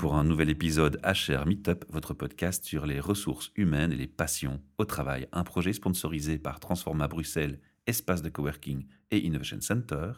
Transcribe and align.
pour 0.00 0.14
un 0.14 0.24
nouvel 0.24 0.48
épisode 0.48 0.98
HR 1.04 1.44
Meetup, 1.44 1.84
votre 1.90 2.14
podcast 2.14 2.64
sur 2.64 2.86
les 2.86 3.00
ressources 3.00 3.52
humaines 3.54 3.92
et 3.92 3.96
les 3.96 4.06
passions 4.06 4.58
au 4.78 4.86
travail. 4.86 5.28
Un 5.30 5.44
projet 5.44 5.74
sponsorisé 5.74 6.38
par 6.38 6.58
Transforma 6.58 7.06
Bruxelles, 7.06 7.60
espace 7.86 8.22
de 8.22 8.30
coworking 8.30 8.86
et 9.10 9.18
Innovation 9.18 9.60
Center, 9.60 10.12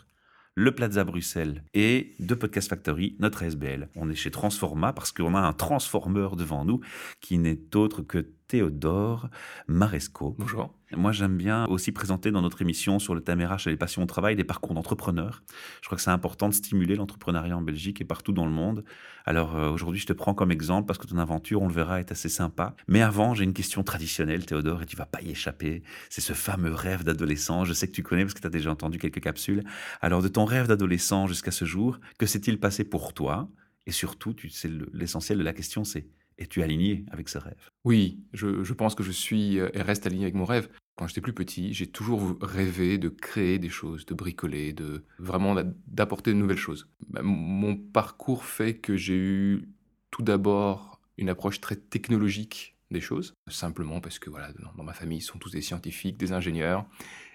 le 0.54 0.72
Plaza 0.72 1.02
Bruxelles 1.02 1.64
et 1.74 2.12
de 2.20 2.32
Podcast 2.36 2.68
Factory, 2.68 3.16
notre 3.18 3.42
SBL. 3.42 3.88
On 3.96 4.08
est 4.08 4.14
chez 4.14 4.30
Transforma 4.30 4.92
parce 4.92 5.10
qu'on 5.10 5.34
a 5.34 5.40
un 5.40 5.52
transformeur 5.52 6.36
devant 6.36 6.64
nous 6.64 6.78
qui 7.20 7.38
n'est 7.38 7.74
autre 7.74 8.02
que 8.02 8.30
Théodore 8.52 9.30
Maresco. 9.66 10.36
Bonjour. 10.38 10.74
Moi, 10.94 11.10
j'aime 11.12 11.38
bien 11.38 11.64
aussi 11.68 11.90
présenter 11.90 12.30
dans 12.30 12.42
notre 12.42 12.60
émission 12.60 12.98
sur 12.98 13.14
le 13.14 13.22
thème 13.22 13.42
RH 13.42 13.68
et 13.68 13.70
les 13.70 13.78
passions 13.78 14.02
au 14.02 14.06
travail 14.06 14.36
des 14.36 14.44
parcours 14.44 14.74
d'entrepreneurs. 14.74 15.42
Je 15.80 15.86
crois 15.86 15.96
que 15.96 16.02
c'est 16.02 16.10
important 16.10 16.50
de 16.50 16.52
stimuler 16.52 16.94
l'entrepreneuriat 16.94 17.56
en 17.56 17.62
Belgique 17.62 18.02
et 18.02 18.04
partout 18.04 18.32
dans 18.32 18.44
le 18.44 18.52
monde. 18.52 18.84
Alors 19.24 19.56
euh, 19.56 19.70
aujourd'hui, 19.70 20.02
je 20.02 20.06
te 20.06 20.12
prends 20.12 20.34
comme 20.34 20.52
exemple 20.52 20.86
parce 20.86 20.98
que 20.98 21.06
ton 21.06 21.16
aventure, 21.16 21.62
on 21.62 21.66
le 21.66 21.72
verra, 21.72 21.98
est 21.98 22.12
assez 22.12 22.28
sympa. 22.28 22.76
Mais 22.88 23.00
avant, 23.00 23.32
j'ai 23.32 23.44
une 23.44 23.54
question 23.54 23.82
traditionnelle, 23.84 24.44
Théodore, 24.44 24.82
et 24.82 24.86
tu 24.86 24.96
vas 24.96 25.06
pas 25.06 25.22
y 25.22 25.30
échapper. 25.30 25.82
C'est 26.10 26.20
ce 26.20 26.34
fameux 26.34 26.74
rêve 26.74 27.04
d'adolescent. 27.04 27.64
Je 27.64 27.72
sais 27.72 27.86
que 27.86 27.92
tu 27.92 28.02
connais 28.02 28.24
parce 28.24 28.34
que 28.34 28.40
tu 28.40 28.46
as 28.46 28.50
déjà 28.50 28.70
entendu 28.70 28.98
quelques 28.98 29.22
capsules. 29.22 29.64
Alors 30.02 30.20
de 30.20 30.28
ton 30.28 30.44
rêve 30.44 30.66
d'adolescent 30.66 31.26
jusqu'à 31.26 31.52
ce 31.52 31.64
jour, 31.64 32.00
que 32.18 32.26
s'est-il 32.26 32.60
passé 32.60 32.84
pour 32.84 33.14
toi? 33.14 33.48
Et 33.86 33.92
surtout, 33.92 34.34
tu 34.34 34.50
sais, 34.50 34.70
l'essentiel 34.92 35.38
de 35.38 35.42
la 35.42 35.54
question, 35.54 35.84
c'est 35.84 36.06
es-tu 36.38 36.62
aligné 36.62 37.04
avec 37.10 37.28
ce 37.28 37.38
rêve 37.38 37.70
Oui, 37.84 38.20
je, 38.32 38.72
pense 38.72 38.94
que 38.94 39.02
je 39.02 39.12
suis 39.12 39.58
euh, 39.58 39.68
et 39.74 39.82
reste 39.82 40.06
aligné 40.06 40.24
avec 40.24 40.34
mon 40.34 40.44
rêve. 40.44 40.68
Quand 40.96 41.06
j'étais 41.06 41.20
plus 41.20 41.32
petit, 41.32 41.72
j'ai 41.72 41.86
toujours 41.86 42.36
rêvé 42.40 42.98
de 42.98 43.08
créer 43.08 43.58
des 43.58 43.70
choses, 43.70 44.04
de 44.06 44.14
bricoler, 44.14 44.72
de 44.72 45.04
vraiment 45.18 45.56
d'apporter 45.86 46.32
de 46.32 46.36
nouvelles 46.36 46.58
choses. 46.58 46.88
Bah, 47.08 47.22
mon 47.22 47.76
parcours 47.76 48.44
fait 48.44 48.74
que 48.74 48.96
j'ai 48.96 49.16
eu 49.16 49.68
tout 50.10 50.22
d'abord 50.22 51.00
une 51.16 51.28
approche 51.28 51.60
très 51.60 51.76
technologique 51.76 52.76
des 52.90 53.00
choses, 53.00 53.34
simplement 53.48 54.00
parce 54.00 54.18
que 54.18 54.28
voilà, 54.28 54.52
dans 54.76 54.84
ma 54.84 54.92
famille, 54.92 55.18
ils 55.18 55.22
sont 55.22 55.38
tous 55.38 55.50
des 55.50 55.62
scientifiques, 55.62 56.18
des 56.18 56.32
ingénieurs, 56.32 56.84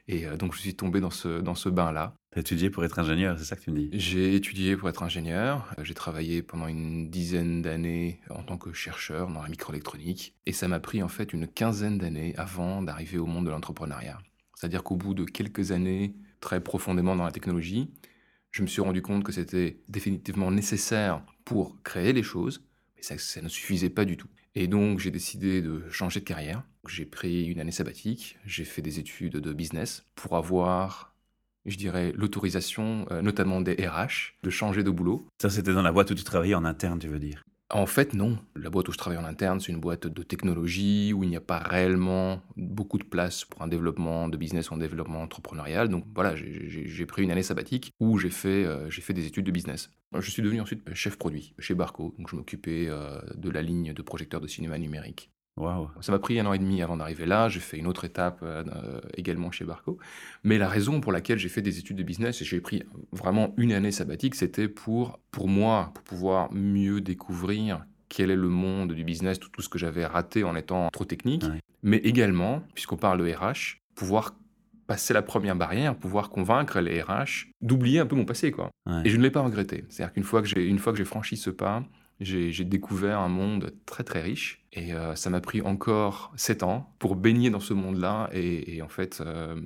et 0.08 0.26
euh, 0.26 0.38
donc 0.38 0.54
je 0.54 0.60
suis 0.60 0.76
tombé 0.76 1.00
dans 1.00 1.10
ce, 1.10 1.42
dans 1.42 1.56
ce 1.56 1.70
bain-là. 1.70 2.16
Tu 2.32 2.40
as 2.40 2.42
étudié 2.42 2.70
pour 2.70 2.86
être 2.86 3.00
ingénieur, 3.00 3.38
c'est 3.38 3.46
ça 3.46 3.56
que 3.56 3.62
tu 3.62 3.72
me 3.72 3.78
dis? 3.78 3.90
J'ai 3.94 4.36
étudié 4.36 4.78
pour 4.78 4.90
être 4.90 5.04
ingénieur. 5.04 5.74
J'ai 5.82 5.94
travaillé 5.94 6.42
pendant 6.42 6.68
une 6.68 7.10
dizaine 7.10 7.62
d'années 7.62 8.22
en 8.30 8.44
tant 8.44 8.58
que 8.58 8.74
chercheur 8.74 9.30
dans 9.30 9.42
la 9.42 9.50
microélectronique. 9.50 10.36
Et 10.46 10.54
ça 10.54 10.68
m'a 10.68 10.80
pris 10.80 11.04
en 11.04 11.08
fait 11.08 11.34
une 11.34 11.48
quinzaine 11.48 11.98
d'années 11.98 12.34
avant 12.38 12.82
d'arriver 12.82 13.18
au 13.18 13.26
monde 13.26 13.46
de 13.46 13.52
l'entrepreneuriat. 13.52 14.18
C'est-à-dire 14.56 14.84
qu'au 14.84 14.96
bout 14.96 15.14
de 15.14 15.26
quelques 15.26 15.72
années 15.72 16.16
très 16.40 16.62
profondément 16.62 17.16
dans 17.16 17.26
la 17.26 17.32
technologie, 17.32 17.92
je 18.52 18.62
me 18.62 18.68
suis 18.68 18.82
rendu 18.82 19.02
compte 19.02 19.24
que 19.24 19.32
c'était 19.32 19.82
définitivement 19.88 20.52
nécessaire 20.52 21.22
pour 21.46 21.82
créer 21.84 22.14
les 22.14 22.24
choses, 22.24 22.64
mais 22.96 23.02
ça 23.02 23.42
ne 23.42 23.50
suffisait 23.50 23.90
pas 23.90 24.06
du 24.06 24.18
tout. 24.18 24.28
Et 24.60 24.68
donc 24.68 24.98
j'ai 24.98 25.12
décidé 25.12 25.62
de 25.62 25.84
changer 25.92 26.20
de 26.20 26.26
carrière. 26.26 26.64
J'ai 26.88 27.06
pris 27.06 27.46
une 27.46 27.60
année 27.60 27.72
sabbatique, 27.72 28.40
j'ai 28.44 28.66
fait 28.66 28.82
des 28.82 28.98
études 28.98 29.34
de 29.34 29.54
business 29.54 30.04
pour 30.16 30.36
avoir, 30.36 31.14
je 31.68 31.78
dirais, 31.78 32.12
l'autorisation, 32.16 33.06
euh, 33.12 33.22
notamment 33.22 33.62
des 33.62 33.76
RH, 33.88 34.34
de 34.42 34.50
changer 34.50 34.82
de 34.82 34.90
boulot. 34.90 35.28
Ça 35.40 35.52
c'était 35.52 35.74
dans 35.74 35.84
la 35.84 35.92
boîte 35.92 36.10
où 36.10 36.16
tu 36.16 36.24
travaillais 36.24 36.56
en 36.56 36.66
interne, 36.66 36.98
tu 36.98 37.08
veux 37.08 37.20
dire? 37.20 37.44
En 37.70 37.86
fait, 37.86 38.16
non. 38.16 38.40
La 38.56 38.72
boîte 38.72 38.88
où 38.88 38.94
je 38.94 38.98
travaille 38.98 39.20
en 39.20 39.26
interne, 39.26 39.60
c'est 39.60 39.72
une 39.72 39.80
boîte 39.80 40.08
de 40.08 40.24
technologie 40.24 41.14
où 41.14 41.24
il 41.24 41.30
n'y 41.30 41.36
a 41.36 41.42
pas 41.42 41.60
réellement 41.60 42.42
beaucoup 42.56 42.98
de 42.98 43.04
place 43.04 43.46
pour 43.46 43.62
un 43.62 43.68
développement 43.68 44.28
de 44.28 44.38
business 44.38 44.72
ou 44.72 44.74
un 44.74 44.78
développement 44.78 45.22
entrepreneurial. 45.22 45.88
Donc 45.90 46.06
voilà, 46.16 46.34
j'ai 46.36 47.06
pris 47.06 47.22
une 47.22 47.32
année 47.32 47.44
sabbatique 47.44 47.92
où 48.00 48.18
j'ai 48.18 48.32
fait, 48.32 48.66
euh, 48.66 48.90
fait 48.90 49.14
des 49.14 49.28
études 49.28 49.46
de 49.46 49.52
business. 49.52 49.92
Je 50.16 50.32
suis 50.32 50.42
devenu 50.42 50.62
ensuite 50.62 50.94
chef 50.94 51.18
produit 51.18 51.54
chez 51.60 51.76
Barco. 51.76 52.16
Donc 52.18 52.30
je 52.30 52.36
m'occupais 52.36 52.88
euh, 52.88 53.20
de 53.36 53.50
la 53.50 53.62
ligne 53.62 53.94
de 53.94 54.02
projecteurs 54.02 54.42
de 54.42 54.48
cinéma 54.48 54.78
numérique. 54.78 55.32
Ça 56.02 56.12
m'a 56.12 56.20
pris 56.20 56.40
un 56.40 56.46
an 56.46 56.54
et 56.54 56.60
demi 56.60 56.82
avant 56.84 56.98
d'arriver 56.98 57.26
là. 57.26 57.50
J'ai 57.50 57.60
fait 57.60 57.78
une 57.78 57.88
autre 57.88 58.06
étape 58.06 58.42
euh, 58.44 58.64
euh, 58.68 59.02
également 59.16 59.52
chez 59.52 59.66
Barco. 59.66 59.98
Mais 60.44 60.58
la 60.58 60.70
raison 60.70 61.02
pour 61.02 61.12
laquelle 61.12 61.40
j'ai 61.40 61.50
fait 61.50 61.64
des 61.64 61.80
études 61.80 61.98
de 61.98 62.04
business 62.04 62.42
et 62.42 62.46
j'ai 62.46 62.62
pris 62.62 62.84
vraiment 63.12 63.54
une 63.58 63.72
année 63.72 63.92
sabbatique, 63.92 64.36
c'était 64.36 64.68
pour, 64.68 65.20
pour 65.32 65.48
moi, 65.48 65.92
pour 65.96 66.04
pouvoir 66.04 66.54
mieux 66.54 67.02
découvrir 67.02 67.84
quel 68.08 68.30
est 68.30 68.36
le 68.36 68.50
monde 68.50 68.94
du 68.94 69.04
business, 69.04 69.40
tout, 69.40 69.50
tout 69.50 69.62
ce 69.62 69.70
que 69.70 69.80
j'avais 69.80 70.06
raté 70.06 70.44
en 70.44 70.56
étant 70.56 70.90
trop 70.92 71.06
technique. 71.06 71.46
Mais 71.82 71.98
également, 71.98 72.62
puisqu'on 72.76 72.98
parle 72.98 73.26
de 73.26 73.34
RH, 73.34 73.82
pouvoir 73.96 74.36
passer 74.88 75.14
la 75.14 75.22
première 75.22 75.56
barrière, 75.56 75.96
pouvoir 75.96 76.30
convaincre 76.30 76.80
les 76.80 77.02
RH 77.02 77.48
d'oublier 77.62 78.00
un 78.00 78.06
peu 78.06 78.16
mon 78.16 78.26
passé. 78.26 78.52
quoi. 78.52 78.72
Et 79.04 79.10
je 79.10 79.18
ne 79.18 79.22
l'ai 79.22 79.32
pas 79.32 79.42
regretté. 79.42 79.86
C'est-à-dire 79.90 80.14
qu'une 80.14 80.24
fois 80.24 80.42
que 80.42 80.48
j'ai 80.98 81.06
franchi 81.06 81.38
ce 81.38 81.50
pas, 81.50 81.84
j'ai 82.20 82.64
découvert 82.64 83.20
un 83.20 83.30
monde 83.30 83.74
très 83.86 84.04
très 84.04 84.22
riche 84.22 84.66
et 84.74 84.94
euh, 84.94 85.16
ça 85.16 85.30
m'a 85.30 85.42
pris 85.42 85.62
encore 85.62 86.34
sept 86.36 86.64
ans 86.64 86.94
pour 87.00 87.16
baigner 87.16 87.50
dans 87.50 87.60
ce 87.60 87.74
monde-là 87.74 88.30
et, 88.34 88.82
en 88.82 88.88
fait 88.88 89.22
euh, 89.22 89.62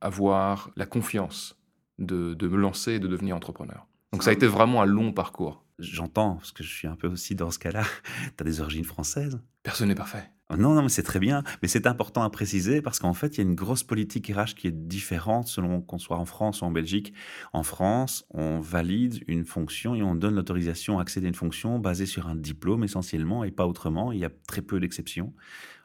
avoir 0.00 0.70
la 0.76 0.86
confiance 0.86 1.58
de, 1.98 2.34
de, 2.34 2.46
me 2.46 2.56
lancer 2.56 2.92
et 2.92 2.98
de 3.00 3.08
devenir 3.08 3.34
entrepreneur. 3.34 3.86
Donc 4.12 4.22
ça 4.22 4.30
a 4.30 4.32
été 4.32 4.46
vraiment 4.46 4.82
un 4.82 4.86
long 4.86 5.12
parcours. 5.12 5.64
J'entends, 5.80 6.36
parce 6.36 6.52
que 6.52 6.62
je 6.62 6.72
suis 6.72 6.88
un 6.88 6.96
peu 6.96 7.08
aussi 7.08 7.34
dans 7.34 7.50
ce 7.50 7.58
cas-là. 7.58 7.82
Tu 8.36 8.42
as 8.42 8.44
des 8.44 8.60
origines 8.60 8.84
françaises? 8.84 9.40
Personne 9.62 9.88
n'est 9.88 9.94
parfait. 9.94 10.30
Non, 10.56 10.74
non, 10.74 10.82
mais 10.82 10.88
c'est 10.88 11.02
très 11.02 11.18
bien. 11.18 11.42
Mais 11.60 11.68
c'est 11.68 11.86
important 11.86 12.22
à 12.22 12.30
préciser 12.30 12.80
parce 12.80 12.98
qu'en 12.98 13.12
fait, 13.12 13.36
il 13.36 13.38
y 13.38 13.40
a 13.40 13.42
une 13.42 13.54
grosse 13.54 13.82
politique 13.82 14.32
RH 14.34 14.54
qui 14.56 14.66
est 14.66 14.72
différente 14.88 15.46
selon 15.46 15.82
qu'on 15.82 15.98
soit 15.98 16.16
en 16.16 16.24
France 16.24 16.62
ou 16.62 16.64
en 16.64 16.70
Belgique. 16.70 17.12
En 17.52 17.62
France, 17.62 18.24
on 18.30 18.58
valide 18.58 19.22
une 19.26 19.44
fonction 19.44 19.94
et 19.94 20.02
on 20.02 20.14
donne 20.14 20.34
l'autorisation 20.34 20.98
à 20.98 21.02
accéder 21.02 21.26
à 21.26 21.28
une 21.28 21.34
fonction 21.34 21.78
basée 21.78 22.06
sur 22.06 22.28
un 22.28 22.34
diplôme 22.34 22.82
essentiellement 22.82 23.44
et 23.44 23.50
pas 23.50 23.66
autrement. 23.66 24.10
Il 24.10 24.20
y 24.20 24.24
a 24.24 24.30
très 24.46 24.62
peu 24.62 24.80
d'exceptions. 24.80 25.34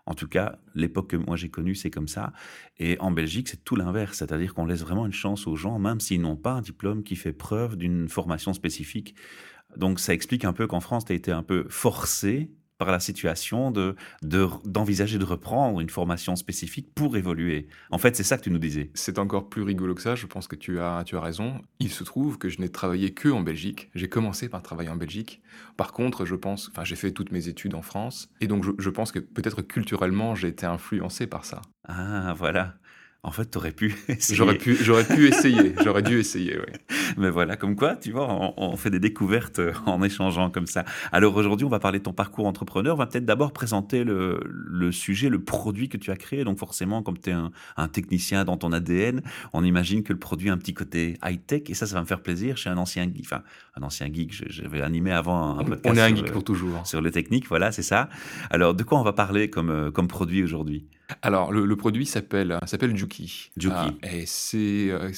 En 0.05 0.15
tout 0.15 0.27
cas, 0.27 0.57
l'époque 0.75 1.09
que 1.09 1.17
moi 1.17 1.35
j'ai 1.35 1.49
connue, 1.49 1.75
c'est 1.75 1.91
comme 1.91 2.07
ça. 2.07 2.31
Et 2.77 2.97
en 2.99 3.11
Belgique, 3.11 3.49
c'est 3.49 3.65
tout 3.65 3.75
l'inverse. 3.75 4.19
C'est-à-dire 4.19 4.53
qu'on 4.53 4.65
laisse 4.65 4.81
vraiment 4.81 5.05
une 5.05 5.13
chance 5.13 5.45
aux 5.45 5.57
gens, 5.57 5.77
même 5.77 5.99
s'ils 5.99 6.21
n'ont 6.21 6.37
pas 6.37 6.53
un 6.53 6.61
diplôme 6.61 7.03
qui 7.03 7.17
fait 7.17 7.33
preuve 7.33 7.75
d'une 7.75 8.07
formation 8.07 8.53
spécifique. 8.53 9.13
Donc 9.75 9.99
ça 9.99 10.13
explique 10.13 10.45
un 10.45 10.53
peu 10.53 10.67
qu'en 10.67 10.79
France, 10.79 11.03
tu 11.03 11.11
as 11.11 11.15
été 11.15 11.31
un 11.33 11.43
peu 11.43 11.65
forcé 11.67 12.49
par 12.83 12.91
la 12.91 12.99
situation 12.99 13.71
de 13.71 13.95
d'envisager 14.21 15.17
de, 15.17 15.23
reprendre 15.23 15.79
une 15.79 15.89
formation 15.89 16.35
spécifique 16.35 16.93
pour 16.93 17.15
évoluer. 17.15 17.67
En 17.91 17.97
fait, 17.97 18.15
c'est 18.15 18.23
ça 18.23 18.37
que 18.37 18.43
tu 18.43 18.51
nous 18.51 18.59
disais. 18.59 18.91
C'est 18.93 19.19
encore 19.19 19.47
plus 19.47 19.61
rigolo 19.61 19.95
que 19.95 20.01
ça, 20.01 20.15
je 20.15 20.25
pense 20.25 20.47
que 20.47 20.57
tu 20.57 20.79
as, 20.79 21.03
tu 21.05 21.15
as 21.15 21.21
raison. 21.21 21.61
Il 21.79 21.89
se 21.89 22.03
trouve 22.03 22.37
que 22.37 22.49
je 22.49 22.59
n'ai 22.59 22.67
travaillé 22.67 23.13
que 23.13 23.29
en 23.29 23.39
Belgique. 23.39 23.89
J'ai 23.95 24.09
commencé 24.09 24.49
par 24.49 24.61
travailler 24.61 24.89
en 24.89 24.97
Belgique. 24.97 25.41
Par 25.77 25.93
contre, 25.93 26.25
je 26.25 26.35
pense, 26.35 26.69
enfin, 26.71 26.83
j'ai 26.83 26.97
fait 26.97 27.11
toutes 27.11 27.31
mes 27.31 27.47
études 27.47 27.73
en 27.73 27.81
France. 27.81 28.29
Et 28.41 28.47
donc, 28.47 28.65
je, 28.65 28.71
je 28.77 28.89
pense 28.89 29.13
que 29.13 29.19
peut-être 29.19 29.61
culturellement, 29.61 30.35
j'ai 30.35 30.49
été 30.49 30.65
influencé 30.65 31.25
par 31.25 31.45
ça. 31.45 31.61
Ah, 31.87 32.33
voilà. 32.37 32.75
En 33.25 33.31
fait, 33.31 33.49
tu 33.49 33.57
aurais 33.57 33.71
pu 33.71 33.95
essayer. 34.09 34.35
J'aurais 34.35 34.57
pu, 34.57 34.75
j'aurais 34.75 35.05
pu 35.05 35.27
essayer. 35.27 35.73
J'aurais 35.83 36.01
dû 36.01 36.19
essayer, 36.19 36.57
oui. 36.57 36.97
Mais 37.17 37.29
voilà, 37.29 37.55
comme 37.55 37.75
quoi, 37.75 37.95
tu 37.95 38.11
vois, 38.11 38.27
on, 38.57 38.75
fait 38.77 38.89
des 38.89 38.99
découvertes 38.99 39.59
euh, 39.59 39.73
en 39.85 40.01
échangeant 40.03 40.49
comme 40.49 40.67
ça. 40.67 40.83
Alors 41.11 41.35
aujourd'hui, 41.35 41.65
on 41.65 41.69
va 41.69 41.79
parler 41.79 41.99
de 41.99 42.03
ton 42.03 42.13
parcours 42.13 42.45
entrepreneur. 42.45 42.95
On 42.95 42.97
va 42.97 43.05
peut-être 43.05 43.25
d'abord 43.25 43.53
présenter 43.53 44.03
le, 44.03 44.39
le, 44.45 44.91
sujet, 44.91 45.29
le 45.29 45.43
produit 45.43 45.89
que 45.89 45.97
tu 45.97 46.11
as 46.11 46.15
créé. 46.15 46.43
Donc 46.43 46.57
forcément, 46.57 47.03
comme 47.03 47.17
tu 47.17 47.29
es 47.29 47.33
un, 47.33 47.51
un, 47.77 47.87
technicien 47.87 48.45
dans 48.45 48.57
ton 48.57 48.71
ADN, 48.71 49.21
on 49.53 49.63
imagine 49.63 50.03
que 50.03 50.13
le 50.13 50.19
produit 50.19 50.49
a 50.49 50.53
un 50.53 50.57
petit 50.57 50.73
côté 50.73 51.17
high-tech. 51.23 51.63
Et 51.67 51.73
ça, 51.73 51.85
ça 51.85 51.95
va 51.95 52.01
me 52.01 52.07
faire 52.07 52.21
plaisir. 52.21 52.55
Je 52.55 52.61
suis 52.61 52.69
un 52.69 52.77
ancien 52.77 53.03
geek, 53.03 53.25
enfin, 53.25 53.43
un 53.75 53.83
ancien 53.83 54.11
geek. 54.11 54.49
J'avais 54.49 54.81
animé 54.81 55.11
avant 55.11 55.59
un 55.59 55.63
podcast. 55.63 55.81
On 55.85 55.95
est 55.95 56.01
un 56.01 56.15
geek 56.15 56.31
pour 56.31 56.43
toujours. 56.43 56.85
Sur 56.85 57.01
les 57.01 57.11
techniques, 57.11 57.47
voilà, 57.47 57.71
c'est 57.71 57.83
ça. 57.83 58.09
Alors, 58.49 58.73
de 58.73 58.83
quoi 58.83 58.99
on 58.99 59.03
va 59.03 59.13
parler 59.13 59.49
comme, 59.49 59.69
euh, 59.69 59.91
comme 59.91 60.07
produit 60.07 60.43
aujourd'hui? 60.43 60.87
Alors, 61.21 61.51
le, 61.51 61.75
produit 61.75 62.05
s'appelle 62.05 62.57
s'appelle 62.65 62.95
Juki. 62.95 63.51
Juki. 63.57 63.75
Ah, 63.75 63.91
et 64.03 64.25
c'est 64.25 64.89
euh, 64.89 65.11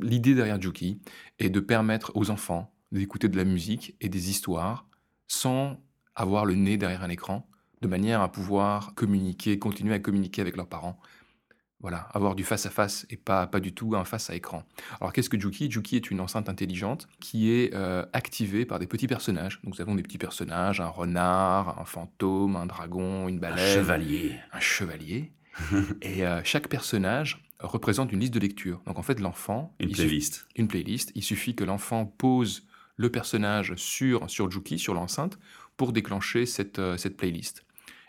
l'idée 0.00 0.34
derrière 0.34 0.60
Juki 0.60 0.98
est 1.38 1.50
de 1.50 1.60
permettre 1.60 2.12
aux 2.14 2.30
enfants 2.30 2.72
d'écouter 2.92 3.28
de 3.28 3.36
la 3.36 3.44
musique 3.44 3.96
et 4.00 4.08
des 4.08 4.30
histoires 4.30 4.86
sans 5.28 5.80
avoir 6.14 6.44
le 6.44 6.54
nez 6.54 6.76
derrière 6.76 7.02
un 7.02 7.10
écran, 7.10 7.48
de 7.82 7.88
manière 7.88 8.22
à 8.22 8.30
pouvoir 8.30 8.94
communiquer, 8.94 9.58
continuer 9.58 9.94
à 9.94 9.98
communiquer 9.98 10.40
avec 10.40 10.56
leurs 10.56 10.68
parents. 10.68 10.98
Voilà, 11.80 11.98
avoir 12.14 12.34
du 12.34 12.42
face 12.42 12.64
à 12.64 12.70
face 12.70 13.06
et 13.10 13.18
pas 13.18 13.46
pas 13.46 13.60
du 13.60 13.74
tout 13.74 13.94
un 13.96 14.04
face 14.04 14.30
à 14.30 14.34
écran. 14.34 14.64
Alors 14.98 15.12
qu'est-ce 15.12 15.28
que 15.28 15.38
Juki? 15.38 15.70
Juki 15.70 15.96
est 15.96 16.10
une 16.10 16.20
enceinte 16.20 16.48
intelligente 16.48 17.06
qui 17.20 17.52
est 17.52 17.74
euh, 17.74 18.04
activée 18.14 18.64
par 18.64 18.78
des 18.78 18.86
petits 18.86 19.06
personnages. 19.06 19.60
Donc 19.62 19.74
nous 19.74 19.80
avons 19.82 19.94
des 19.94 20.02
petits 20.02 20.16
personnages, 20.16 20.80
un 20.80 20.88
renard, 20.88 21.78
un 21.78 21.84
fantôme, 21.84 22.56
un 22.56 22.64
dragon, 22.64 23.28
une 23.28 23.38
baleine, 23.38 23.58
un 23.58 23.74
chevalier, 23.74 24.36
un 24.52 24.60
chevalier 24.60 25.32
et 26.02 26.26
euh, 26.26 26.40
chaque 26.44 26.68
personnage 26.68 27.42
représente 27.60 28.12
une 28.12 28.20
liste 28.20 28.34
de 28.34 28.40
lecture. 28.40 28.82
Donc 28.86 28.98
en 28.98 29.02
fait, 29.02 29.20
l'enfant... 29.20 29.74
Une 29.80 29.90
playlist. 29.90 30.46
Une 30.56 30.68
playlist. 30.68 31.12
Il 31.14 31.22
suffit 31.22 31.54
que 31.54 31.64
l'enfant 31.64 32.06
pose 32.06 32.66
le 32.96 33.10
personnage 33.10 33.74
sur, 33.76 34.28
sur 34.30 34.50
Juki, 34.50 34.78
sur 34.78 34.94
l'enceinte, 34.94 35.38
pour 35.76 35.92
déclencher 35.92 36.46
cette, 36.46 36.78
euh, 36.78 36.96
cette 36.96 37.16
playlist. 37.16 37.64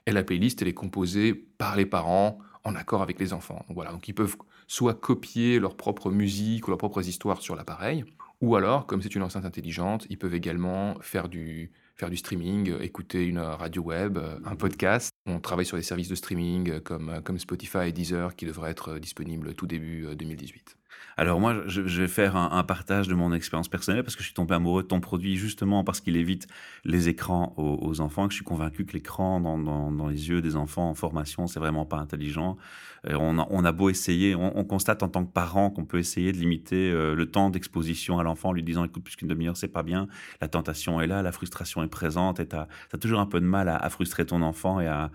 Et 0.05 0.11
la 0.11 0.23
playlist, 0.23 0.61
elle 0.61 0.67
est 0.67 0.73
composée 0.73 1.33
par 1.33 1.75
les 1.75 1.85
parents 1.85 2.39
en 2.63 2.75
accord 2.75 3.01
avec 3.01 3.19
les 3.19 3.33
enfants. 3.33 3.63
Donc 3.67 3.75
voilà, 3.75 3.91
donc 3.91 4.07
ils 4.07 4.13
peuvent 4.13 4.35
soit 4.67 4.93
copier 4.93 5.59
leur 5.59 5.75
propre 5.75 6.11
musique 6.11 6.67
ou 6.67 6.71
leurs 6.71 6.77
propres 6.77 7.07
histoires 7.07 7.41
sur 7.41 7.55
l'appareil, 7.55 8.05
ou 8.41 8.55
alors, 8.55 8.85
comme 8.85 9.01
c'est 9.01 9.15
une 9.15 9.23
enceinte 9.23 9.45
intelligente, 9.45 10.05
ils 10.09 10.17
peuvent 10.17 10.35
également 10.35 10.95
faire 11.01 11.27
du, 11.27 11.71
faire 11.95 12.09
du 12.09 12.17
streaming, 12.17 12.73
écouter 12.81 13.25
une 13.25 13.39
radio 13.39 13.81
web, 13.81 14.19
un 14.45 14.55
podcast. 14.55 15.11
On 15.27 15.39
travaille 15.39 15.65
sur 15.65 15.77
des 15.77 15.83
services 15.83 16.07
de 16.07 16.15
streaming 16.15 16.79
comme, 16.79 17.21
comme 17.23 17.37
Spotify 17.37 17.87
et 17.87 17.91
Deezer 17.91 18.35
qui 18.35 18.45
devraient 18.45 18.71
être 18.71 18.97
disponibles 18.97 19.53
tout 19.55 19.67
début 19.67 20.07
2018. 20.15 20.77
Alors 21.19 21.39
moi, 21.39 21.63
je, 21.65 21.81
vais 21.81 22.07
faire 22.07 22.35
un, 22.35 22.63
partage 22.63 23.07
de 23.07 23.15
mon 23.15 23.33
expérience 23.33 23.67
personnelle 23.67 24.03
parce 24.03 24.15
que 24.15 24.21
je 24.21 24.27
suis 24.27 24.35
tombé 24.35 24.53
amoureux 24.53 24.83
de 24.83 24.87
ton 24.87 24.99
produit 24.99 25.35
justement 25.35 25.83
parce 25.83 25.99
qu'il 25.99 26.15
évite 26.15 26.47
les 26.85 27.09
écrans 27.09 27.55
aux, 27.57 28.01
enfants. 28.01 28.27
Que 28.27 28.33
je 28.33 28.35
suis 28.35 28.45
convaincu 28.45 28.85
que 28.85 28.93
l'écran 28.93 29.39
dans, 29.39 30.07
les 30.09 30.29
yeux 30.29 30.43
des 30.43 30.55
enfants 30.55 30.87
en 30.87 30.93
formation, 30.93 31.47
c'est 31.47 31.59
vraiment 31.59 31.85
pas 31.85 31.97
intelligent. 31.97 32.55
Euh, 33.07 33.15
on, 33.19 33.65
a, 33.65 33.71
beau 33.71 33.89
essayer, 33.89 34.35
on, 34.35 34.63
constate 34.63 35.01
en 35.01 35.09
tant 35.09 35.25
que 35.25 35.31
parent 35.31 35.71
qu'on 35.71 35.85
peut 35.85 35.97
essayer 35.97 36.31
de 36.31 36.37
limiter 36.37 36.91
euh, 36.91 37.15
le 37.15 37.25
temps 37.25 37.49
d'exposition 37.49 38.19
à 38.19 38.23
l'enfant 38.23 38.49
en 38.49 38.53
lui 38.53 38.63
disant 38.63 38.83
écoute 38.83 39.03
plus 39.03 39.15
qu'une 39.15 39.27
demi-heure 39.27 39.57
c'est 39.57 39.67
pas 39.67 39.83
bien. 39.83 40.07
La 40.39 40.47
tentation 40.47 41.01
est 41.01 41.07
là, 41.07 41.23
la 41.23 41.31
frustration 41.31 41.81
est 41.81 41.87
présente 41.87 42.39
et 42.39 42.47
tu 42.47 42.55
as, 42.55 42.67
toujours 42.99 43.19
un 43.19 43.25
peu 43.25 43.39
de 43.39 43.45
mal 43.45 43.69
à, 43.69 43.89
frustrer 43.89 44.27
ton 44.27 44.43
enfant 44.43 44.79
et 44.79 44.87
à, 44.87 45.09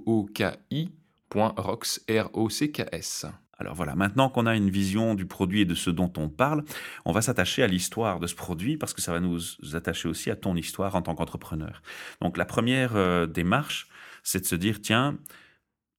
R-O-C-K-S. 2.09 3.27
Alors 3.59 3.73
voilà, 3.73 3.95
maintenant 3.95 4.29
qu'on 4.29 4.45
a 4.45 4.55
une 4.55 4.69
vision 4.69 5.15
du 5.15 5.25
produit 5.25 5.61
et 5.61 5.65
de 5.65 5.73
ce 5.73 5.89
dont 5.89 6.11
on 6.17 6.29
parle, 6.29 6.63
on 7.05 7.11
va 7.11 7.21
s'attacher 7.21 7.63
à 7.63 7.67
l'histoire 7.67 8.19
de 8.19 8.27
ce 8.27 8.35
produit 8.35 8.77
parce 8.77 8.93
que 8.93 9.01
ça 9.01 9.11
va 9.11 9.19
nous 9.19 9.39
attacher 9.73 10.07
aussi 10.07 10.29
à 10.29 10.35
ton 10.35 10.55
histoire 10.55 10.95
en 10.95 11.01
tant 11.01 11.15
qu'entrepreneur. 11.15 11.81
Donc 12.21 12.37
la 12.37 12.45
première 12.45 12.95
euh, 12.95 13.25
démarche, 13.25 13.87
c'est 14.23 14.41
de 14.41 14.45
se 14.45 14.55
dire, 14.55 14.79
tiens, 14.81 15.17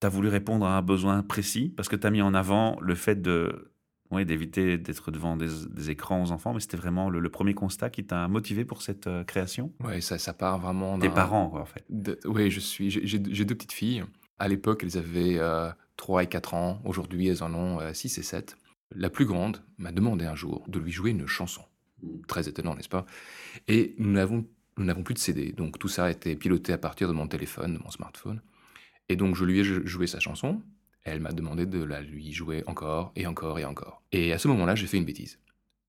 tu 0.00 0.06
as 0.06 0.10
voulu 0.10 0.28
répondre 0.28 0.66
à 0.66 0.76
un 0.76 0.82
besoin 0.82 1.22
précis 1.22 1.72
parce 1.76 1.88
que 1.88 1.96
tu 1.96 2.06
as 2.06 2.10
mis 2.10 2.22
en 2.22 2.32
avant 2.32 2.78
le 2.80 2.94
fait 2.94 3.20
de 3.20 3.72
oui, 4.10 4.24
d'éviter 4.24 4.78
d'être 4.78 5.10
devant 5.10 5.36
des, 5.36 5.90
écrans 5.90 6.22
aux 6.22 6.32
enfants, 6.32 6.54
mais 6.54 6.60
c'était 6.60 6.78
vraiment 6.78 7.10
le, 7.10 7.28
premier 7.28 7.54
constat 7.54 7.90
qui 7.90 8.04
t'a 8.04 8.26
motivé 8.26 8.64
pour 8.64 8.80
cette 8.80 9.06
euh, 9.06 9.22
création 9.22 9.72
Oui, 9.84 10.00
ça, 10.00 10.18
ça 10.18 10.32
part 10.32 10.58
vraiment 10.58 10.98
Tes 10.98 11.10
parents, 11.10 11.52
en 11.54 11.64
fait. 11.66 11.84
oui, 12.24 12.50
je 12.50 12.60
suis, 12.60 12.90
j'ai 12.90 13.18
deux 13.18 13.54
petites 13.54 13.72
filles. 13.72 14.04
À 14.38 14.48
l'époque, 14.48 14.82
elles 14.82 14.96
avaient 14.96 15.38
3 15.96 16.20
euh, 16.20 16.24
et 16.24 16.26
4 16.26 16.54
ans. 16.54 16.80
Aujourd'hui, 16.84 17.28
elles 17.28 17.42
en 17.42 17.52
ont 17.54 17.80
6 17.92 18.18
euh, 18.18 18.20
et 18.20 18.24
7. 18.24 18.56
La 18.94 19.10
plus 19.10 19.26
grande 19.26 19.62
m'a 19.76 19.92
demandé 19.92 20.24
un 20.24 20.34
jour 20.34 20.64
de 20.68 20.78
lui 20.78 20.92
jouer 20.92 21.10
une 21.10 21.26
chanson. 21.26 21.62
Très 22.28 22.48
étonnant, 22.48 22.74
n'est-ce 22.74 22.88
pas? 22.88 23.04
Et 23.66 23.94
nous 23.98 24.12
n'avons, 24.12 24.46
nous 24.78 24.84
n'avons 24.84 25.02
plus 25.02 25.14
de 25.14 25.18
CD. 25.18 25.52
Donc 25.52 25.78
tout 25.78 25.88
ça 25.88 26.06
a 26.06 26.10
été 26.10 26.34
piloté 26.36 26.72
à 26.72 26.78
partir 26.78 27.08
de 27.08 27.12
mon 27.12 27.26
téléphone, 27.26 27.74
de 27.74 27.82
mon 27.82 27.90
smartphone. 27.90 28.40
Et 29.10 29.16
donc 29.16 29.34
je 29.34 29.44
lui 29.44 29.60
ai 29.60 29.64
joué 29.64 30.06
sa 30.06 30.20
chanson. 30.20 30.62
Elle 31.08 31.20
m'a 31.20 31.32
demandé 31.32 31.66
de 31.66 31.82
la 31.82 32.00
lui 32.00 32.32
jouer 32.32 32.62
encore 32.66 33.12
et 33.16 33.26
encore 33.26 33.58
et 33.58 33.64
encore. 33.64 34.02
Et 34.12 34.32
à 34.32 34.38
ce 34.38 34.48
moment-là, 34.48 34.74
j'ai 34.74 34.86
fait 34.86 34.98
une 34.98 35.04
bêtise. 35.04 35.38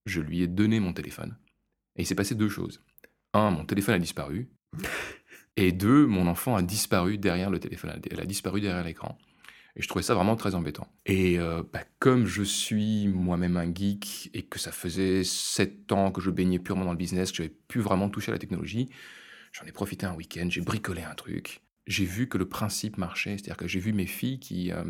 Je 0.06 0.22
lui 0.22 0.42
ai 0.42 0.48
donné 0.48 0.80
mon 0.80 0.94
téléphone. 0.94 1.38
Et 1.96 2.04
il 2.04 2.06
s'est 2.06 2.16
passé 2.16 2.36
deux 2.36 2.50
choses. 2.50 2.82
Un, 3.34 3.52
mon 3.52 3.66
téléphone 3.66 3.96
a 3.96 4.00
disparu. 4.00 4.50
Et 5.56 5.72
deux, 5.72 6.06
mon 6.06 6.28
enfant 6.28 6.56
a 6.56 6.62
disparu 6.62 7.18
derrière 7.18 7.50
le 7.50 7.60
téléphone. 7.60 8.00
Elle 8.10 8.22
a 8.22 8.26
disparu 8.26 8.62
derrière 8.62 8.84
l'écran. 8.84 9.18
Et 9.76 9.82
je 9.82 9.88
trouvais 9.88 10.04
ça 10.04 10.14
vraiment 10.16 10.36
très 10.36 10.56
embêtant. 10.56 10.88
Et 11.06 11.40
euh, 11.40 11.64
bah, 11.72 11.84
comme 12.00 12.26
je 12.26 12.44
suis 12.44 13.08
moi-même 13.08 13.58
un 13.58 13.74
geek 13.74 14.30
et 14.34 14.44
que 14.44 14.58
ça 14.58 14.72
faisait 14.72 15.24
sept 15.24 15.92
ans 15.92 16.12
que 16.12 16.22
je 16.22 16.32
baignais 16.32 16.60
purement 16.60 16.86
dans 16.86 16.92
le 16.92 16.98
business, 16.98 17.32
que 17.32 17.38
j'avais 17.38 17.56
plus 17.68 17.82
vraiment 17.82 18.10
touché 18.10 18.32
à 18.32 18.36
la 18.36 18.40
technologie, 18.40 18.90
j'en 19.52 19.66
ai 19.66 19.72
profité 19.72 20.06
un 20.06 20.16
week-end, 20.16 20.48
j'ai 20.50 20.62
bricolé 20.62 21.04
un 21.04 21.16
truc. 21.16 21.62
J'ai 21.88 22.06
vu 22.06 22.28
que 22.28 22.38
le 22.38 22.48
principe 22.48 22.98
marchait, 22.98 23.32
c'est-à-dire 23.32 23.58
que 23.58 23.68
j'ai 23.68 23.80
vu 23.80 23.94
mes 23.94 24.06
filles 24.06 24.40
qui, 24.40 24.72
euh, 24.72 24.84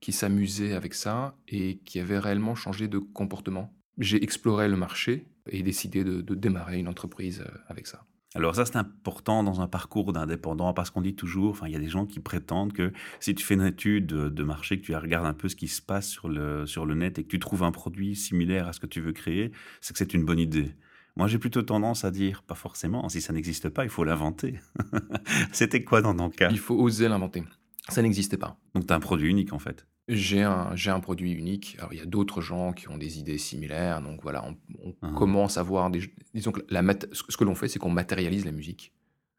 qui 0.00 0.12
s'amusaient 0.12 0.74
avec 0.74 0.94
ça 0.94 1.36
et 1.48 1.78
qui 1.78 2.00
avaient 2.00 2.18
réellement 2.18 2.54
changé 2.54 2.88
de 2.88 2.98
comportement. 2.98 3.72
J'ai 3.98 4.22
exploré 4.22 4.68
le 4.68 4.76
marché 4.76 5.26
et 5.50 5.62
décidé 5.62 6.04
de, 6.04 6.34
démarrer 6.34 6.78
une 6.78 6.88
entreprise 6.88 7.40
euh, 7.40 7.58
avec 7.68 7.86
ça. 7.86 8.04
Alors 8.34 8.54
ça, 8.54 8.66
c'est 8.66 8.76
important 8.76 9.42
dans 9.42 9.62
un 9.62 9.66
parcours 9.66 10.12
d'indépendant 10.12 10.74
parce 10.74 10.90
qu'on 10.90 11.00
dit 11.00 11.14
toujours, 11.14 11.52
enfin, 11.52 11.68
il 11.68 11.72
y 11.72 11.76
a 11.76 11.78
des 11.78 11.88
gens 11.88 12.04
qui 12.04 12.20
prétendent 12.20 12.74
que 12.74 12.92
si 13.18 13.34
tu 13.34 13.42
fais 13.42 13.54
une 13.54 13.64
étude 13.64 14.06
de 14.06 14.42
marché, 14.42 14.78
que 14.78 14.84
tu 14.84 14.94
regardes 14.94 15.24
un 15.24 15.32
peu 15.32 15.48
ce 15.48 15.56
qui 15.56 15.68
se 15.68 15.80
passe 15.80 16.08
sur 16.08 16.28
le, 16.28 16.66
sur 16.66 16.84
le 16.84 16.94
net 16.94 17.18
et 17.18 17.22
que 17.22 17.28
tu 17.28 17.38
trouves 17.38 17.62
un 17.62 17.72
produit 17.72 18.14
similaire 18.14 18.68
à 18.68 18.74
ce 18.74 18.80
que 18.80 18.86
tu 18.86 19.00
veux 19.00 19.12
créer, 19.12 19.52
c'est 19.80 19.94
que 19.94 19.98
c'est 19.98 20.12
une 20.12 20.26
bonne 20.26 20.38
idée. 20.38 20.74
Moi, 21.16 21.28
j'ai 21.28 21.38
plutôt 21.38 21.62
tendance 21.62 22.04
à 22.04 22.10
dire, 22.10 22.42
pas 22.42 22.54
forcément, 22.54 23.08
si 23.08 23.22
ça 23.22 23.32
n'existe 23.32 23.70
pas, 23.70 23.84
il 23.84 23.90
faut 23.90 24.04
l'inventer. 24.04 24.60
C'était 25.52 25.82
quoi 25.82 26.02
dans 26.02 26.14
ton 26.14 26.28
cas? 26.28 26.50
Il 26.50 26.58
faut 26.58 26.78
oser 26.78 27.08
l'inventer. 27.08 27.42
Ça 27.88 28.02
n'existait 28.02 28.36
pas. 28.36 28.58
Donc, 28.74 28.86
tu 28.86 28.92
as 28.92 28.96
un 28.96 29.00
produit 29.00 29.30
unique 29.30 29.52
en 29.52 29.58
fait 29.58 29.86
J'ai 30.08 30.42
un, 30.42 30.74
j'ai 30.74 30.90
un 30.90 31.00
produit 31.00 31.32
unique. 31.32 31.76
Alors, 31.78 31.92
il 31.92 31.98
y 31.98 32.02
a 32.02 32.06
d'autres 32.06 32.40
gens 32.40 32.72
qui 32.72 32.88
ont 32.88 32.98
des 32.98 33.18
idées 33.18 33.38
similaires. 33.38 34.02
Donc, 34.02 34.22
voilà, 34.22 34.44
on, 34.44 34.94
ah. 35.02 35.12
commence 35.16 35.56
à 35.56 35.62
voir 35.62 35.90
des. 35.90 36.00
Disons 36.34 36.52
que 36.52 36.60
la 36.68 36.82
ce 37.12 37.36
que 37.36 37.44
l'on 37.44 37.54
fait, 37.54 37.68
c'est 37.68 37.78
qu'on 37.78 37.90
matérialise 37.90 38.44
la 38.44 38.52
musique. 38.52 38.92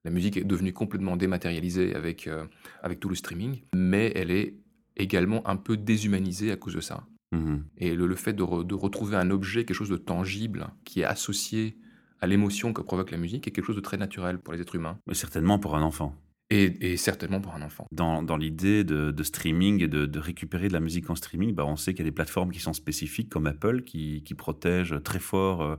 La 0.05 0.11
musique 0.11 0.38
est 0.38 0.45
devenue 0.45 0.71
complètement 0.71 1.17
dématérialisée 1.17 1.94
avec, 1.94 2.27
euh, 2.27 2.45
avec 2.81 2.99
tout 2.99 3.09
le 3.09 3.15
streaming, 3.15 3.61
mais 3.75 4.13
elle 4.15 4.31
est 4.31 4.55
également 4.95 5.45
un 5.47 5.57
peu 5.57 5.75
déshumanisée 5.75 6.51
à 6.51 6.55
cause 6.55 6.75
de 6.75 6.81
ça. 6.81 7.05
Mmh 7.33 7.57
Et 7.77 7.94
le, 7.94 8.15
fait 8.15 8.31
de, 8.31 8.63
de, 8.63 8.73
retrouver 8.73 9.17
un 9.17 9.29
objet, 9.31 9.65
quelque 9.65 9.75
chose 9.75 9.89
de 9.89 9.97
tangible, 9.97 10.67
qui 10.85 11.01
est 11.01 11.03
associé 11.03 11.77
à 12.21 12.27
l'émotion 12.27 12.71
que 12.71 12.81
provoque 12.81 13.11
la 13.11 13.17
musique, 13.17 13.47
est 13.47 13.51
quelque 13.51 13.65
chose 13.65 13.75
de 13.75 13.81
très 13.81 13.97
naturel 13.97 14.39
pour 14.39 14.53
les 14.53 14.61
êtres 14.61 14.75
humains. 14.75 14.97
Mais 15.07 15.13
certainement 15.13 15.59
pour 15.59 15.75
un 15.75 15.81
enfant. 15.81 16.16
Et, 16.49 16.95
certainement 16.95 17.42
pour 17.42 17.56
un 17.56 17.61
enfant. 17.61 17.87
Dans, 17.92 18.23
dans 18.23 18.37
l'idée 18.37 18.85
de, 18.85 19.11
de, 19.11 19.23
streaming 19.23 19.83
et 19.83 19.87
de, 19.87 20.06
de, 20.06 20.19
récupérer 20.19 20.69
de 20.69 20.73
la 20.73 20.80
musique 20.80 21.09
en 21.09 21.16
streaming, 21.16 21.54
bah 21.54 21.66
on 21.66 21.75
sait 21.75 21.94
qu'il 21.94 22.06
y 22.06 22.07
a 22.07 22.09
des 22.09 22.16
plateformes 22.16 22.51
qui 22.51 22.59
sont 22.59 22.73
spécifiques 22.73 23.30
comme 23.30 23.47
Apple 23.47 23.83
qui, 23.83 24.23
qui 24.23 24.33
protègent 24.33 25.01
très 25.04 25.19
fort 25.19 25.61
euh, 25.61 25.75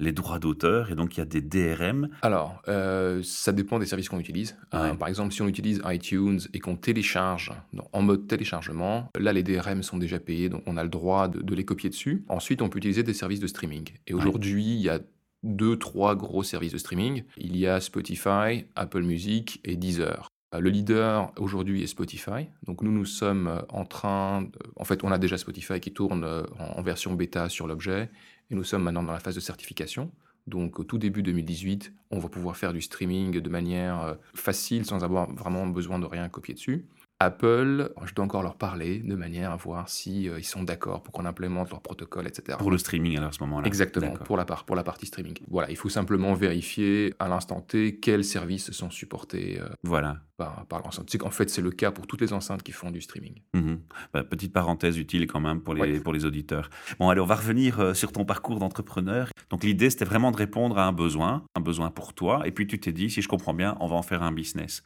les 0.00 0.12
droits 0.12 0.38
d'auteur 0.38 0.90
et 0.90 0.94
donc 0.94 1.16
il 1.16 1.20
y 1.20 1.22
a 1.22 1.26
des 1.26 1.42
DRM. 1.42 2.08
Alors, 2.22 2.62
euh, 2.68 3.20
ça 3.22 3.52
dépend 3.52 3.78
des 3.78 3.86
services 3.86 4.08
qu'on 4.08 4.20
utilise. 4.20 4.56
Euh, 4.72 4.94
par 4.94 5.08
exemple, 5.08 5.34
si 5.34 5.42
on 5.42 5.48
utilise 5.48 5.82
iTunes 5.86 6.40
et 6.54 6.58
qu'on 6.58 6.76
télécharge 6.76 7.52
en 7.92 8.02
mode 8.02 8.26
téléchargement, 8.26 9.10
là 9.18 9.32
les 9.34 9.42
DRM 9.42 9.82
sont 9.82 9.98
déjà 9.98 10.18
payés, 10.18 10.48
donc 10.48 10.62
on 10.66 10.78
a 10.78 10.84
le 10.84 10.90
droit 10.90 11.28
de, 11.28 11.54
les 11.54 11.64
copier 11.64 11.90
dessus. 11.90 12.24
Ensuite, 12.28 12.62
on 12.62 12.68
peut 12.68 12.78
utiliser 12.78 13.02
des 13.02 13.14
services 13.14 13.40
de 13.40 13.46
streaming. 13.46 13.90
Et 14.06 14.14
aujourd'hui, 14.14 14.64
il 14.64 14.80
y 14.80 14.88
a 14.88 15.00
deux, 15.48 15.76
trois 15.76 16.14
gros 16.14 16.42
services 16.42 16.72
de 16.72 16.78
streaming. 16.78 17.24
Il 17.36 17.56
y 17.56 17.66
a 17.66 17.80
Spotify, 17.80 18.66
Apple 18.76 19.02
Music 19.02 19.60
et 19.64 19.76
Deezer. 19.76 20.28
Euh, 20.54 20.60
le 20.60 20.70
leader 20.70 21.32
aujourd'hui 21.36 21.82
est 21.82 21.86
Spotify. 21.86 22.48
Donc 22.64 22.82
nous, 22.82 22.92
nous 22.92 23.04
sommes 23.04 23.48
euh, 23.48 23.60
en 23.68 23.84
train... 23.84 24.48
En 24.76 24.84
fait, 24.84 25.04
on 25.04 25.10
a 25.10 25.18
déjà 25.18 25.36
Spotify 25.36 25.80
qui 25.80 25.92
tourne 25.92 26.24
euh, 26.24 26.42
en 26.58 26.82
version 26.82 27.14
bêta 27.14 27.48
sur 27.48 27.66
l'objet. 27.66 28.10
Et 28.50 28.54
nous 28.54 28.64
sommes 28.64 28.82
maintenant 28.82 29.02
dans 29.02 29.12
la 29.12 29.20
phase 29.20 29.34
de 29.34 29.40
certification. 29.40 30.10
Donc 30.46 30.80
au 30.80 30.84
tout 30.84 30.96
début 30.96 31.22
2018, 31.22 31.92
on 32.10 32.18
va 32.18 32.28
pouvoir 32.28 32.56
faire 32.56 32.72
du 32.72 32.80
streaming 32.80 33.40
de 33.40 33.48
manière 33.50 34.16
facile 34.34 34.86
sans 34.86 35.04
avoir 35.04 35.30
vraiment 35.30 35.66
besoin 35.66 35.98
de 35.98 36.06
rien 36.06 36.26
copier 36.30 36.54
dessus. 36.54 36.86
Apple, 37.20 37.90
je 38.04 38.14
dois 38.14 38.24
encore 38.24 38.44
leur 38.44 38.56
parler 38.56 39.00
de 39.00 39.16
manière 39.16 39.50
à 39.50 39.56
voir 39.56 39.88
si 39.88 40.28
euh, 40.28 40.38
ils 40.38 40.44
sont 40.44 40.62
d'accord 40.62 41.02
pour 41.02 41.12
qu'on 41.12 41.24
implémente 41.24 41.70
leur 41.70 41.80
protocole, 41.80 42.28
etc. 42.28 42.56
Pour 42.58 42.70
le 42.70 42.78
streaming 42.78 43.16
alors 43.16 43.30
à 43.30 43.32
ce 43.32 43.40
moment-là. 43.40 43.66
Exactement, 43.66 44.12
pour 44.12 44.36
la, 44.36 44.44
part, 44.44 44.64
pour 44.64 44.76
la 44.76 44.84
partie 44.84 45.06
streaming. 45.06 45.34
Voilà, 45.48 45.68
il 45.70 45.76
faut 45.76 45.88
simplement 45.88 46.34
vérifier 46.34 47.14
à 47.18 47.26
l'instant 47.28 47.60
T 47.60 47.98
quels 47.98 48.24
services 48.24 48.70
sont 48.70 48.90
supportés 48.90 49.58
euh, 49.60 49.68
voilà. 49.82 50.18
Par, 50.38 50.64
par 50.66 50.82
l'enceinte. 50.82 51.10
C'est 51.10 51.18
qu'en 51.18 51.30
fait, 51.30 51.50
c'est 51.50 51.60
le 51.60 51.70
cas 51.70 51.90
pour 51.90 52.06
toutes 52.06 52.22
les 52.22 52.32
enceintes 52.32 52.62
qui 52.62 52.72
font 52.72 52.90
du 52.90 53.02
streaming. 53.02 53.34
Mhm. 53.52 53.80
Bah, 54.14 54.24
petite 54.24 54.52
parenthèse 54.52 54.96
utile 54.96 55.26
quand 55.26 55.40
même 55.40 55.60
pour 55.60 55.74
les, 55.74 56.00
pour 56.00 56.14
les 56.14 56.24
auditeurs. 56.24 56.70
Bon, 56.98 57.10
allez, 57.10 57.20
on 57.20 57.26
va 57.26 57.34
revenir 57.34 57.80
euh, 57.80 57.92
sur 57.92 58.12
ton 58.12 58.24
parcours 58.24 58.58
d'entrepreneur. 58.60 59.28
Donc 59.50 59.64
l'idée, 59.64 59.90
c'était 59.90 60.06
vraiment 60.06 60.30
de 60.30 60.36
répondre 60.36 60.78
à 60.78 60.86
un 60.86 60.92
besoin, 60.92 61.44
un 61.56 61.60
besoin 61.60 61.90
pour 61.90 62.14
toi. 62.14 62.46
Et 62.46 62.52
puis 62.52 62.66
tu 62.66 62.78
t'es 62.78 62.92
dit, 62.92 63.10
si 63.10 63.20
je 63.20 63.28
comprends 63.28 63.52
bien, 63.52 63.76
on 63.80 63.88
va 63.88 63.96
en 63.96 64.02
faire 64.02 64.22
un 64.22 64.32
business. 64.32 64.82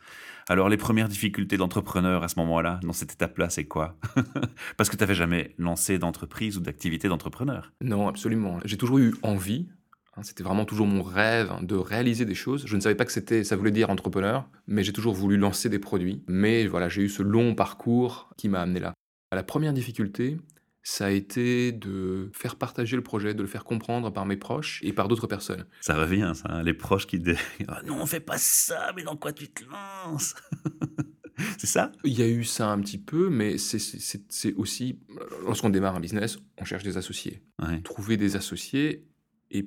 Alors 0.48 0.68
les 0.68 0.78
premières 0.78 1.08
difficultés 1.08 1.58
d'entrepreneur 1.58 2.24
à 2.24 2.28
ce 2.28 2.38
moment-là, 2.40 2.80
dans 2.82 2.94
cette 2.94 3.12
étape-là, 3.12 3.50
c'est 3.50 3.66
quoi? 3.66 3.96
Parce 4.76 4.88
que 4.88 4.96
tu 4.96 5.02
n'avais 5.02 5.14
jamais 5.14 5.54
lancé 5.58 5.98
d'entreprise 5.98 6.56
ou 6.56 6.60
d'activité 6.60 7.08
d'entrepreneur. 7.08 7.72
Non, 7.82 8.08
absolument. 8.08 8.58
J'ai 8.64 8.78
toujours 8.78 8.98
eu 8.98 9.14
envie. 9.22 9.68
Hein, 10.14 10.22
c'était 10.22 10.42
vraiment 10.42 10.66
toujours 10.66 10.86
mon 10.86 11.02
rêve 11.02 11.52
de 11.62 11.74
réaliser 11.74 12.24
des 12.24 12.34
choses. 12.34 12.64
Je 12.66 12.76
ne 12.76 12.80
savais 12.80 12.94
pas 12.94 13.06
que 13.06 13.12
c'était, 13.12 13.44
ça 13.44 13.56
voulait 13.56 13.70
dire 13.70 13.88
entrepreneur, 13.88 14.46
mais 14.66 14.84
j'ai 14.84 14.92
toujours 14.92 15.14
voulu 15.14 15.38
lancer 15.38 15.70
des 15.70 15.78
produits. 15.78 16.22
Mais 16.26 16.66
voilà, 16.66 16.88
j'ai 16.88 17.02
eu 17.02 17.08
ce 17.08 17.22
long 17.22 17.54
parcours 17.54 18.30
qui 18.36 18.48
m'a 18.48 18.60
amené 18.60 18.80
là. 18.80 18.92
La 19.32 19.42
première 19.42 19.72
difficulté, 19.72 20.38
ça 20.82 21.06
a 21.06 21.10
été 21.10 21.72
de 21.72 22.30
faire 22.34 22.56
partager 22.56 22.96
le 22.96 23.02
projet, 23.02 23.32
de 23.32 23.40
le 23.40 23.48
faire 23.48 23.64
comprendre 23.64 24.12
par 24.12 24.26
mes 24.26 24.36
proches 24.36 24.80
et 24.82 24.92
par 24.92 25.08
d'autres 25.08 25.26
personnes. 25.26 25.64
Ça 25.80 25.94
revient, 25.94 26.32
ça, 26.34 26.48
hein, 26.50 26.62
les 26.62 26.74
proches 26.74 27.06
qui 27.06 27.18
disent 27.18 27.38
ah, 27.68 27.80
Non, 27.86 28.02
on 28.02 28.06
fait 28.06 28.20
pas 28.20 28.38
ça, 28.38 28.92
mais 28.94 29.04
dans 29.04 29.16
quoi 29.16 29.32
tu 29.32 29.48
te 29.48 29.64
lances? 29.64 30.34
C'est 31.58 31.66
ça? 31.66 31.90
Il 32.04 32.12
y 32.12 32.22
a 32.22 32.28
eu 32.28 32.44
ça 32.44 32.68
un 32.68 32.78
petit 32.80 32.98
peu, 32.98 33.30
mais 33.30 33.56
c'est 33.58 34.54
aussi, 34.54 35.00
lorsqu'on 35.44 35.70
démarre 35.70 35.96
un 35.96 36.00
business, 36.00 36.38
on 36.58 36.64
cherche 36.64 36.84
des 36.84 36.98
associés. 36.98 37.42
Trouver 37.82 38.16
des 38.16 38.36
associés 38.36 39.08
est 39.50 39.66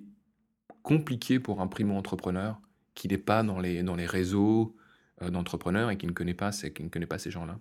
compliqué 0.86 1.40
pour 1.40 1.60
un 1.62 1.68
primo-entrepreneur 1.68 2.62
qui 2.94 3.10
n'est 3.10 3.18
pas 3.18 3.44
dans 3.44 3.60
les, 3.60 3.84
dans 3.84 3.96
les 3.96 4.06
réseaux 4.06 4.78
euh, 5.22 5.30
d'entrepreneurs 5.30 5.90
et 5.90 5.98
qui 5.98 6.06
ne 6.06 6.12
connaît 6.12 6.36
pas, 6.36 6.52
qui 6.52 6.84
ne 6.84 6.90
connaît 6.90 7.08
pas 7.08 7.18
ces 7.18 7.32
gens-là. 7.32 7.60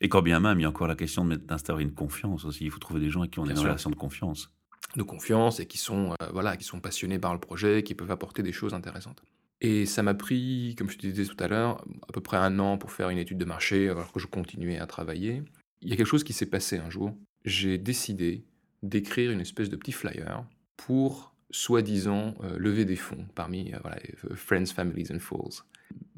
Et 0.00 0.08
quand 0.08 0.22
bien 0.22 0.40
même, 0.40 0.58
il 0.58 0.62
y 0.62 0.64
a 0.64 0.68
encore 0.68 0.86
la 0.86 0.96
question 0.96 1.26
d'instaurer 1.26 1.82
une 1.82 1.92
confiance 1.92 2.46
aussi. 2.46 2.64
Il 2.64 2.70
faut 2.70 2.78
trouver 2.78 3.00
des 3.00 3.10
gens 3.10 3.20
avec 3.20 3.32
qui 3.32 3.40
on 3.40 3.46
a 3.46 3.50
une 3.50 3.58
relation 3.58 3.90
de 3.90 3.96
confiance. 3.96 4.50
De 4.96 5.02
confiance 5.02 5.60
et 5.60 5.66
qui 5.66 5.76
sont, 5.76 6.14
euh, 6.22 6.26
voilà, 6.32 6.56
qui 6.56 6.64
sont 6.64 6.80
passionnés 6.80 7.18
par 7.18 7.34
le 7.34 7.40
projet, 7.40 7.82
qui 7.82 7.94
peuvent 7.94 8.10
apporter 8.10 8.42
des 8.42 8.52
choses 8.52 8.72
intéressantes. 8.72 9.22
Et 9.60 9.84
ça 9.84 10.02
m'a 10.02 10.14
pris, 10.14 10.74
comme 10.78 10.88
je 10.88 10.96
te 10.96 11.06
disais 11.06 11.26
tout 11.26 11.42
à 11.42 11.48
l'heure, 11.48 11.84
à 12.08 12.12
peu 12.12 12.22
près 12.22 12.38
un 12.38 12.58
an 12.60 12.78
pour 12.78 12.92
faire 12.92 13.10
une 13.10 13.18
étude 13.18 13.36
de 13.36 13.44
marché 13.44 13.90
alors 13.90 14.10
que 14.10 14.20
je 14.20 14.26
continuais 14.26 14.78
à 14.78 14.86
travailler. 14.86 15.42
Il 15.82 15.90
y 15.90 15.92
a 15.92 15.96
quelque 15.96 16.06
chose 16.06 16.24
qui 16.24 16.32
s'est 16.32 16.46
passé 16.46 16.78
un 16.78 16.88
jour. 16.88 17.14
J'ai 17.44 17.76
décidé 17.76 18.44
d'écrire 18.82 19.32
une 19.32 19.40
espèce 19.40 19.68
de 19.68 19.76
petit 19.76 19.92
flyer 19.92 20.44
pour 20.78 21.29
soi-disant 21.50 22.34
euh, 22.42 22.58
lever 22.58 22.84
des 22.84 22.96
fonds 22.96 23.26
parmi 23.34 23.72
euh, 23.72 23.78
voilà, 23.82 23.98
Friends, 24.34 24.66
Families 24.66 25.08
and 25.12 25.18
Fools. 25.18 25.62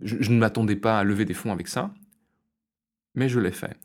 Je, 0.02 0.30
ne 0.30 0.38
m'attendais 0.38 0.76
pas 0.76 0.98
à 0.98 1.04
lever 1.04 1.24
des 1.24 1.34
fonds 1.34 1.52
avec 1.52 1.68
ça, 1.68 1.94
mais 3.14 3.28
je 3.28 3.40
l'ai 3.40 3.52
fait. 3.52 3.76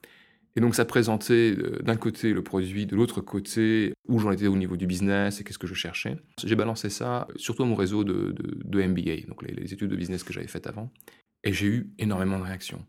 Et 0.56 0.60
donc 0.60 0.74
ça 0.74 0.86
présentait 0.86 1.56
euh, 1.58 1.80
d'un 1.84 1.98
côté 1.98 2.34
le 2.34 2.44
produit, 2.44 2.88
de 2.88 2.96
l'autre 2.96 3.22
côté 3.22 3.94
où 4.08 4.20
j'en 4.20 4.32
étais 4.32 4.48
au 4.48 4.58
niveau 4.58 4.76
du 4.76 4.88
business 4.88 5.40
et 5.40 5.44
qu'est-ce 5.44 5.60
que 5.60 5.68
je 5.68 5.76
cherchais. 5.76 6.18
J'ai 6.44 6.56
balancé 6.56 6.90
ça 6.90 7.28
surtout 7.36 7.64
à 7.64 7.66
mon 7.68 7.76
réseau 7.76 8.04
de, 8.04 8.34
MBA, 8.66 9.28
donc 9.28 9.44
les, 9.44 9.72
études 9.72 9.92
de 9.92 9.96
business 9.96 10.24
que 10.24 10.34
j'avais 10.34 10.48
faites 10.48 10.66
avant, 10.66 10.92
et 11.44 11.54
j'ai 11.54 11.68
eu 11.68 11.94
énormément 12.00 12.40
de 12.40 12.44
réactions. 12.44 12.84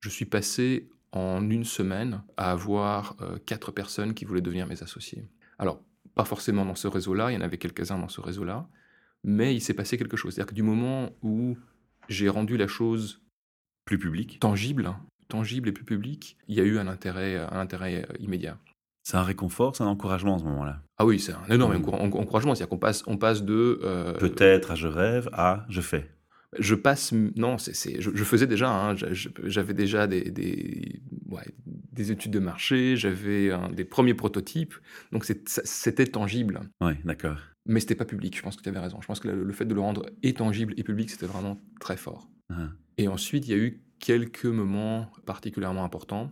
Je 0.00 0.08
suis 0.08 0.24
passé 0.24 0.88
en 1.12 1.48
une 1.48 1.64
semaine 1.64 2.22
à 2.36 2.50
avoir 2.50 3.16
euh, 3.20 3.38
quatre 3.46 3.70
personnes 3.70 4.14
qui 4.14 4.24
voulaient 4.24 4.40
devenir 4.40 4.66
mes 4.66 4.82
associés. 4.82 5.24
Alors, 5.58 5.80
pas 6.14 6.24
forcément 6.24 6.64
dans 6.64 6.74
ce 6.74 6.88
réseau-là, 6.88 7.30
il 7.30 7.34
y 7.34 7.36
en 7.36 7.40
avait 7.40 7.58
quelques-uns 7.58 7.98
dans 7.98 8.08
ce 8.08 8.20
réseau-là, 8.20 8.68
mais 9.22 9.54
il 9.54 9.60
s'est 9.60 9.74
passé 9.74 9.98
quelque 9.98 10.16
chose. 10.16 10.34
C'est-à-dire 10.34 10.50
que 10.50 10.54
du 10.54 10.62
moment 10.62 11.10
où 11.22 11.56
j'ai 12.08 12.28
rendu 12.28 12.56
la 12.56 12.66
chose 12.66 13.22
plus 13.84 13.98
publique, 13.98 14.38
tangible, 14.40 14.94
tangible 15.28 15.68
et 15.68 15.72
plus 15.72 15.84
public, 15.84 16.36
il 16.48 16.56
y 16.56 16.60
a 16.60 16.64
eu 16.64 16.78
un 16.78 16.86
intérêt, 16.86 17.36
un 17.36 17.58
intérêt 17.58 18.06
euh, 18.08 18.14
immédiat. 18.18 18.58
C'est 19.02 19.16
un 19.18 19.22
réconfort, 19.22 19.76
c'est 19.76 19.82
un 19.82 19.88
encouragement 19.88 20.36
à 20.36 20.38
ce 20.38 20.44
moment-là. 20.44 20.82
Ah 20.96 21.04
oui, 21.04 21.20
c'est 21.20 21.32
un 21.32 21.54
énorme 21.54 21.76
mmh. 21.76 21.88
encouragement. 22.16 22.54
C'est-à-dire 22.54 22.70
qu'on 22.70 22.78
passe, 22.78 23.02
on 23.06 23.18
passe 23.18 23.42
de. 23.42 23.80
Euh, 23.82 24.14
Peut-être 24.14 24.70
à 24.70 24.74
je 24.74 24.88
rêve 24.88 25.28
à 25.32 25.66
je 25.68 25.82
fais. 25.82 26.10
Je 26.58 26.74
passe. 26.74 27.12
Non, 27.12 27.58
c'est, 27.58 28.00
je, 28.00 28.24
faisais 28.24 28.46
déjà. 28.46 28.70
Hein, 28.70 28.96
j'avais 29.44 29.74
déjà 29.74 30.06
des, 30.06 30.30
des, 30.30 31.00
des, 31.92 32.12
études 32.12 32.32
de 32.32 32.38
marché, 32.38 32.96
j'avais 32.96 33.50
des 33.72 33.84
premiers 33.84 34.14
prototypes. 34.14 34.74
Donc 35.12 35.24
c'était 35.24 36.06
tangible. 36.06 36.60
Oui, 36.80 36.92
d'accord. 37.04 37.38
Mais 37.66 37.80
c'était 37.80 37.94
pas 37.94 38.04
public. 38.04 38.36
Je 38.36 38.42
pense 38.42 38.56
que 38.56 38.62
tu 38.62 38.68
avais 38.68 38.78
raison. 38.78 39.00
Je 39.00 39.06
pense 39.06 39.20
que 39.20 39.28
le, 39.28 39.52
fait 39.52 39.64
de 39.64 39.74
le 39.74 39.80
rendre 39.80 40.06
et 40.22 40.34
tangible 40.34 40.74
et 40.76 40.82
public, 40.82 41.10
c'était 41.10 41.26
vraiment 41.26 41.60
très 41.80 41.96
fort. 41.96 42.28
Ah. 42.50 42.68
Et 42.98 43.08
ensuite, 43.08 43.48
il 43.48 43.50
y 43.50 43.54
a 43.54 43.62
eu 43.62 43.82
quelques 43.98 44.44
moments 44.44 45.10
particulièrement 45.24 45.84
importants. 45.84 46.30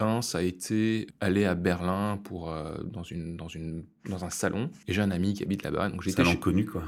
Un, 0.00 0.22
ça 0.22 0.38
a 0.38 0.42
été 0.42 1.06
aller 1.20 1.44
à 1.44 1.54
Berlin 1.54 2.18
pour, 2.24 2.50
euh, 2.50 2.82
dans, 2.82 3.04
une, 3.04 3.36
dans, 3.36 3.46
une, 3.46 3.84
dans 4.08 4.24
un 4.24 4.30
salon. 4.30 4.70
Et 4.88 4.92
j'ai 4.92 5.02
un 5.02 5.12
ami 5.12 5.34
qui 5.34 5.44
habite 5.44 5.62
là-bas. 5.62 5.88
Donc 5.88 6.04
un 6.06 6.10
salon 6.10 6.36
connu, 6.36 6.64
quoi. 6.64 6.82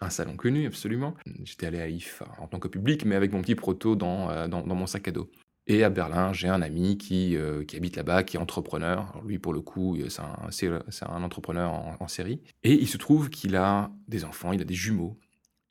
Un 0.00 0.10
salon 0.10 0.36
connu, 0.36 0.66
absolument. 0.66 1.14
J'étais 1.44 1.66
allé 1.66 1.80
à 1.80 1.88
IF 1.88 2.22
en 2.38 2.46
tant 2.46 2.60
que 2.60 2.68
public, 2.68 3.04
mais 3.04 3.16
avec 3.16 3.32
mon 3.32 3.42
petit 3.42 3.56
proto 3.56 3.96
dans, 3.96 4.30
euh, 4.30 4.46
dans, 4.46 4.64
mon 4.64 4.86
sac 4.86 5.08
à 5.08 5.10
dos. 5.10 5.28
Et 5.66 5.82
à 5.82 5.90
Berlin, 5.90 6.32
j'ai 6.32 6.48
un 6.48 6.62
ami 6.62 6.98
qui, 6.98 7.36
euh, 7.36 7.64
qui 7.64 7.76
habite 7.76 7.96
là-bas, 7.96 8.22
qui 8.22 8.36
est 8.36 8.40
entrepreneur. 8.40 9.10
Alors 9.12 9.24
lui, 9.24 9.38
pour 9.38 9.52
le 9.52 9.60
coup, 9.60 9.96
c'est 10.08 10.22
un, 10.22 11.12
un, 11.14 11.22
entrepreneur 11.22 11.72
en, 11.72 11.96
en 11.98 12.08
série. 12.08 12.40
Et 12.62 12.74
il 12.74 12.88
se 12.88 12.96
trouve 12.96 13.28
qu'il 13.28 13.56
a 13.56 13.90
des 14.06 14.24
enfants, 14.24 14.52
il 14.52 14.60
a 14.60 14.64
des 14.64 14.74
jumeaux. 14.74 15.18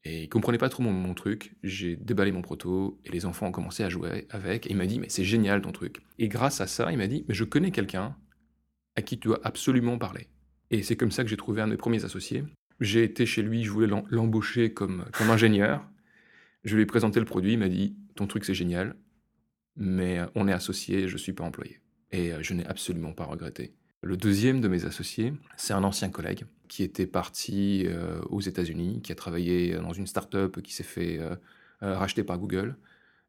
Et 0.03 0.23
il 0.23 0.29
comprenait 0.29 0.57
pas 0.57 0.69
trop 0.69 0.81
mon, 0.83 1.13
truc. 1.13 1.55
J'ai 1.63 1.95
déballé 1.95 2.31
mon 2.31 2.41
proto 2.41 2.99
et 3.05 3.11
les 3.11 3.25
enfants 3.25 3.47
ont 3.47 3.51
commencé 3.51 3.83
à 3.83 3.89
jouer 3.89 4.25
avec. 4.31 4.65
Et 4.65 4.71
il 4.71 4.77
m'a 4.77 4.87
dit, 4.87 4.99
mais 4.99 5.09
c'est 5.09 5.23
génial 5.23 5.61
ton 5.61 5.71
truc. 5.71 6.01
Et 6.17 6.27
grâce 6.27 6.59
à 6.59 6.67
ça, 6.67 6.91
il 6.91 6.97
m'a 6.97 7.07
dit, 7.07 7.23
mais 7.27 7.35
je 7.35 7.43
connais 7.43 7.71
quelqu'un 7.71 8.15
à 8.95 9.01
qui 9.01 9.19
tu 9.19 9.27
dois 9.27 9.39
absolument 9.43 9.97
parler. 9.97 10.27
Et 10.71 10.81
c'est 10.83 10.95
comme 10.95 11.11
ça 11.11 11.23
que 11.23 11.29
j'ai 11.29 11.37
trouvé 11.37 11.61
un 11.61 11.67
de 11.67 11.73
mes 11.73 11.77
premiers 11.77 12.03
associés. 12.03 12.43
J'ai 12.79 13.03
été 13.03 13.27
chez 13.27 13.43
lui, 13.43 13.63
je 13.63 13.69
voulais 13.69 13.93
l'embaucher 14.09 14.73
comme, 14.73 15.05
comme 15.13 15.29
ingénieur. 15.29 15.87
Je 16.63 16.75
lui 16.75 16.83
ai 16.83 16.85
présenté 16.85 17.19
le 17.19 17.25
produit, 17.25 17.53
il 17.53 17.59
m'a 17.59 17.69
dit, 17.69 17.95
ton 18.15 18.25
truc 18.25 18.45
c'est 18.45 18.53
génial, 18.53 18.95
mais 19.75 20.19
on 20.35 20.47
est 20.47 20.53
associés, 20.53 21.07
je 21.07 21.13
ne 21.13 21.19
suis 21.19 21.33
pas 21.33 21.43
employé. 21.43 21.79
Et 22.11 22.31
euh, 22.31 22.41
je 22.41 22.53
n'ai 22.53 22.65
absolument 22.65 23.13
pas 23.13 23.25
regretté. 23.25 23.73
Le 24.03 24.17
deuxième 24.17 24.61
de 24.61 24.67
mes 24.67 24.85
associés, 24.85 25.33
c'est 25.57 25.73
un 25.73 25.83
ancien 25.83 26.09
collègue 26.09 26.45
qui 26.67 26.81
était 26.81 27.05
parti 27.05 27.83
euh, 27.85 28.19
aux 28.29 28.41
États-Unis, 28.41 29.01
qui 29.03 29.11
a 29.11 29.15
travaillé 29.15 29.75
dans 29.75 29.93
une 29.93 30.07
start-up 30.07 30.59
qui 30.61 30.73
s'est 30.73 30.83
fait 30.83 31.19
euh, 31.19 31.35
euh, 31.83 31.95
racheter 31.97 32.23
par 32.23 32.39
Google. 32.39 32.77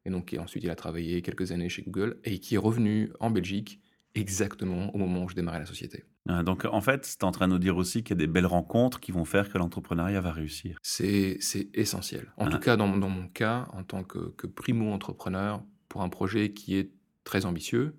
Et 0.05 0.09
donc, 0.09 0.35
ensuite, 0.39 0.63
il 0.63 0.71
a 0.71 0.75
travaillé 0.75 1.21
quelques 1.21 1.51
années 1.51 1.69
chez 1.69 1.83
Google 1.83 2.17
et 2.23 2.39
qui 2.39 2.55
est 2.55 2.57
revenu 2.57 3.11
en 3.19 3.29
Belgique 3.29 3.79
exactement 4.15 4.93
au 4.95 4.97
moment 4.97 5.23
où 5.23 5.29
je 5.29 5.35
démarrais 5.35 5.59
la 5.59 5.65
société. 5.65 6.05
Donc, 6.25 6.65
en 6.65 6.81
fait, 6.81 7.01
tu 7.01 7.09
es 7.19 7.23
en 7.25 7.31
train 7.31 7.47
de 7.47 7.53
nous 7.53 7.59
dire 7.59 7.75
aussi 7.75 8.01
qu'il 8.03 8.15
y 8.15 8.19
a 8.19 8.25
des 8.25 8.31
belles 8.31 8.45
rencontres 8.45 8.99
qui 8.99 9.11
vont 9.11 9.25
faire 9.25 9.49
que 9.49 9.57
l'entrepreneuriat 9.57 10.21
va 10.21 10.31
réussir. 10.31 10.77
C'est 10.81 11.39
essentiel. 11.73 12.31
En 12.37 12.47
tout 12.47 12.57
ah. 12.57 12.63
cas, 12.63 12.77
dans, 12.77 12.87
mon 12.87 13.27
cas, 13.27 13.67
en 13.73 13.83
tant 13.83 14.03
que, 14.03 14.31
que 14.37 14.47
primo-entrepreneur, 14.47 15.61
pour 15.89 16.01
un 16.01 16.09
projet 16.09 16.53
qui 16.53 16.77
est 16.77 16.91
très 17.25 17.45
ambitieux, 17.45 17.95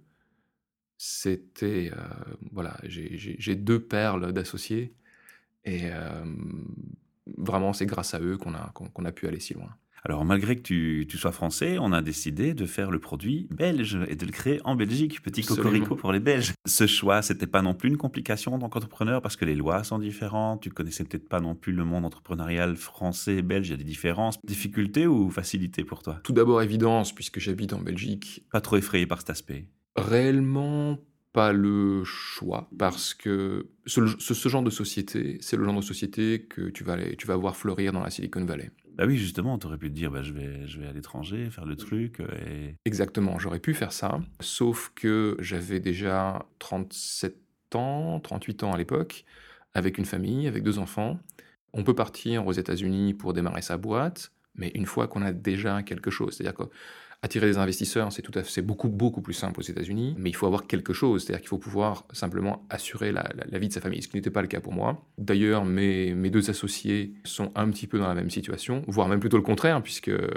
c'était 1.06 1.90
euh, 1.92 2.34
voilà, 2.52 2.78
j'ai 2.84 3.56
deux 3.56 3.78
perles 3.78 4.32
d'associés 4.32 4.94
et 5.66 5.90
euh, 5.92 6.24
vraiment 7.36 7.74
c'est 7.74 7.84
grâce 7.84 8.14
à 8.14 8.20
eux 8.20 8.38
qu'on 8.38 8.54
a 8.54 8.72
qu'on 8.72 9.04
a 9.04 9.12
pu 9.12 9.26
aller 9.26 9.38
si 9.38 9.52
loin. 9.52 9.68
Alors 10.06 10.24
malgré 10.24 10.56
que 10.56 10.62
tu, 10.62 11.06
tu, 11.06 11.18
sois 11.18 11.32
français, 11.32 11.76
on 11.78 11.92
a 11.92 12.00
décidé 12.00 12.54
de 12.54 12.64
faire 12.64 12.90
le 12.90 13.00
produit 13.00 13.48
belge 13.50 13.98
et 14.08 14.16
de 14.16 14.24
le 14.24 14.32
créer 14.32 14.60
en 14.64 14.76
Belgique, 14.76 15.22
petit 15.22 15.42
cocorico 15.42 15.94
pour 15.94 16.10
les 16.10 16.20
Belges. 16.20 16.54
Ce 16.66 16.86
choix, 16.86 17.20
c'était 17.20 17.46
pas 17.46 17.60
non 17.60 17.74
plus 17.74 17.90
une 17.90 17.98
complication 17.98 18.54
en 18.54 18.58
tant 18.58 18.70
qu'entrepreneur 18.70 19.20
parce 19.20 19.36
que 19.36 19.44
les 19.44 19.54
lois 19.54 19.84
sont 19.84 19.98
différentes, 19.98 20.62
tu 20.62 20.70
connaissais 20.70 21.04
peut-être 21.04 21.28
pas 21.28 21.40
non 21.40 21.54
plus 21.54 21.72
le 21.74 21.84
monde 21.84 22.06
entrepreneurial 22.06 22.76
français 22.76 23.36
et 23.36 23.42
belge, 23.42 23.68
il 23.68 23.72
y 23.72 23.74
a 23.74 23.78
des 23.78 23.84
différences. 23.84 24.38
Difficulté 24.42 25.06
ou 25.06 25.30
facilité 25.30 25.84
pour 25.84 26.02
toi? 26.02 26.20
Tout 26.24 26.32
d'abord 26.32 26.62
évidence 26.62 27.14
puisque 27.14 27.40
j'habite 27.40 27.74
en 27.74 27.80
Belgique. 27.80 28.46
Pas 28.50 28.62
trop 28.62 28.76
effrayé 28.76 29.06
par 29.06 29.18
cet 29.18 29.30
aspect? 29.30 29.68
Réellement 29.96 30.98
pas 31.32 31.52
le 31.52 32.04
choix 32.04 32.70
parce 32.78 33.12
que 33.12 33.66
ce, 33.86 34.48
genre 34.48 34.62
de 34.62 34.70
société, 34.70 35.38
c'est 35.40 35.56
le 35.56 35.64
genre 35.64 35.74
de 35.74 35.82
société 35.82 36.46
que 36.48 36.70
tu 36.70 36.84
vas, 36.84 36.92
aller, 36.94 37.16
tu 37.16 37.26
vas 37.26 37.36
voir 37.36 37.56
fleurir 37.56 37.92
dans 37.92 38.00
la 38.00 38.10
Silicon 38.10 38.44
Valley. 38.44 38.70
Bah 38.94 39.04
oui, 39.06 39.16
justement, 39.16 39.58
tu 39.58 39.66
aurais 39.66 39.76
pu 39.76 39.88
te 39.90 39.94
dire, 39.94 40.12
bah, 40.12 40.22
je, 40.22 40.32
vais, 40.32 40.66
je 40.68 40.78
vais 40.78 40.86
à 40.86 40.92
l'étranger, 40.92 41.50
faire 41.50 41.64
le 41.64 41.74
truc. 41.74 42.20
Euh, 42.20 42.28
et... 42.46 42.76
Exactement, 42.84 43.40
j'aurais 43.40 43.58
pu 43.58 43.74
faire 43.74 43.92
ça, 43.92 44.20
sauf 44.38 44.92
que 44.94 45.36
j'avais 45.40 45.80
déjà 45.80 46.46
37 46.60 47.36
ans, 47.74 48.20
38 48.20 48.62
ans 48.62 48.72
à 48.72 48.78
l'époque, 48.78 49.24
avec 49.74 49.98
une 49.98 50.04
famille, 50.04 50.46
avec 50.46 50.62
deux 50.62 50.78
enfants. 50.78 51.18
On 51.72 51.82
peut 51.82 51.96
partir 51.96 52.46
aux 52.46 52.52
États-Unis 52.52 53.14
pour 53.14 53.32
démarrer 53.32 53.62
sa 53.62 53.76
boîte, 53.76 54.30
mais 54.54 54.70
une 54.76 54.86
fois 54.86 55.08
qu'on 55.08 55.22
a 55.22 55.32
déjà 55.32 55.82
quelque 55.82 56.12
chose, 56.12 56.34
c'est-à-dire 56.36 56.54
que 56.54 56.70
Attirer 57.24 57.46
des 57.46 57.56
investisseurs, 57.56 58.12
c'est 58.12 58.20
tout 58.20 58.38
à 58.38 58.42
fait, 58.42 58.60
beaucoup, 58.60 58.90
beaucoup 58.90 59.22
plus 59.22 59.32
simple 59.32 59.58
aux 59.58 59.62
États-Unis, 59.62 60.14
mais 60.18 60.28
il 60.28 60.34
faut 60.34 60.44
avoir 60.44 60.66
quelque 60.66 60.92
chose, 60.92 61.24
c'est-à-dire 61.24 61.40
qu'il 61.40 61.48
faut 61.48 61.56
pouvoir 61.56 62.04
simplement 62.12 62.66
assurer 62.68 63.12
la, 63.12 63.24
vie 63.58 63.68
de 63.68 63.72
sa 63.72 63.80
famille, 63.80 64.02
ce 64.02 64.08
qui 64.08 64.16
n'était 64.18 64.28
pas 64.28 64.42
le 64.42 64.46
cas 64.46 64.60
pour 64.60 64.74
moi. 64.74 65.02
D'ailleurs, 65.16 65.64
mes, 65.64 66.12
mes, 66.12 66.28
deux 66.28 66.50
associés 66.50 67.14
sont 67.24 67.50
un 67.54 67.70
petit 67.70 67.86
peu 67.86 67.98
dans 67.98 68.08
la 68.08 68.14
même 68.14 68.28
situation, 68.28 68.82
voire 68.88 69.08
même 69.08 69.20
plutôt 69.20 69.38
le 69.38 69.42
contraire, 69.42 69.82
puisque 69.82 70.10
euh, 70.10 70.28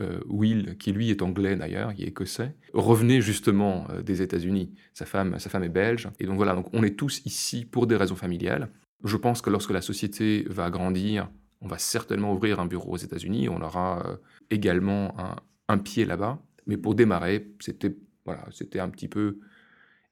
euh, 0.00 0.20
Will, 0.28 0.76
qui 0.78 0.92
lui 0.92 1.10
est 1.10 1.20
anglais 1.20 1.56
d'ailleurs, 1.56 1.90
il 1.98 2.04
est 2.04 2.10
écossais, 2.10 2.54
revenait 2.72 3.20
justement 3.20 3.88
euh, 3.90 4.02
des 4.02 4.22
États-Unis. 4.22 4.72
Sa 4.94 5.04
femme, 5.04 5.40
sa 5.40 5.50
femme 5.50 5.64
est 5.64 5.68
belge, 5.68 6.08
et 6.20 6.26
donc 6.26 6.36
voilà, 6.36 6.54
donc 6.54 6.68
on 6.72 6.84
est 6.84 6.96
tous 6.96 7.22
ici 7.24 7.64
pour 7.64 7.88
des 7.88 7.96
raisons 7.96 8.14
familiales. 8.14 8.68
Je 9.02 9.16
pense 9.16 9.42
que 9.42 9.50
lorsque 9.50 9.72
la 9.72 9.80
société 9.80 10.46
va 10.48 10.70
grandir, 10.70 11.28
on 11.60 11.66
va 11.66 11.78
certainement 11.78 12.32
ouvrir 12.32 12.60
un 12.60 12.66
bureau 12.66 12.92
aux 12.92 12.98
États-Unis, 12.98 13.48
on 13.48 13.62
aura 13.62 14.20
également 14.48 15.18
un 15.18 15.34
un 15.68 15.78
pied 15.78 16.04
là-bas. 16.04 16.42
Mais 16.66 16.76
pour 16.76 16.94
démarrer, 16.94 17.54
c'était 17.60 17.96
voilà, 18.24 18.44
c'était 18.50 18.80
un 18.80 18.88
petit 18.88 19.08
peu 19.08 19.38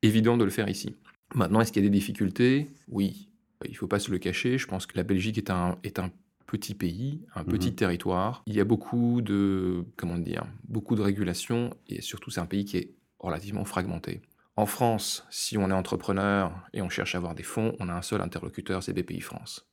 évident 0.03 0.37
de 0.37 0.45
le 0.45 0.51
faire 0.51 0.69
ici. 0.69 0.95
Maintenant, 1.35 1.61
est-ce 1.61 1.73
qu'il 1.73 1.83
y 1.83 1.87
a 1.87 1.91
des 1.91 1.97
difficultés? 1.97 2.71
Oui, 2.89 3.29
il 3.65 3.73
ne 3.73 3.77
faut 3.77 3.89
pas 3.89 3.99
se 3.99 4.11
le 4.11 4.19
cacher. 4.19 4.57
Je 4.57 4.67
pense 4.67 4.87
que 4.87 4.97
la 4.97 5.03
Belgique 5.03 5.37
est 5.39 5.51
un, 5.51 5.79
est 5.83 5.99
un 5.99 6.11
petit 6.47 6.75
pays, 6.75 7.25
un 7.35 7.43
mhm. 7.43 7.49
petit 7.49 7.75
territoire. 7.75 8.43
Il 8.47 8.55
y 8.55 8.61
a 8.61 8.65
beaucoup 8.65 9.21
de, 9.21 9.85
comment 9.97 10.19
dire, 10.19 10.47
beaucoup 10.69 10.95
de 10.95 11.03
régulations 11.03 11.71
et 11.89 12.01
surtout 12.01 12.31
c'est 12.31 12.41
un 12.41 12.47
pays 12.47 12.65
qui 12.65 12.77
est 12.77 12.95
relativement 13.19 13.65
fragmenté. 13.65 14.23
En 14.57 14.67
France, 14.67 15.27
si 15.31 15.59
on 15.59 15.69
est 15.71 15.75
entrepreneur 15.75 16.53
et 16.73 16.81
on 16.81 16.89
cherche 16.89 17.17
à 17.17 17.19
avoir 17.19 17.35
des 17.35 17.43
fonds, 17.43 17.75
on 17.81 17.89
a 17.89 17.93
un 17.93 18.03
seul 18.03 18.21
interlocuteur, 18.21 18.85
c'est 18.85 18.93
BPI 18.93 19.21
France. 19.21 19.67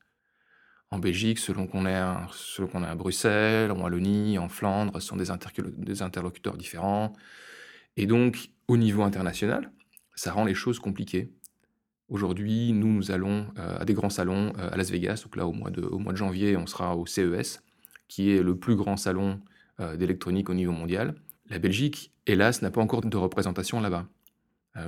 En 0.94 1.00
Belgique, 1.00 1.40
selon 1.40 1.68
qu'on 1.68 1.86
est, 1.86 1.96
à, 1.96 2.28
est 2.28 2.76
à 2.76 2.96
Bruxelles, 2.96 3.72
en 3.72 3.80
Wallonie, 3.82 4.38
en 4.38 4.50
Flandre, 4.50 5.02
ce 5.02 5.08
sont 5.08 5.16
des, 5.16 5.32
interlocuteurs 6.02 6.58
différents. 6.58 7.14
Et 7.96 8.06
donc, 8.06 8.50
au 8.68 8.76
niveau 8.76 9.04
international, 9.04 9.72
ça 10.16 10.34
rend 10.34 10.44
les 10.44 10.54
choses 10.54 10.80
compliquées. 10.80 11.32
Aujourd'hui, 12.10 12.74
nous, 12.74 12.88
nous 12.88 13.10
allons 13.10 13.48
euh, 13.58 13.78
à 13.80 13.86
des 13.86 13.94
grands 13.94 14.10
salons 14.10 14.52
euh, 14.58 14.70
à 14.70 14.76
Las 14.76 14.92
Vegas. 14.92 15.22
Donc 15.24 15.38
là, 15.38 15.48
au 15.48 15.54
mois, 15.54 15.70
de, 15.70 15.82
au 15.82 15.98
mois 15.98 16.12
de 16.12 16.18
janvier, 16.18 16.58
on 16.58 16.68
sera 16.68 16.98
au 16.98 17.06
CES, 17.06 17.64
qui 18.10 18.32
est 18.32 18.44
le 18.44 18.58
plus 18.58 18.76
grand 18.76 18.98
salon 18.98 19.40
euh, 19.80 19.96
d'électronique 19.96 20.50
au 20.50 20.54
niveau 20.54 20.74
mondial. 20.74 21.16
La 21.50 21.58
Belgique, 21.58 22.12
hélas, 22.28 22.62
n'a 22.62 22.70
pas 22.70 22.82
encore 22.82 23.00
de 23.00 23.18
représentation 23.18 23.80
là-bas. 23.80 24.08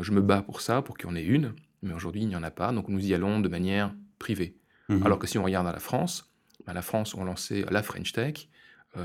je 0.01 0.11
me 0.11 0.21
bats 0.21 0.41
pour 0.41 0.59
ça, 0.59 0.81
pour 0.81 0.97
qu'il 0.97 1.09
y 1.09 1.13
en 1.13 1.15
ait 1.15 1.23
une, 1.23 1.53
mais 1.81 1.93
aujourd'hui, 1.93 2.23
il 2.23 2.27
n'y 2.27 2.35
en 2.35 2.43
a 2.43 2.51
pas. 2.51 2.73
Donc 2.73 2.89
nous 2.89 3.05
y 3.05 3.13
allons 3.13 3.39
de 3.39 3.47
manière 3.47 3.93
privée. 4.19 4.57
Mmh 4.93 5.05
Alors 5.05 5.19
que 5.19 5.27
si 5.27 5.37
on 5.37 5.43
regarde 5.43 5.67
à 5.67 5.71
la 5.71 5.79
France, 5.79 6.31
bah, 6.65 6.73
la 6.73 6.81
France 6.81 7.15
ont 7.15 7.23
lancé 7.23 7.65
la 7.69 7.83
French 7.83 8.11
Tech. 8.13 8.47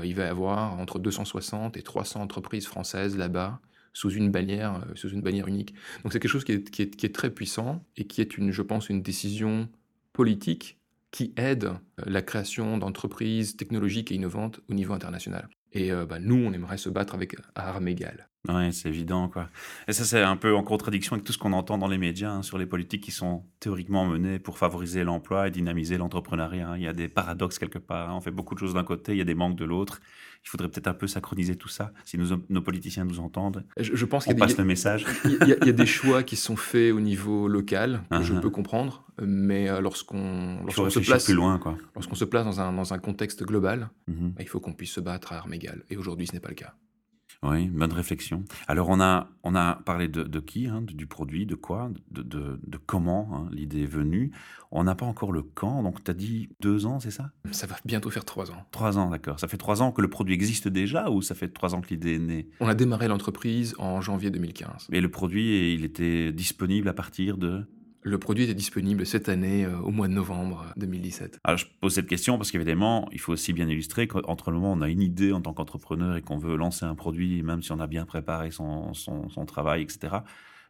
il 0.03 0.15
va 0.15 0.25
y 0.25 0.27
avoir 0.27 0.79
entre 0.79 0.99
260 0.99 1.77
et 1.77 1.81
300 1.81 2.21
entreprises 2.21 2.67
françaises 2.67 3.17
là-bas 3.17 3.59
sous 3.93 4.11
une 4.11 4.31
bannière, 4.31 4.75
euh, 4.75 4.95
sous 4.95 5.09
une 5.09 5.21
bannière 5.21 5.47
unique. 5.47 5.73
Donc 6.03 6.13
c'est 6.13 6.19
quelque 6.19 6.31
chose 6.31 6.45
qui 6.45 6.53
est, 6.53 7.13
très 7.13 7.29
puissant 7.29 7.83
et 7.97 8.05
qui 8.05 8.21
est, 8.21 8.37
une, 8.37 8.51
je 8.51 8.61
pense, 8.61 8.89
une 8.89 9.01
décision 9.01 9.69
politique 10.13 10.79
qui 11.11 11.33
aide 11.37 11.65
euh, 11.65 12.03
la 12.05 12.21
création 12.21 12.77
d'entreprises 12.77 13.57
technologiques 13.57 14.11
et 14.11 14.15
innovantes 14.15 14.61
au 14.69 14.73
niveau 14.73 14.93
international. 14.93 15.49
Et 15.71 15.91
euh, 15.91 16.05
bah, 16.05 16.19
nous, 16.19 16.35
on 16.35 16.53
aimerait 16.53 16.77
se 16.77 16.89
battre 16.89 17.13
avec 17.13 17.35
à 17.55 17.69
armes 17.69 17.87
égales. 17.87 18.28
Oui, 18.47 18.71
c'est 18.71 18.87
évident, 18.87 19.27
quoi. 19.27 19.49
Et 19.89 19.93
ça, 19.93 20.05
c'est 20.05 20.21
un 20.21 20.37
peu 20.37 20.55
en 20.55 20.63
contradiction 20.63 21.15
avec 21.15 21.25
tout 21.25 21.33
ce 21.33 21.37
qu'on 21.37 21.51
entend 21.51 21.77
dans 21.77 21.89
les 21.89 21.97
médias 21.97 22.31
hein, 22.31 22.41
sur 22.41 22.57
les 22.57 22.65
politiques 22.65 23.03
qui 23.03 23.11
sont 23.11 23.43
théoriquement 23.59 24.05
menées 24.05 24.39
pour 24.39 24.57
favoriser 24.57 25.03
l'emploi 25.03 25.49
et 25.49 25.51
dynamiser 25.51 25.97
l'entrepreneuriat. 25.97 26.69
Hein. 26.69 26.77
Il 26.77 26.83
y 26.83 26.87
a 26.87 26.93
des 26.93 27.09
paradoxes 27.09 27.59
quelque 27.59 27.79
part. 27.79 28.09
Hein. 28.09 28.15
On 28.15 28.21
fait 28.21 28.31
beaucoup 28.31 28.55
de 28.55 28.59
choses 28.59 28.75
d'un 28.75 28.85
côté, 28.85 29.11
il 29.11 29.17
y 29.17 29.21
a 29.21 29.25
des 29.25 29.35
manques 29.35 29.57
de 29.57 29.65
l'autre. 29.65 29.99
Il 30.45 30.47
faudrait 30.47 30.69
peut-être 30.69 30.87
un 30.87 30.93
peu 30.93 31.05
synchroniser 31.05 31.57
tout 31.57 31.67
ça, 31.67 31.91
si 32.05 32.17
nos, 32.17 32.61
politiciens 32.61 33.03
nous 33.03 33.19
entendent. 33.19 33.65
Je, 33.77 34.05
pense 34.05 34.23
qu'il 34.23 34.37
y 34.37 34.39
passe 34.39 34.57
le 34.57 34.63
message. 34.63 35.05
Il 35.25 35.47
y, 35.49 35.51
a, 35.51 35.73
des 35.73 35.85
choix 35.85 36.23
qui 36.23 36.37
sont 36.37 36.55
faits 36.55 36.93
au 36.93 37.01
niveau 37.01 37.49
local, 37.49 38.03
que 38.09 38.23
je 38.23 38.33
uh-huh. 38.33 38.39
peux 38.39 38.49
comprendre, 38.49 39.05
mais 39.21 39.69
euh, 39.69 39.81
lorsqu'on 39.81 40.65
se 40.69 40.99
place 40.99 41.25
plus 41.25 41.33
loin, 41.33 41.59
quoi. 41.59 41.77
Lorsqu'on 41.93 42.15
se 42.15 42.23
place 42.23 42.45
dans 42.45 42.61
un, 42.61 42.71
dans 42.71 42.93
un 42.93 42.99
contexte 42.99 43.43
global, 43.43 43.89
mm-hmm. 44.09 44.29
bah, 44.31 44.39
il 44.39 44.47
faut 44.47 44.61
qu'on 44.61 44.71
puisse 44.71 44.93
se 44.93 45.01
battre 45.01 45.33
à 45.33 45.39
armes 45.39 45.53
égales. 45.53 45.83
Et 45.89 45.97
aujourd'hui, 45.97 46.25
ce 46.25 46.31
n'est 46.31 46.39
pas 46.39 46.49
le 46.49 46.55
cas. 46.55 46.73
Oui, 47.41 47.67
bonne 47.67 47.93
réflexion. 47.93 48.43
Alors, 48.67 48.89
on 48.89 48.99
a, 48.99 49.29
on 49.43 49.55
a 49.55 49.75
parlé 49.85 50.09
de, 50.09 50.39
qui, 50.39 50.67
hein, 50.67 50.81
du 50.81 51.07
produit, 51.07 51.45
de 51.45 51.55
quoi, 51.55 51.89
de, 52.11 52.21
de, 52.21 52.77
comment 52.85 53.29
hein, 53.33 53.49
l'idée 53.51 53.83
est 53.83 53.85
venue. 53.85 54.31
On 54.71 54.83
n'a 54.83 54.93
pas 54.93 55.05
encore 55.05 55.31
le 55.31 55.41
quand, 55.41 55.81
donc 55.81 56.03
tu 56.03 56.11
as 56.11 56.13
dit 56.13 56.49
deux 56.59 56.85
ans, 56.85 56.99
c'est 56.99 57.11
ça? 57.11 57.31
Ça 57.51 57.65
va 57.65 57.77
bientôt 57.85 58.09
faire 58.09 58.25
trois 58.25 58.51
ans. 58.51 58.65
Trois 58.71 58.97
ans, 58.97 59.09
d'accord. 59.09 59.39
Ça 59.39 59.47
fait 59.47 59.57
trois 59.57 59.81
ans 59.81 59.91
que 59.93 60.01
le 60.01 60.09
produit 60.09 60.33
existe 60.33 60.67
déjà 60.67 61.09
ou 61.09 61.21
ça 61.21 61.33
fait 61.33 61.47
trois 61.47 61.73
ans 61.75 61.81
que 61.81 61.89
l'idée 61.89 62.15
est 62.15 62.19
née? 62.19 62.49
On 62.59 62.67
a 62.67 62.75
démarré 62.75 63.07
l'entreprise 63.07 63.73
en 63.79 64.01
janvier 64.01 64.31
2015. 64.31 64.87
Et 64.91 64.99
le 64.99 65.09
produit, 65.09 65.73
il 65.73 65.85
était 65.85 66.33
disponible 66.33 66.89
à 66.89 66.93
partir 66.93 67.37
de? 67.37 67.65
Le 68.01 68.17
produit 68.17 68.49
est 68.49 68.53
disponible 68.53 69.05
cette 69.05 69.29
année, 69.29 69.65
euh, 69.65 69.77
au 69.79 69.91
mois 69.91 70.07
de 70.07 70.13
novembre 70.13 70.65
2017. 70.77 71.39
Alors, 71.43 71.57
je 71.57 71.65
pose 71.81 71.93
cette 71.93 72.07
question 72.07 72.37
parce 72.37 72.51
qu'évidemment, 72.51 73.09
il 73.11 73.19
faut 73.19 73.33
aussi 73.33 73.53
bien 73.53 73.67
illustrer 73.67 74.07
qu'entre 74.07 74.51
le 74.51 74.57
moment 74.57 74.73
où 74.73 74.77
on 74.77 74.81
a 74.81 74.89
une 74.89 75.01
idée 75.01 75.33
en 75.33 75.41
tant 75.41 75.53
qu'entrepreneur 75.53 76.15
et 76.15 76.21
qu'on 76.21 76.37
veut 76.37 76.55
lancer 76.55 76.85
un 76.85 76.95
produit, 76.95 77.43
même 77.43 77.61
si 77.61 77.71
on 77.71 77.79
a 77.79 77.87
bien 77.87 78.05
préparé 78.05 78.51
son, 78.51 78.93
son, 78.93 79.45
travail, 79.45 79.81
etc., 79.81 80.17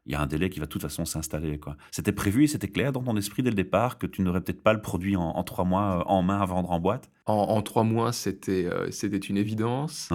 il 0.05 0.13
y 0.13 0.15
a 0.15 0.21
un 0.21 0.27
délai 0.27 0.49
qui 0.49 0.59
va 0.59 0.65
de 0.65 0.71
toute 0.71 0.81
façon 0.81 1.05
s'installer. 1.05 1.59
C'était 1.91 2.13
prévu 2.13 2.45
et 2.45 2.47
c'était 2.47 2.69
clair 2.69 2.91
dans 2.91 3.03
ton 3.03 3.15
esprit 3.15 3.43
dès 3.43 3.51
le 3.51 3.55
départ 3.55 3.99
que 3.99 4.07
tu 4.07 4.23
n'aurais 4.23 4.41
peut-être 4.41 4.63
pas 4.63 4.73
le 4.73 4.81
produit 4.81 5.15
en, 5.15 5.43
trois 5.43 5.65
mois 5.65 5.99
euh, 5.99 6.03
en 6.05 6.23
main 6.23 6.39
à 6.39 6.45
vendre 6.45 6.71
en 6.71 6.79
boîte? 6.79 7.11
En, 7.25 7.61
trois 7.61 7.83
mois, 7.83 8.11
c'était 8.11 8.65
euh, 8.65 8.89
c'était 8.89 9.17
une 9.17 9.37
évidence. 9.37 10.09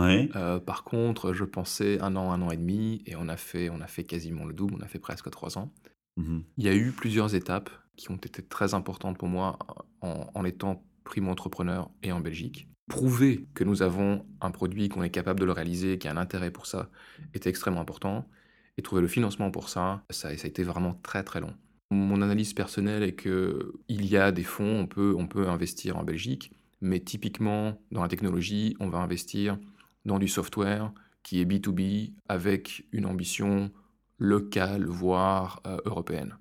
par 0.66 0.82
contre, 0.82 1.32
je 1.32 1.44
pensais 1.44 2.00
un 2.00 2.16
an, 2.16 2.32
un 2.32 2.42
an 2.42 2.50
et 2.50 2.56
demi, 2.56 3.02
et 3.06 3.14
on 3.14 3.28
a 3.28 3.36
fait, 3.36 3.70
on 3.70 3.80
a 3.80 3.86
fait 3.86 4.02
quasiment 4.02 4.46
le 4.46 4.54
double, 4.54 4.74
on 4.80 4.82
a 4.82 4.88
fait 4.88 4.98
presque 4.98 5.30
trois 5.30 5.58
ans. 5.58 5.70
Mmh 6.16 6.40
Il 6.58 6.64
y 6.64 6.68
a 6.68 6.74
eu 6.74 6.92
plusieurs 6.92 7.34
étapes 7.34 7.70
qui 7.96 8.10
ont 8.10 8.16
été 8.16 8.42
très 8.42 8.74
importantes 8.74 9.18
pour 9.18 9.28
moi 9.28 9.58
en, 10.00 10.44
étant 10.44 10.84
primo-entrepreneur 11.04 11.90
et 12.02 12.12
en 12.12 12.20
Belgique. 12.20 12.68
Prouver 12.88 13.46
que 13.54 13.64
nous 13.64 13.82
avons 13.82 14.26
un 14.40 14.50
produit, 14.50 14.88
qu'on 14.88 15.02
est 15.02 15.10
capable 15.10 15.40
de 15.40 15.44
le 15.44 15.52
réaliser, 15.52 15.98
qu'il 15.98 16.10
y 16.10 16.12
a 16.12 16.16
un 16.16 16.20
intérêt 16.20 16.50
pour 16.50 16.66
ça, 16.66 16.90
était 17.32 17.48
extrêmement 17.48 17.80
important. 17.80 18.28
Et 18.76 18.82
trouver 18.82 19.00
le 19.00 19.08
financement 19.08 19.50
pour 19.52 19.68
ça, 19.68 20.02
ça, 20.10 20.28
a 20.28 20.32
été 20.32 20.64
vraiment 20.64 20.94
très 21.02 21.22
très 21.22 21.40
long. 21.40 21.54
Mon 21.92 22.20
analyse 22.22 22.54
personnelle 22.54 23.04
est 23.04 23.14
qu'il 23.14 23.72
y 23.88 24.16
a 24.16 24.32
des 24.32 24.42
fonds, 24.42 24.80
on 24.80 24.86
peut, 24.86 25.14
on 25.16 25.28
peut 25.28 25.48
investir 25.48 25.96
en 25.96 26.02
Belgique, 26.02 26.50
mais 26.80 26.98
typiquement 26.98 27.80
dans 27.92 28.02
la 28.02 28.08
technologie, 28.08 28.76
on 28.80 28.88
va 28.88 28.98
investir 28.98 29.58
dans 30.04 30.18
du 30.18 30.26
software 30.26 30.92
qui 31.22 31.40
est 31.40 31.44
B2B 31.44 32.12
avec 32.28 32.84
une 32.92 33.06
ambition 33.06 33.70
locale, 34.18 34.86
voire 34.86 35.60
euh, 35.66 35.78
européenne. 35.84 36.36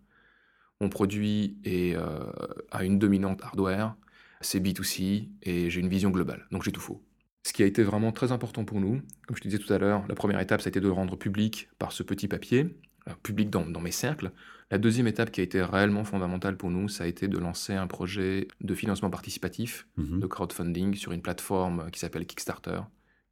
Mon 0.82 0.90
produit 0.90 1.58
est, 1.64 1.96
euh, 1.96 2.32
a 2.72 2.84
une 2.84 3.00
dominante 3.00 3.42
hardware, 3.42 3.96
c'est 4.42 4.60
B2C 4.60 5.30
et 5.42 5.70
j'ai 5.70 5.80
une 5.80 5.88
vision 5.88 6.10
globale, 6.10 6.46
donc 6.52 6.64
j'ai 6.64 6.72
tout 6.72 6.82
faux. 6.82 7.02
Ce 7.46 7.52
qui 7.52 7.64
a 7.64 7.66
été 7.66 7.84
vraiment 7.84 8.12
très 8.12 8.32
important 8.32 8.64
pour 8.64 8.80
nous, 8.80 9.02
comme 9.28 9.36
je 9.36 9.42
te 9.42 9.48
disais 9.48 9.60
tout 9.60 9.72
à 9.74 9.78
l'heure, 9.78 10.06
la 10.08 10.16
première 10.16 10.40
étape, 10.40 10.62
ça 10.62 10.68
a 10.68 10.70
été 10.70 10.80
de 10.80 10.88
le 10.88 10.94
rendre 10.94 11.18
public 11.18 11.70
par 11.78 11.92
ce 11.92 12.04
petit 12.04 12.28
papier, 12.28 12.78
euh, 13.10 13.14
public 13.22 13.50
dans, 13.50 13.82
mes 13.82 13.92
cercles. 13.92 14.32
La 14.72 14.78
deuxième 14.78 15.08
étape 15.08 15.30
qui 15.32 15.42
a 15.42 15.44
été 15.44 15.62
réellement 15.62 16.06
fondamentale 16.06 16.58
pour 16.58 16.72
nous, 16.72 16.88
ça 16.88 17.04
a 17.04 17.08
été 17.08 17.28
de 17.28 17.38
lancer 17.38 17.74
un 17.74 17.88
projet 17.88 18.48
de 18.62 18.74
financement 18.74 19.10
participatif, 19.10 19.88
mhm. 19.98 20.20
de 20.20 20.28
crowdfunding, 20.28 20.96
sur 20.96 21.12
une 21.12 21.22
plateforme 21.22 21.92
qui 21.92 22.00
s'appelle 22.00 22.26
Kickstarter, 22.26 22.80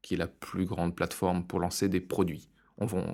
qui 0.02 0.16
est 0.16 0.18
la 0.18 0.28
plus 0.28 0.66
grande 0.66 0.96
plateforme 0.96 1.46
pour 1.46 1.60
lancer 1.60 1.88
des 1.88 2.02
produits 2.02 2.50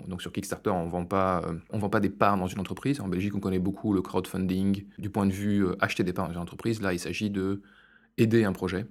donc 0.07 0.21
sur 0.21 0.31
Kickstarter, 0.31 0.69
on 0.69 0.87
vend 0.87 1.05
pas, 1.05 1.41
euh, 1.45 1.53
on 1.71 1.79
vend 1.79 1.89
pas 1.89 1.99
des 1.99 2.09
parts 2.09 2.37
dans 2.37 2.47
une 2.47 2.59
entreprise. 2.59 2.99
En 2.99 3.07
Belgique, 3.07 3.35
on 3.35 3.39
connaît 3.39 3.59
beaucoup 3.59 3.93
le 3.93 4.01
crowdfunding 4.01 4.85
du 4.97 5.09
point 5.09 5.25
de 5.25 5.31
vue 5.31 5.65
euh, 5.65 5.75
acheter 5.79 6.03
des 6.03 6.13
parts 6.13 6.27
dans 6.27 6.33
une 6.33 6.39
entreprise. 6.39 6.81
Là, 6.81 6.93
il 6.93 6.99
s'agit 6.99 7.29
de 7.29 7.61
aider 8.17 8.43
un 8.43 8.53
projet. 8.53 8.85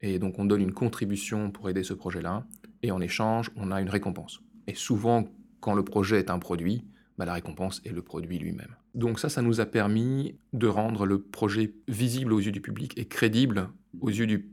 Et 0.00 0.18
donc, 0.18 0.38
on 0.38 0.44
donne 0.44 0.60
une 0.60 0.72
contribution 0.72 1.50
pour 1.50 1.70
aider 1.70 1.82
ce 1.82 1.94
projet-là. 1.94 2.44
Et 2.82 2.90
en 2.90 3.00
échange, 3.00 3.50
on 3.56 3.70
a 3.70 3.80
une 3.80 3.88
récompense. 3.88 4.40
Et 4.66 4.74
souvent, 4.74 5.24
quand 5.60 5.74
le 5.74 5.84
projet 5.84 6.18
est 6.18 6.30
un 6.30 6.38
produit, 6.38 6.84
bah, 7.18 7.24
la 7.24 7.34
récompense 7.34 7.80
est 7.84 7.92
le 7.92 8.02
produit 8.02 8.38
lui-même. 8.38 8.74
Donc 8.94 9.18
ça, 9.18 9.28
ça 9.28 9.42
nous 9.42 9.60
a 9.60 9.66
permis 9.66 10.36
de 10.52 10.66
rendre 10.66 11.06
le 11.06 11.22
projet 11.22 11.72
visible 11.88 12.32
aux 12.32 12.40
yeux 12.40 12.52
du 12.52 12.60
public 12.60 12.98
et 12.98 13.06
crédible 13.06 13.68
aux 14.00 14.10
yeux 14.10 14.26
du 14.26 14.50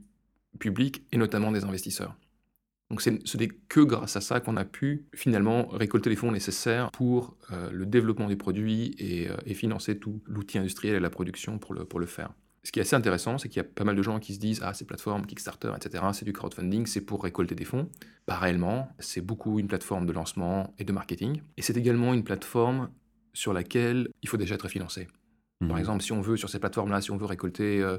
public 0.59 1.03
et 1.11 1.17
notamment 1.17 1.51
des 1.51 1.63
investisseurs. 1.63 2.15
Donc 2.89 3.01
ce 3.01 3.37
n'est 3.37 3.47
que 3.47 3.81
grâce 3.81 4.15
à 4.15 4.21
ça 4.21 4.39
qu'on 4.39 4.57
a 4.57 4.65
pu 4.65 5.05
finalement 5.13 5.67
récolter 5.67 6.09
les 6.09 6.15
fonds 6.15 6.31
nécessaires 6.31 6.89
pour 6.91 7.37
euh, 7.51 7.69
le 7.71 7.85
développement 7.85 8.27
des 8.27 8.35
produits 8.35 8.95
euh, 9.01 9.37
et, 9.45 9.53
financer 9.53 9.99
tout 9.99 10.21
l'outil 10.25 10.57
industriel 10.57 10.95
et 10.95 10.99
la 10.99 11.11
production 11.11 11.59
pour 11.59 11.75
le, 11.75 11.85
pour 11.85 11.99
le 11.99 12.07
faire. 12.07 12.33
Ce 12.63 12.71
qui 12.71 12.79
est 12.79 12.81
assez 12.81 12.95
intéressant, 12.95 13.37
c'est 13.37 13.47
qu'il 13.47 13.57
y 13.57 13.65
a 13.65 13.69
pas 13.69 13.83
mal 13.83 13.95
de 13.95 14.01
gens 14.01 14.19
qui 14.19 14.33
se 14.33 14.39
disent 14.39 14.61
Ah, 14.63 14.73
ces 14.73 14.85
plateformes, 14.85 15.25
Kickstarter, 15.25 15.71
etc., 15.75 16.03
c'est 16.13 16.25
du 16.25 16.33
crowdfunding, 16.33 16.87
c'est 16.87 17.01
pour 17.01 17.23
récolter 17.23 17.55
des 17.55 17.63
fonds. 17.63 17.89
Pas 18.25 18.37
réellement, 18.37 18.91
c'est 18.99 19.21
beaucoup 19.21 19.59
une 19.59 19.67
plateforme 19.67 20.05
de 20.05 20.11
lancement 20.11 20.73
et 20.79 20.83
de 20.83 20.91
marketing. 20.91 21.41
Et 21.57 21.61
c'est 21.61 21.77
également 21.77 22.13
une 22.13 22.23
plateforme 22.23 22.89
sur 23.33 23.53
laquelle 23.53 24.09
il 24.23 24.29
faut 24.29 24.37
déjà 24.37 24.55
être 24.55 24.67
financé. 24.67 25.07
Par 25.59 25.75
mmh. 25.75 25.79
exemple, 25.79 26.03
si 26.03 26.11
on 26.11 26.21
veut, 26.21 26.37
sur 26.37 26.49
ces 26.49 26.59
plateformes-là, 26.59 27.01
si 27.01 27.11
on 27.11 27.17
veut 27.17 27.25
récolter 27.25 27.81
euh, 27.81 27.97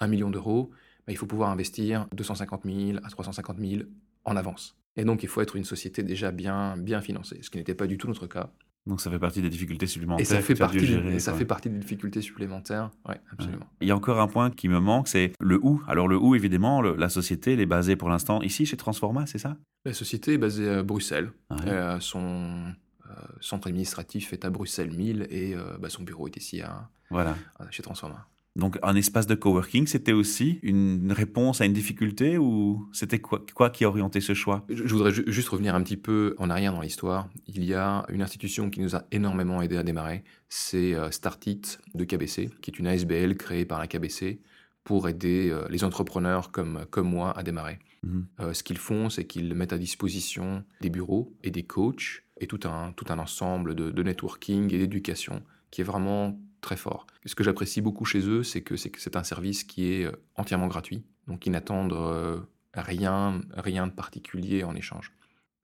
un 0.00 0.06
million 0.06 0.30
d'euros, 0.30 0.70
bah, 1.06 1.12
il 1.12 1.16
faut 1.16 1.26
pouvoir 1.26 1.50
investir 1.50 2.06
250 2.12 2.62
000 2.64 2.98
à 3.02 3.08
350 3.08 3.58
000 3.58 3.82
en 4.24 4.36
avance. 4.36 4.76
Et 4.96 5.04
donc, 5.04 5.22
il 5.22 5.28
faut 5.28 5.40
être 5.40 5.56
une 5.56 5.64
société 5.64 6.02
déjà 6.02 6.30
bien, 6.30 6.76
bien 6.76 7.00
financée, 7.00 7.38
ce 7.42 7.50
qui 7.50 7.58
n'était 7.58 7.74
pas 7.74 7.86
du 7.86 7.96
tout 7.96 8.08
notre 8.08 8.26
cas. 8.26 8.50
Donc 8.86 9.00
ça 9.00 9.10
fait 9.10 9.18
partie 9.18 9.42
des 9.42 9.50
difficultés 9.50 9.86
supplémentaires. 9.86 10.22
Et 10.22 10.24
ça 10.24 10.40
fait, 10.40 10.54
partie, 10.54 10.84
gérer, 10.84 11.18
ça 11.18 11.34
fait 11.34 11.44
partie 11.44 11.68
des 11.68 11.78
difficultés 11.78 12.22
supplémentaires, 12.22 12.90
oui, 13.08 13.14
absolument. 13.32 13.66
Il 13.80 13.88
y 13.88 13.90
a 13.90 13.96
encore 13.96 14.20
un 14.20 14.26
point 14.26 14.50
qui 14.50 14.68
me 14.68 14.80
manque, 14.80 15.06
c'est 15.06 15.32
le 15.38 15.60
où. 15.62 15.82
Alors 15.86 16.08
le 16.08 16.16
où, 16.16 16.34
évidemment, 16.34 16.80
la 16.80 17.08
société, 17.10 17.52
elle 17.52 17.60
est 17.60 17.66
basée 17.66 17.96
pour 17.96 18.08
l'instant 18.08 18.40
ici, 18.40 18.64
chez 18.64 18.76
Transforma, 18.76 19.26
c'est 19.26 19.38
ça? 19.38 19.56
La 19.84 19.92
société 19.92 20.34
est 20.34 20.38
basée 20.38 20.68
à 20.68 20.82
Bruxelles. 20.82 21.30
Euh, 21.66 22.00
son 22.00 22.72
euh, 23.06 23.12
centre 23.40 23.68
administratif 23.68 24.32
est 24.32 24.44
à 24.44 24.50
Bruxelles 24.50 24.90
1000 24.90 25.26
et 25.30 25.54
euh, 25.54 25.76
bah, 25.78 25.90
son 25.90 26.02
bureau 26.02 26.26
est 26.26 26.36
ici 26.36 26.62
à, 26.62 26.88
voilà. 27.10 27.36
chez 27.70 27.82
Transforma. 27.82 28.26
Donc 28.56 28.78
un 28.82 28.96
espace 28.96 29.26
de 29.26 29.34
coworking, 29.34 29.86
c'était 29.86 30.12
aussi 30.12 30.58
une 30.62 31.12
réponse 31.12 31.60
à 31.60 31.66
une 31.66 31.72
difficulté 31.72 32.36
ou 32.36 32.88
c'était 32.92 33.20
quoi, 33.20 33.44
quoi, 33.54 33.70
qui 33.70 33.84
a 33.84 33.88
orienté 33.88 34.20
ce 34.20 34.34
choix? 34.34 34.66
Je, 34.68 34.82
voudrais 34.92 35.12
juste 35.12 35.48
revenir 35.48 35.74
un 35.74 35.82
petit 35.82 35.96
peu 35.96 36.34
en 36.38 36.50
arrière 36.50 36.72
dans 36.72 36.80
l'histoire. 36.80 37.28
Il 37.46 37.64
y 37.64 37.74
a 37.74 38.04
une 38.08 38.22
institution 38.22 38.68
qui 38.68 38.80
nous 38.80 38.96
a 38.96 39.04
énormément 39.12 39.62
aidé 39.62 39.76
à 39.76 39.84
démarrer, 39.84 40.24
c'est 40.48 40.94
euh, 40.94 41.12
Startit 41.12 41.78
de 41.94 42.04
KBC, 42.04 42.50
qui 42.60 42.72
est 42.72 42.78
une 42.78 42.88
ASBL 42.88 43.36
créée 43.36 43.64
par 43.64 43.78
la 43.78 43.86
KBC 43.86 44.40
pour 44.82 45.08
aider 45.08 45.48
euh, 45.50 45.66
les 45.70 45.84
entrepreneurs 45.84 46.50
comme, 46.50 46.86
comme 46.90 47.08
moi 47.08 47.36
à 47.38 47.44
démarrer. 47.44 47.78
Mhm. 48.02 48.26
Euh, 48.40 48.52
ce 48.52 48.64
qu'ils 48.64 48.78
font, 48.78 49.10
c'est 49.10 49.26
qu'ils 49.26 49.54
mettent 49.54 49.72
à 49.72 49.78
disposition 49.78 50.64
des 50.80 50.90
bureaux 50.90 51.32
et 51.44 51.52
des 51.52 51.62
coachs 51.62 52.24
et 52.40 52.48
tout 52.48 52.60
un, 52.64 52.92
tout 52.92 53.04
un 53.10 53.18
ensemble 53.18 53.76
de, 53.76 53.90
de 53.90 54.02
networking 54.02 54.74
et 54.74 54.78
d'éducation 54.78 55.42
qui 55.70 55.82
est 55.82 55.84
vraiment 55.84 56.36
très 56.60 56.76
fort. 56.76 57.06
Ce 57.24 57.34
que 57.34 57.44
j'apprécie 57.44 57.80
beaucoup 57.80 58.04
chez 58.04 58.20
eux, 58.28 58.42
c'est 58.42 58.60
que 58.62 58.76
c'est 58.76 59.16
un 59.16 59.22
service 59.24 59.64
qui 59.64 59.92
est 59.92 60.04
euh, 60.04 60.12
entièrement 60.36 60.66
gratuit, 60.68 61.04
donc 61.26 61.46
ils 61.46 61.50
n'attendent 61.50 61.92
euh, 61.92 62.40
rien, 62.74 63.40
rien 63.54 63.86
de 63.86 63.92
particulier 63.92 64.64
en 64.64 64.74
échange. 64.74 65.12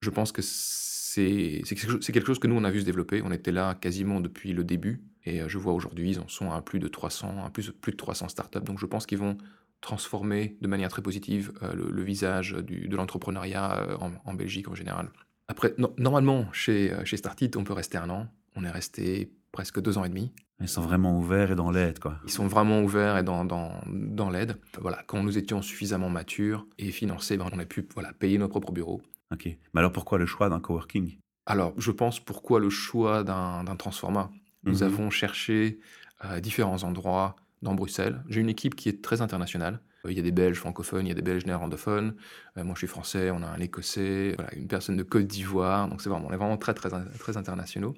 Je 0.01 0.11
pense 0.11 0.33
que 0.33 0.43
c'est 0.43 1.63
quelque 1.67 2.27
chose- 2.27 2.39
que 2.39 2.47
nous, 2.47 2.57
on 2.57 2.65
a 2.65 2.71
vu 2.71 2.81
se 2.81 2.85
développer. 2.85 3.23
On 3.25 3.33
était 3.33 3.53
là 3.53 3.75
quasiment 3.75 4.21
depuis 4.21 4.53
le 4.53 4.65
début. 4.65 5.03
Et 5.25 5.41
euh, 5.41 5.49
je 5.49 5.59
vois 5.59 5.73
aujourd'hui, 5.73 6.11
ils 6.11 6.21
en 6.21 6.29
sont 6.29 6.51
à 6.53 6.61
plus 6.63 6.79
de 6.79 6.89
300, 6.89 7.45
à 7.45 7.51
plus, 7.51 7.71
plus 7.73 7.93
de 7.93 7.97
300 7.97 8.29
startups. 8.29 8.61
Donc 8.61 8.79
je 8.79 8.87
pense 8.87 9.07
qu'ils 9.07 9.19
vont 9.19 9.37
transformer 9.81 10.57
de 10.61 10.69
manière 10.69 10.89
très 10.91 11.03
positive 11.03 11.53
le, 11.75 12.03
visage 12.03 12.53
de 12.53 12.97
l'entrepreneuriat 12.97 13.99
en, 14.25 14.35
Belgique 14.35 14.69
en 14.69 14.75
général. 14.75 15.11
Après, 15.49 15.75
no- 15.79 15.95
normalement, 15.99 16.51
chez, 16.53 16.95
chez 17.05 17.17
Startit, 17.17 17.51
on 17.57 17.65
peut 17.65 17.73
rester 17.75 17.99
un 17.99 18.09
an. 18.11 18.27
On 18.57 18.65
est 18.65 18.71
resté 18.71 19.31
presque 19.53 19.81
deux 19.81 19.99
ans 19.99 20.05
et 20.05 20.09
demi. 20.09 20.33
Ils 20.61 20.69
sont 20.69 20.81
vraiment 20.81 21.19
ouverts 21.19 21.51
et 21.53 21.55
dans 21.55 21.71
l'aide, 21.71 21.99
quoi. 21.99 22.19
Ils 22.25 22.31
sont 22.31 22.47
vraiment 22.47 22.81
ouverts 22.83 23.19
et 23.19 23.23
dans, 23.23 23.45
dans, 23.45 23.73
dans 23.87 24.31
l'aide. 24.31 24.57
Voilà, 24.81 25.03
quand 25.07 25.23
nous 25.23 25.37
étions 25.37 25.61
suffisamment 25.61 26.09
matures 26.09 26.67
et 26.79 26.91
financés, 26.91 27.37
ben, 27.37 27.47
on 27.53 27.59
a 27.59 27.67
pu 27.67 27.87
voilà, 27.95 28.13
payer 28.15 28.39
nos 28.39 28.49
propres 28.49 28.73
bureaux. 28.73 29.03
Ok. 29.33 29.45
Mais 29.47 29.81
alors 29.81 29.93
pourquoi 29.93 30.19
le 30.19 30.25
choix 30.27 30.49
d'un 30.49 30.61
coworking? 30.61 31.19
Alors, 31.45 31.75
je 31.77 31.91
pense 31.91 32.21
pourquoi 32.21 32.59
le 32.59 32.71
choix 32.71 33.23
d'un 33.23 33.77
transformat. 33.77 34.31
Nous 34.65 34.79
Mhm. 34.79 34.83
avons 34.83 35.11
cherché 35.11 35.79
à 36.21 36.41
différents 36.41 36.83
endroits 36.85 37.37
dans 37.63 37.75
Bruxelles. 37.75 38.23
J'ai 38.29 38.41
une 38.41 38.49
équipe 38.49 38.75
qui 38.75 38.89
est 38.89 39.03
très 39.03 39.21
internationale. 39.21 39.81
Euh, 40.07 40.11
Il 40.13 40.17
y 40.17 40.21
a 40.21 40.23
des 40.23 40.33
Belges 40.33 40.59
francophones, 40.59 41.05
il 41.07 41.09
y 41.09 41.13
a 41.13 41.15
des 41.15 41.23
Belges 41.23 41.45
néerlandophones. 41.47 42.15
Euh, 42.57 42.65
moi, 42.65 42.75
je 42.75 42.79
suis 42.79 42.87
français, 42.87 43.31
on 43.31 43.43
a 43.43 43.47
un 43.47 43.59
Écossais, 43.59 44.33
voilà, 44.37 44.55
une 44.55 44.69
personne 44.69 44.97
de 44.97 45.03
Côte 45.03 45.27
d'Ivoire. 45.27 45.89
Donc, 45.89 46.01
c'est 46.01 46.09
vraiment, 46.09 46.29
on 46.29 46.33
est 46.33 46.37
vraiment 46.37 46.57
très, 46.57 46.75
très, 46.75 46.89
très 47.19 47.37
internationaux. 47.37 47.95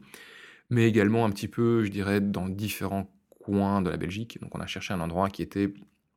Mais 0.70 0.86
également 0.88 1.24
un 1.24 1.30
petit 1.30 1.48
peu, 1.48 1.84
je 1.84 1.90
dirais, 1.90 2.20
dans 2.20 2.48
différents 2.48 3.10
coins 3.42 3.80
de 3.82 3.90
la 3.90 3.96
Belgique. 3.96 4.38
Donc, 4.40 4.54
on 4.54 4.60
a 4.60 4.66
cherché 4.66 4.92
un 4.92 5.00
endroit 5.00 5.30
qui 5.30 5.42
était 5.42 5.72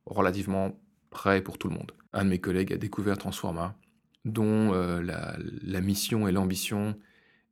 relativement 0.06 0.78
prêt 1.10 1.40
pour 1.42 1.58
tout 1.58 1.68
le 1.68 1.74
monde. 1.74 1.92
Un 2.12 2.24
de 2.24 2.30
mes 2.30 2.38
collègues 2.38 2.72
a 2.72 2.76
découvert 2.76 3.16
Transforma, 3.18 3.74
dont 4.24 4.72
euh, 4.74 5.00
la, 5.02 5.36
la 5.62 5.80
mission 5.80 6.28
et 6.28 6.32
l'ambition 6.32 6.94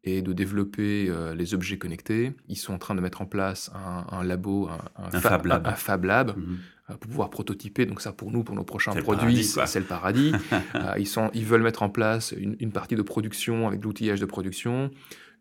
est 0.05 0.23
de 0.23 0.33
développer 0.33 1.07
euh, 1.09 1.35
les 1.35 1.53
objets 1.55 1.77
connectés. 1.79 2.33
Ils 2.49 2.57
sont 2.57 2.73
en 2.75 2.79
train 2.79 2.95
de 2.95 3.01
mettre 3.01 3.21
en 3.23 3.27
place 3.27 3.71
un, 3.75 4.07
un 4.17 4.25
labo, 4.25 4.69
un, 4.69 4.79
Un 5.13 5.21
Fab 5.21 5.45
Lab. 5.47 5.67
un 5.67 5.73
Fab 5.75 6.05
Lab, 6.05 6.37
Mhm. 6.37 6.59
euh, 6.91 6.95
pour 6.97 7.11
pouvoir 7.11 7.31
prototyper. 7.31 7.85
Donc 7.87 8.01
ça, 8.01 8.13
pour 8.13 8.31
nous, 8.31 8.43
pour 8.43 8.55
nos 8.55 8.65
prochains 8.65 8.93
produits, 9.03 9.45
c'est 9.67 9.81
le 9.81 9.87
paradis. 9.87 10.33
Ils, 10.99 11.07
sont, 11.07 11.31
ils 11.35 11.45
veulent 11.45 11.63
mettre 11.63 11.83
en 11.83 11.91
place 11.91 12.33
une, 12.37 12.57
une 12.61 12.73
partie 12.73 12.95
de 12.97 13.03
production 13.03 13.67
avec 13.69 13.83
l'outillage 13.85 14.21
de 14.21 14.27
production, 14.27 14.91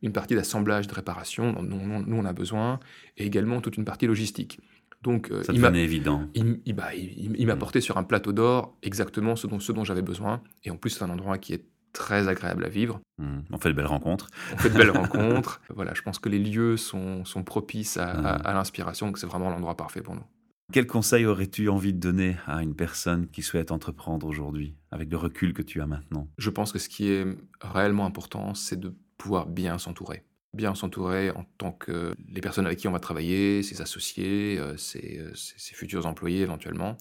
une 0.02 0.12
partie 0.14 0.36
d'assemblage, 0.36 0.88
de 0.88 0.94
réparation 0.94 1.54
dont 1.54 1.64
nous, 1.64 2.16
on 2.18 2.26
a 2.26 2.34
besoin, 2.34 2.80
et 3.18 3.26
également 3.26 3.62
toute 3.62 3.78
une 3.78 3.86
partie 3.86 4.08
logistique. 4.08 4.60
Donc 5.02 5.32
euh, 5.32 5.44
Ça 5.44 5.54
il 5.54 5.62
m'a- 5.62 5.70
évident. 5.78 6.28
il, 6.36 6.74
bah, 6.74 6.94
il- 6.94 7.14
il- 7.18 7.36
il 7.38 7.48
m'a 7.48 7.56
Mm. 7.56 7.60
porté 7.60 7.80
sur 7.82 7.98
un 7.98 8.04
plateau 8.04 8.34
d'or 8.34 8.78
exactement 8.84 9.36
ce 9.38 9.48
dont, 9.48 9.60
ce 9.60 9.72
dont 9.72 9.84
j'avais 9.86 10.02
besoin. 10.02 10.42
Et 10.66 10.72
en 10.72 10.76
plus, 10.78 10.90
c'est 10.90 11.04
un 11.04 11.10
endroit 11.10 11.38
qui 11.38 11.54
est 11.54 11.64
très 11.94 12.28
agréable 12.28 12.66
à 12.66 12.70
vivre. 12.70 13.00
Mhm. 13.18 13.44
On 13.52 13.58
fait 13.58 13.70
de 13.70 13.74
belles 13.76 13.86
rencontres. 13.88 14.28
On 14.54 14.58
fait 14.58 14.70
de 14.70 14.78
belles 14.78 14.92
rencontres. 15.46 15.62
Voilà, 15.74 15.94
je 15.96 16.02
pense 16.02 16.20
que 16.20 16.30
les 16.30 16.38
lieux 16.40 16.78
sont, 16.78 17.24
sont 17.26 17.44
propices 17.44 17.98
à, 17.98 18.10
à- 18.12 18.38
Mm. 18.40 18.42
à 18.46 18.54
l'inspiration, 18.54 19.08
donc 19.08 19.18
c'est 19.18 19.26
vraiment 19.28 19.50
l'endroit 19.50 19.76
parfait 19.78 20.02
pour 20.02 20.16
nous. 20.16 20.24
Quel 20.72 20.86
conseil 20.86 21.26
aurais-tu 21.26 21.68
envie 21.68 21.94
de 21.94 22.00
donner 22.00 22.36
à 22.46 22.62
une 22.62 22.76
personne 22.76 23.26
qui 23.28 23.42
souhaite 23.42 23.72
entreprendre 23.72 24.28
aujourd'hui, 24.28 24.76
avec 24.92 25.10
le 25.10 25.18
recul 25.18 25.54
que 25.54 25.64
tu 25.64 25.82
as 25.82 25.88
maintenant? 25.88 26.28
Je 26.38 26.50
pense 26.52 26.72
que 26.72 26.78
ce 26.78 26.90
qui 26.90 27.10
est 27.10 27.26
réellement 27.62 28.06
important, 28.06 28.54
c'est 28.54 28.80
de 28.80 28.94
pouvoir 29.20 29.46
bien 29.46 29.78
s'entourer. 29.78 30.24
Bien 30.54 30.74
s'entourer 30.74 31.30
en 31.30 31.44
tant 31.60 31.72
que 31.72 32.16
les 32.28 32.42
personnes 32.42 32.66
avec 32.66 32.80
qui 32.80 32.88
on 32.88 32.92
va 32.92 33.00
travailler, 33.00 33.62
ses 33.62 33.82
associés, 33.84 34.58
euh, 34.58 34.76
ses, 34.78 35.20
euh, 35.20 35.32
ses- 35.36 35.76
futurs 35.76 36.08
employés 36.08 36.42
éventuellement, 36.42 36.98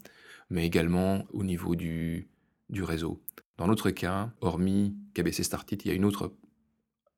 mais 0.51 0.67
également 0.67 1.25
au 1.33 1.45
niveau 1.45 1.75
du, 1.75 2.29
réseau. 2.71 3.23
Dans 3.57 3.67
notre 3.67 3.91
cas, 3.91 4.31
hormis 4.43 4.95
KBC 5.15 5.43
Startit, 5.43 5.77
il 5.77 5.89
y 5.89 5.91
a 5.91 5.95
une 5.95 6.05
autre 6.05 6.35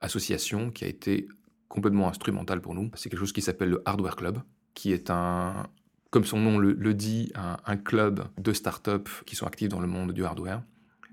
association 0.01 0.71
qui 0.71 0.85
a 0.85 0.89
été 0.89 1.27
complètement 1.69 2.09
instrumentale 2.09 2.61
pour 2.61 2.75
nous. 2.75 2.91
C'est 2.95 3.11
quelque 3.11 3.19
chose 3.19 3.33
qui 3.33 3.43
s'appelle 3.43 3.71
le 3.71 3.83
Hardware 3.85 4.17
Club, 4.17 4.39
qui 4.75 4.93
est 4.93 5.11
un, 5.11 5.67
comme 6.11 6.25
son 6.25 6.39
nom 6.39 6.59
le, 6.59 6.73
le 6.73 6.95
dit, 6.95 7.33
un, 7.35 7.57
un 7.67 7.77
club 7.77 8.25
de 8.39 8.53
startups 8.53 9.25
qui 9.27 9.35
sont 9.35 9.47
actifs 9.47 9.69
dans 9.69 9.81
le 9.81 9.89
monde 9.89 10.13
du 10.13 10.25
hardware, 10.25 10.63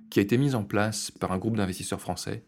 qui 0.10 0.19
a 0.19 0.21
été 0.21 0.38
mis 0.38 0.54
en 0.56 0.63
place 0.63 1.10
par 1.12 1.32
un 1.32 1.38
groupe 1.38 1.58
d'investisseurs 1.58 2.00
français 2.00 2.45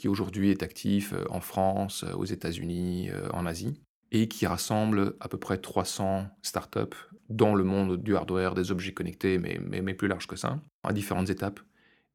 qui 0.00 0.08
aujourd'hui 0.08 0.48
est 0.48 0.62
actif 0.62 1.12
euh, 1.12 1.26
en 1.28 1.40
France, 1.40 2.04
euh, 2.04 2.14
aux 2.14 2.24
États-Unis, 2.24 3.10
euh, 3.10 3.28
en 3.34 3.44
Asie, 3.44 3.82
et 4.12 4.28
qui 4.28 4.46
rassemble 4.46 5.14
à 5.20 5.28
peu 5.28 5.36
près 5.36 5.58
300 5.58 6.26
startups 6.40 6.96
dans 7.28 7.54
le 7.54 7.64
monde 7.64 8.02
du 8.02 8.16
hardware, 8.16 8.54
des 8.54 8.72
objets 8.72 8.94
connectés, 8.94 9.36
mais, 9.36 9.60
mais, 9.60 9.92
plus 9.92 10.08
large 10.08 10.26
que 10.26 10.36
ça, 10.36 10.58
à 10.84 10.94
différentes 10.94 11.28
étapes. 11.28 11.60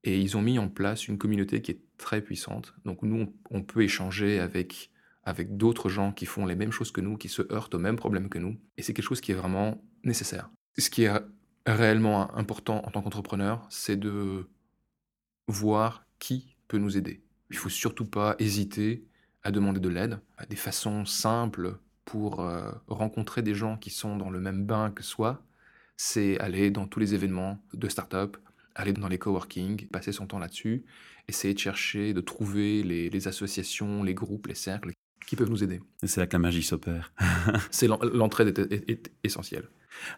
Et 0.03 0.19
ils 0.19 0.35
ont 0.35 0.41
mis 0.41 0.57
en 0.57 0.67
place 0.67 1.07
une 1.07 1.19
communauté 1.19 1.61
qui 1.61 1.71
est 1.71 1.81
très 1.99 2.21
puissante. 2.21 2.73
Donc 2.85 3.03
nous, 3.03 3.27
on, 3.51 3.57
on 3.59 3.61
peut 3.61 3.83
échanger 3.83 4.39
avec, 4.39 4.89
avec 5.21 5.55
d'autres 5.55 5.87
gens 5.87 6.11
qui 6.11 6.25
font 6.25 6.47
les 6.47 6.55
mêmes 6.55 6.71
choses 6.71 6.91
que 6.91 7.01
nous, 7.01 7.17
qui 7.17 7.29
se 7.29 7.43
heurtent 7.53 7.75
aux 7.75 7.79
mêmes 7.79 7.97
problèmes 7.97 8.29
que 8.29 8.39
nous. 8.39 8.57
Et 8.77 8.81
c'est 8.81 8.93
quelque 8.95 9.05
chose 9.05 9.21
qui 9.21 9.31
est 9.31 9.35
vraiment 9.35 9.79
nécessaire. 10.03 10.49
Ce 10.79 10.89
qui 10.89 11.03
est 11.03 11.13
réellement 11.67 12.35
important 12.35 12.83
en 12.83 12.89
tant 12.89 13.03
qu'entrepreneur, 13.03 13.67
c'est 13.69 13.97
de 13.97 14.49
voir 15.47 16.03
qui 16.17 16.57
peut 16.67 16.79
nous 16.79 16.97
aider. 16.97 17.24
Il 17.49 17.57
faut 17.57 17.69
surtout 17.69 18.05
pas 18.05 18.35
hésiter 18.39 19.05
à 19.43 19.51
demander 19.51 19.79
de 19.79 19.89
l'aide, 19.89 20.19
des 20.49 20.55
façons 20.55 21.05
simples 21.05 21.77
pour 22.05 22.41
euh, 22.41 22.71
rencontrer 22.87 23.41
des 23.41 23.55
gens 23.55 23.77
qui 23.77 23.89
sont 23.89 24.17
dans 24.17 24.29
le 24.29 24.39
même 24.39 24.65
bain 24.65 24.91
que 24.91 25.03
soi. 25.03 25.43
C'est 25.97 26.39
aller 26.39 26.71
dans 26.71 26.87
tous 26.87 26.99
les 26.99 27.13
événements 27.13 27.59
de 27.73 27.87
start-up, 27.87 28.37
aller 28.75 28.93
dans 28.93 29.07
les 29.07 29.19
coworking, 29.19 29.87
passer 29.87 30.11
son 30.11 30.27
temps 30.27 30.39
là-dessus, 30.39 30.85
essayer 31.27 31.53
de 31.53 31.59
chercher, 31.59 32.13
de 32.13 32.21
trouver 32.21 32.83
les 32.83 33.27
associations, 33.27 34.03
les 34.03 34.13
groupes, 34.13 34.47
les 34.47 34.55
cercles 34.55 34.91
qui 35.27 35.35
peuvent 35.35 35.49
nous 35.49 35.63
aider. 35.63 35.81
C'est 36.03 36.19
là 36.19 36.27
que 36.27 36.33
la 36.33 36.39
magie 36.39 36.63
s'opère. 36.63 37.11
C'est 37.71 37.87
l'en- 37.87 37.99
l'entraide 38.13 38.57
est, 38.59 38.71
est- 38.71 38.89
est 38.91 39.11
essentielle. 39.23 39.67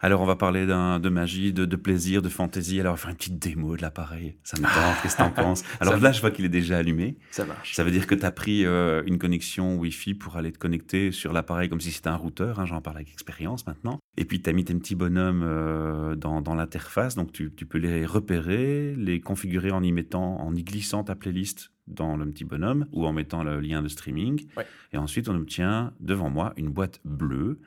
Alors, 0.01 0.21
on 0.21 0.25
va 0.25 0.35
parler 0.35 0.65
de 0.65 1.09
magie, 1.09 1.53
de, 1.53 1.63
de 1.65 1.75
plaisir, 1.75 2.23
de 2.23 2.29
fantaisie. 2.29 2.79
Alors, 2.79 2.93
on 2.93 2.95
va 2.95 3.01
faire 3.01 3.11
une 3.11 3.15
petite 3.15 3.37
démo 3.37 3.77
de 3.77 3.83
l'appareil. 3.83 4.35
Ça 4.43 4.57
me 4.59 4.63
tente. 4.63 4.73
Qu'est-ce 5.03 5.15
que 5.15 5.21
t'en 5.21 5.29
penses? 5.29 5.63
Alors 5.79 5.97
là, 5.99 6.11
je 6.11 6.19
vois 6.19 6.31
qu'il 6.31 6.45
est 6.45 6.49
déjà 6.49 6.77
allumé. 6.79 7.19
Ça 7.29 7.45
marche. 7.45 7.75
Ça 7.75 7.83
veut 7.83 7.91
dire 7.91 8.07
que 8.07 8.15
tu 8.15 8.25
as 8.25 8.31
pris 8.31 8.65
euh, 8.65 9.03
une 9.05 9.19
connexion 9.19 9.75
Wi-Fi 9.77 10.15
pour 10.15 10.35
aller 10.35 10.51
te 10.51 10.57
connecter 10.57 11.11
sur 11.11 11.31
l'appareil 11.31 11.69
comme 11.69 11.79
si 11.79 11.91
c'était 11.91 12.07
un 12.09 12.15
routeur. 12.15 12.59
hein, 12.59 12.65
J'en 12.65 12.81
parle 12.81 12.97
avec 12.97 13.11
expérience 13.11 13.67
maintenant. 13.67 13.99
Et 14.17 14.25
puis, 14.25 14.41
tu 14.41 14.49
as 14.49 14.53
mis 14.53 14.65
tes 14.65 14.73
petits 14.73 14.95
bonhommes 14.95 15.43
euh, 15.43 16.15
dans, 16.15 16.41
dans 16.41 16.55
l'interface. 16.55 17.15
Donc, 17.15 17.31
tu, 17.31 17.53
tu 17.53 17.65
peux 17.65 17.77
les 17.77 18.05
repérer, 18.05 18.95
les 18.97 19.21
configurer 19.21 19.71
en 19.71 19.83
y 19.83 19.91
mettant, 19.91 20.41
en 20.41 20.55
y 20.55 20.63
glissant 20.63 21.03
ta 21.03 21.15
playlist 21.15 21.71
dans 21.85 22.17
le 22.17 22.25
petit 22.25 22.43
bonhomme 22.43 22.87
ou 22.91 23.05
en 23.05 23.13
mettant 23.13 23.43
le 23.43 23.59
lien 23.59 23.81
de 23.81 23.87
streaming. 23.87 24.47
Ouais. 24.57 24.65
Et 24.91 24.97
ensuite, 24.97 25.29
on 25.29 25.35
obtient 25.35 25.93
devant 25.99 26.29
moi 26.29 26.53
une 26.57 26.69
boîte 26.69 26.99
bleue 27.05 27.59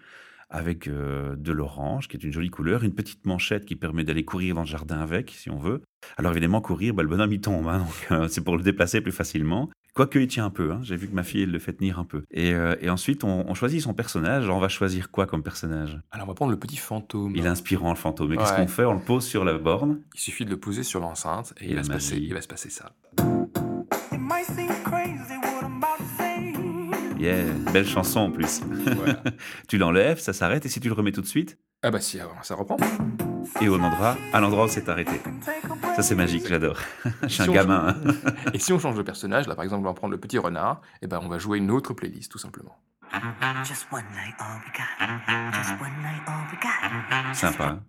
avec 0.50 0.88
euh, 0.88 1.36
de 1.36 1.52
l'orange, 1.52 2.08
qui 2.08 2.16
est 2.16 2.24
une 2.24 2.32
jolie 2.32 2.50
couleur, 2.50 2.82
une 2.82 2.92
petite 2.92 3.24
manchette 3.24 3.64
qui 3.64 3.76
permet 3.76 4.02
d'aller 4.02 4.24
courir 4.24 4.56
dans 4.56 4.62
le 4.62 4.66
jardin 4.66 4.98
avec, 4.98 5.30
si 5.30 5.48
on 5.48 5.58
veut. 5.58 5.80
Alors 6.16 6.32
évidemment, 6.32 6.60
courir, 6.60 6.92
bah, 6.92 7.04
le 7.04 7.08
bonhomme, 7.08 7.32
il 7.32 7.40
tombe, 7.40 7.68
hein, 7.68 7.78
donc 7.78 8.08
euh, 8.10 8.26
c'est 8.26 8.42
pour 8.42 8.56
le 8.56 8.64
déplacer 8.64 9.00
plus 9.00 9.12
facilement. 9.12 9.70
Quoique, 10.00 10.18
il 10.18 10.28
tient 10.28 10.46
un 10.46 10.50
peu, 10.50 10.72
hein, 10.72 10.80
j'ai 10.82 10.96
vu 10.96 11.08
que 11.10 11.14
ma 11.14 11.22
fille, 11.22 11.42
elle 11.42 11.50
le 11.50 11.58
fait 11.58 11.74
tenir 11.74 11.98
un 11.98 12.06
peu. 12.06 12.22
Et, 12.30 12.54
euh, 12.54 12.74
et 12.80 12.88
ensuite, 12.88 13.22
on, 13.22 13.44
on 13.46 13.52
choisit 13.52 13.82
son 13.82 13.92
personnage. 13.92 14.44
Alors, 14.44 14.56
on 14.56 14.60
va 14.60 14.70
choisir 14.70 15.10
quoi 15.10 15.26
comme 15.26 15.42
personnage? 15.42 16.00
Alors, 16.10 16.26
on 16.26 16.30
va 16.30 16.34
prendre 16.34 16.52
le 16.52 16.58
petit 16.58 16.78
fantôme. 16.78 17.36
Il 17.36 17.44
est 17.44 17.48
inspirant, 17.48 17.90
le 17.90 17.96
fantôme. 17.96 18.32
Et 18.32 18.38
qu'est-ce 18.38 18.52
Ouais. 18.54 18.60
qu'on 18.60 18.66
fait? 18.66 18.86
On 18.86 18.94
le 18.94 19.00
pose 19.00 19.26
sur 19.26 19.44
la 19.44 19.58
borne. 19.58 20.00
Il 20.14 20.20
suffit 20.20 20.46
de 20.46 20.50
le 20.50 20.56
poser 20.58 20.84
sur 20.84 21.00
l'enceinte 21.00 21.52
et 21.60 21.66
Et 21.66 21.70
il 21.72 21.76
va, 21.76 21.82
se 21.82 21.90
passer, 21.90 22.16
il 22.16 22.32
va 22.32 22.40
se 22.40 22.48
passer 22.48 22.70
ça. 22.70 22.92
Yeah, 27.18 27.44
belle 27.70 27.86
chanson 27.86 28.20
en 28.20 28.30
plus. 28.30 28.62
Voilà. 28.96 29.22
tu 29.68 29.76
l'enlèves, 29.76 30.18
ça 30.18 30.32
s'arrête, 30.32 30.64
et 30.64 30.70
si 30.70 30.80
tu 30.80 30.88
le 30.88 30.94
remets 30.94 31.12
tout 31.12 31.20
de 31.20 31.26
suite, 31.26 31.58
ah 31.82 31.90
bah 31.90 32.00
si, 32.00 32.20
alors, 32.20 32.44
ça 32.44 32.54
reprend. 32.54 32.76
et 33.60 33.68
au 33.68 33.80
endroit, 33.80 34.16
à 34.32 34.40
l'endroit 34.40 34.66
où 34.66 34.68
c'est 34.68 34.88
arrêté. 34.88 35.20
Ça, 35.96 36.02
c'est 36.02 36.14
magique, 36.14 36.46
j'adore. 36.46 36.78
Je 37.22 37.28
suis 37.28 37.42
un 37.42 37.46
Si 37.46 37.52
gamin. 37.52 37.96
hein. 38.04 38.12
Et 38.54 38.58
si 38.58 38.72
on 38.72 38.78
change 38.78 38.96
de 38.96 39.02
personnage, 39.02 39.46
là 39.48 39.54
par 39.54 39.64
exemple, 39.64 39.86
on 39.86 39.90
va 39.90 39.94
prendre 39.94 40.12
le 40.12 40.20
petit 40.20 40.38
renard, 40.38 40.82
et 41.02 41.06
ben 41.06 41.20
on 41.22 41.28
va 41.28 41.38
jouer 41.38 41.58
une 41.58 41.70
autre 41.70 41.94
playlist 41.94 42.30
tout 42.30 42.38
simplement. 42.38 42.76
Just 43.64 43.86
one 43.90 44.04
night, 44.12 44.34
all 44.38 44.60
we 44.60 44.72
got. 44.72 45.52
Just 45.58 45.70
one 45.80 45.90
night, 46.02 46.22
all 46.26 46.44
we 46.52 46.58
got. 46.62 47.34
Sympa. 47.34 47.64
hein. 47.64 47.82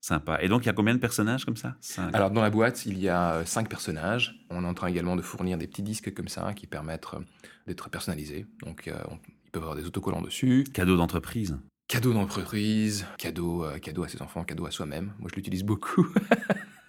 Sympa. 0.00 0.38
Et 0.42 0.48
donc, 0.48 0.62
il 0.64 0.66
y 0.66 0.68
a 0.68 0.72
combien 0.74 0.94
de 0.94 0.98
personnages 1.00 1.44
comme 1.44 1.56
ça? 1.56 1.74
Cinq. 1.80 2.14
Alors 2.14 2.30
dans 2.30 2.42
la 2.42 2.50
boîte, 2.50 2.84
il 2.86 2.98
y 2.98 3.08
a 3.08 3.32
euh, 3.36 3.44
cinq 3.46 3.68
personnages. 3.68 4.34
On 4.50 4.62
est 4.64 4.66
en 4.66 4.74
train 4.74 4.86
également 4.88 5.16
de 5.16 5.22
fournir 5.22 5.56
des 5.58 5.66
petits 5.66 5.82
disques 5.82 6.12
comme 6.14 6.28
ça 6.28 6.52
qui 6.54 6.66
permettent 6.66 7.06
euh, 7.14 7.20
d'être 7.66 7.88
personnalisés. 7.90 8.46
Donc 8.64 8.86
euh, 8.88 8.94
on- 9.10 9.18
ils 9.46 9.50
peuvent 9.50 9.62
avoir 9.62 9.76
des 9.76 9.86
autocollants 9.86 10.20
dessus. 10.22 10.64
Cadeau 10.74 10.96
d'entreprise. 10.96 11.58
Cadeau 11.86 12.12
d'entreprise, 12.14 13.06
cadeau, 13.18 13.64
euh, 13.64 13.78
cadeau 13.78 14.04
à 14.04 14.08
ses 14.08 14.22
enfants, 14.22 14.42
cadeau 14.44 14.66
à 14.66 14.70
soi-même. 14.70 15.12
Moi 15.18 15.28
je 15.30 15.36
l'utilise 15.36 15.62
beaucoup. 15.64 16.06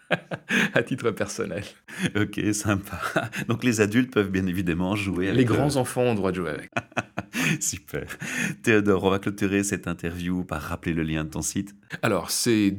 à 0.73 0.83
titre 0.83 1.11
personnel. 1.11 1.63
Ok, 2.15 2.39
sympa. 2.53 3.01
Donc 3.47 3.63
les 3.63 3.81
adultes 3.81 4.13
peuvent 4.13 4.29
bien 4.29 4.45
évidemment 4.47 4.95
jouer 4.95 5.27
avec 5.29 5.37
Les 5.39 5.43
le- 5.45 5.53
grands 5.53 5.75
enfants 5.75 6.03
ont 6.03 6.11
le 6.11 6.15
droit 6.15 6.31
de 6.31 6.37
jouer 6.37 6.49
avec. 6.51 6.71
Super. 7.59 8.05
Théodore, 8.63 9.03
on 9.03 9.09
va 9.09 9.19
clôturer 9.19 9.63
cette 9.63 9.87
interview 9.87 10.43
par 10.45 10.61
rappeler 10.61 10.93
le 10.93 11.03
lien 11.03 11.23
de 11.25 11.29
ton 11.29 11.41
site. 11.41 11.75
Alors, 12.01 12.31
c'est 12.31 12.69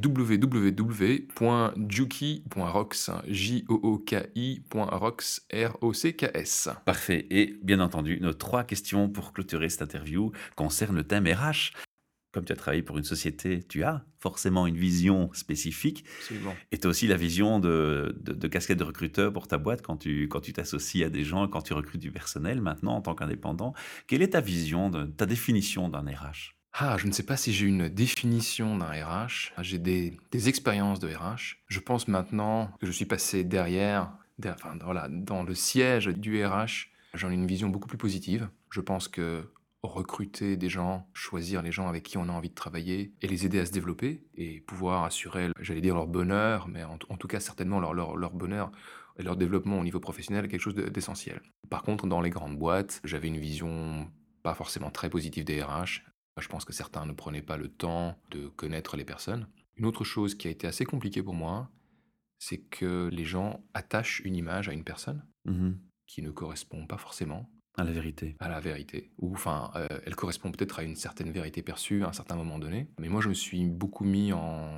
www.juki.rocks, 1.76 3.11
J-O-O-K-I.rocks, 3.29 5.24
R-O-C-K-S. 5.52 6.68
Parfait. 6.85 7.26
Et 7.31 7.55
bien 7.62 7.81
entendu, 7.81 8.18
nos 8.20 8.33
trois 8.33 8.64
questions 8.64 9.09
pour 9.09 9.33
clôturer 9.33 9.68
cette 9.68 9.83
interview 9.83 10.33
concernent 10.57 10.96
le 10.96 11.05
thème 11.05 11.26
RH. 11.26 11.72
Comme 12.37 12.44
tu 12.44 12.53
as 12.53 12.57
travaillé 12.57 12.83
pour 12.83 12.99
une 12.99 13.05
société, 13.05 13.62
tu 13.66 13.83
as 13.83 14.05
forcément 14.18 14.66
une 14.66 14.77
vision 14.77 15.31
spécifique 15.33 16.05
Absolument. 16.20 16.55
et 16.70 16.77
tu 16.77 16.87
as 16.87 16.90
aussi 16.90 17.07
la 17.07 17.16
vision 17.16 17.61
de, 17.61 18.14
de, 18.20 18.35
de 18.35 18.46
casquette 18.49 18.79
de 18.79 18.85
recruteur 18.85 19.33
pour 19.33 19.49
ta 19.49 19.57
boîte 19.57 19.81
quand 19.81 19.96
tu 19.96 20.29
quand 20.29 20.40
tu 20.42 20.53
t'associes 20.53 21.03
à 21.03 21.09
des 21.09 21.25
gens, 21.25 21.49
quand 21.49 21.62
tu 21.62 21.72
recrutes 21.72 22.03
du 22.03 22.11
personnel 22.12 22.61
maintenant 22.61 22.94
en 22.96 23.01
tant 23.01 23.14
qu'indépendant. 23.14 23.72
Quelle 24.07 24.20
est 24.20 24.35
ta 24.35 24.42
vision, 24.42 24.90
de, 24.90 25.05
ta 25.07 25.25
définition 25.25 25.88
d'un 25.88 26.03
RH 26.03 26.55
Ah, 26.75 26.96
je 26.99 27.07
ne 27.07 27.12
sais 27.12 27.22
pas 27.22 27.38
si 27.38 27.55
j'ai 27.55 27.64
une 27.64 27.88
définition 27.88 28.77
d'un 28.77 28.90
RH. 29.05 29.53
J'ai 29.62 29.79
des, 29.79 30.14
des 30.31 30.49
expériences 30.51 31.01
de 31.01 31.09
RH. 31.09 31.57
Je 31.68 31.81
pense 31.81 32.07
maintenant 32.07 32.70
que 32.81 32.87
je 32.87 32.92
suis 32.92 33.07
passé 33.07 33.44
derrière, 33.44 34.12
der- 34.38 34.57
enfin, 34.57 34.77
voilà, 34.85 35.09
dans 35.09 35.42
le 35.42 35.55
siège 35.55 36.09
du 36.09 36.44
RH. 36.44 36.88
J'en 37.14 37.31
ai 37.31 37.35
une 37.35 37.46
vision 37.46 37.70
beaucoup 37.70 37.88
plus 37.88 37.96
positive. 37.96 38.51
Je 38.70 38.83
pense 38.83 39.09
que 39.09 39.49
recruter 39.92 40.57
des 40.57 40.68
gens, 40.68 41.09
choisir 41.14 41.62
les 41.62 41.72
gens 41.72 41.88
avec 41.88 42.03
qui 42.03 42.18
on 42.18 42.29
a 42.29 42.33
envie 42.33 42.49
de 42.51 42.55
travailler 42.55 43.12
et 43.22 43.29
les 43.29 43.46
aider 43.46 43.59
à 43.61 43.66
se 43.66 43.72
développer 43.72 44.25
et 44.35 44.61
pouvoir 44.62 45.05
assurer, 45.05 45.49
j'allais 45.61 45.81
dire 45.81 45.94
leur 45.94 46.07
bonheur, 46.07 46.68
mais 46.68 46.85
en, 46.85 46.99
en 47.09 47.16
tout 47.16 47.29
cas 47.29 47.40
certainement 47.40 47.81
leur, 47.81 47.94
leur, 47.94 48.16
leur 48.16 48.33
bonheur 48.33 48.70
et 49.18 49.22
leur 49.22 49.37
développement 49.37 49.79
au 49.79 49.85
niveau 49.85 50.01
professionnel 50.01 50.44
est 50.44 50.49
quelque 50.49 50.61
chose 50.61 50.75
de- 50.75 50.88
d'essentiel. 50.88 51.40
Par 51.70 51.83
contre, 51.83 52.07
dans 52.07 52.20
les 52.20 52.31
grandes 52.31 52.59
boîtes, 52.59 53.01
j'avais 53.05 53.29
une 53.29 53.38
vision 53.38 54.11
pas 54.42 54.55
forcément 54.55 54.90
très 54.90 55.09
positive 55.11 55.44
des 55.44 55.62
RH. 55.62 56.03
Je 56.38 56.49
pense 56.49 56.64
que 56.66 56.72
certains 56.75 57.07
ne 57.07 57.12
prenaient 57.12 57.40
pas 57.42 57.57
le 57.57 57.68
temps 57.68 58.18
de 58.31 58.49
connaître 58.49 58.96
les 58.96 59.05
personnes. 59.07 59.46
Une 59.77 59.87
autre 59.87 60.05
chose 60.05 60.35
qui 60.35 60.49
a 60.49 60.51
été 60.51 60.66
assez 60.66 60.85
compliquée 60.85 61.22
pour 61.22 61.35
moi, 61.35 61.70
c'est 62.38 62.59
que 62.59 63.09
les 63.11 63.25
gens 63.25 63.64
attachent 63.72 64.20
une 64.25 64.37
image 64.37 64.68
à 64.68 64.72
une 64.72 64.85
personne 64.85 65.25
Mhm. 65.46 65.79
qui 66.07 66.20
ne 66.22 66.31
correspond 66.31 66.87
pas 66.87 66.99
forcément 66.99 67.49
À 67.78 67.84
la 67.84 67.90
vérité. 67.90 68.36
à 68.40 68.48
la 68.48 68.58
vérité. 68.58 69.10
Ou 69.18 69.32
enfin, 69.34 69.70
euh, 69.76 69.86
elle 70.06 70.16
correspond 70.16 70.50
peut-être 70.50 70.78
à 70.78 70.82
une 70.82 70.96
certaine 70.96 71.30
vérité 71.30 71.60
perçue 71.60 72.04
à 72.04 72.08
un 72.08 72.12
certain 72.12 72.34
moment 72.34 72.58
donné. 72.58 72.88
Mais 72.98 73.08
moi, 73.08 73.20
je 73.20 73.28
me 73.28 73.34
suis 73.34 73.66
beaucoup 73.66 74.04
mis 74.04 74.32
en, 74.32 74.72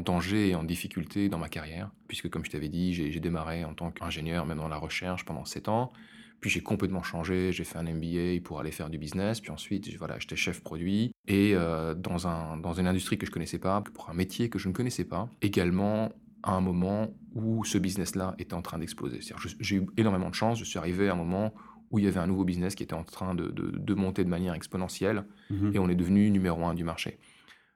danger 0.00 0.50
et 0.50 0.54
en 0.54 0.64
difficulté 0.64 1.28
dans 1.28 1.38
ma 1.38 1.48
carrière, 1.48 1.90
puisque 2.08 2.28
comme 2.28 2.44
je 2.44 2.50
t'avais 2.50 2.68
dit, 2.68 2.92
j'ai 2.92 3.20
démarré 3.20 3.64
en 3.64 3.74
tant 3.74 3.90
qu'ingénieur, 3.90 4.46
même 4.46 4.58
dans 4.58 4.68
la 4.68 4.76
recherche 4.76 5.24
pendant 5.24 5.44
7 5.44 5.68
ans. 5.68 5.92
Puis 6.40 6.50
j'ai 6.50 6.60
complètement 6.60 7.02
changé, 7.02 7.52
j'ai 7.52 7.64
fait 7.64 7.78
un 7.78 7.82
MBA 7.82 8.40
pour 8.44 8.60
aller 8.60 8.70
faire 8.70 8.90
du 8.90 8.98
business, 8.98 9.40
puis 9.40 9.50
ensuite, 9.50 9.92
voilà, 9.96 10.18
j'étais 10.18 10.36
chef 10.36 10.62
produit, 10.62 11.12
et 11.26 11.54
euh, 11.54 11.94
dans, 11.94 12.28
un, 12.28 12.56
dans 12.56 12.74
une 12.74 12.86
industrie 12.86 13.18
que 13.18 13.26
je 13.26 13.30
connaissais 13.32 13.58
pas, 13.58 13.80
pour 13.80 14.08
un 14.08 14.14
métier 14.14 14.48
que 14.48 14.58
je 14.58 14.68
ne 14.68 14.72
connaissais 14.72 15.04
pas, 15.04 15.28
également 15.42 16.12
à 16.44 16.52
un 16.52 16.60
moment 16.60 17.08
où 17.34 17.64
ce 17.64 17.78
business-là 17.78 18.36
était 18.38 18.54
en 18.54 18.62
train 18.62 18.78
d'exploser. 18.78 19.18
J'ai 19.58 19.76
eu 19.76 19.86
énormément 19.96 20.30
de 20.30 20.34
chance, 20.34 20.58
je 20.58 20.64
suis 20.64 20.78
arrivé 20.78 21.08
à 21.08 21.14
un 21.14 21.16
moment 21.16 21.52
où 21.90 21.98
il 21.98 22.04
y 22.04 22.08
avait 22.08 22.20
un 22.20 22.26
nouveau 22.26 22.44
business 22.44 22.74
qui 22.74 22.82
était 22.82 22.94
en 22.94 23.04
train 23.04 23.34
de, 23.34 23.48
de- 23.48 23.70
de 23.76 23.94
monter 23.94 24.24
de 24.24 24.28
manière 24.30 24.54
exponentielle 24.54 25.24
Mhm. 25.50 25.72
et 25.74 25.78
on 25.78 25.88
est 25.88 25.94
devenu 25.94 26.30
numéro 26.30 26.64
un 26.66 26.74
du 26.74 26.84
marché. 26.84 27.18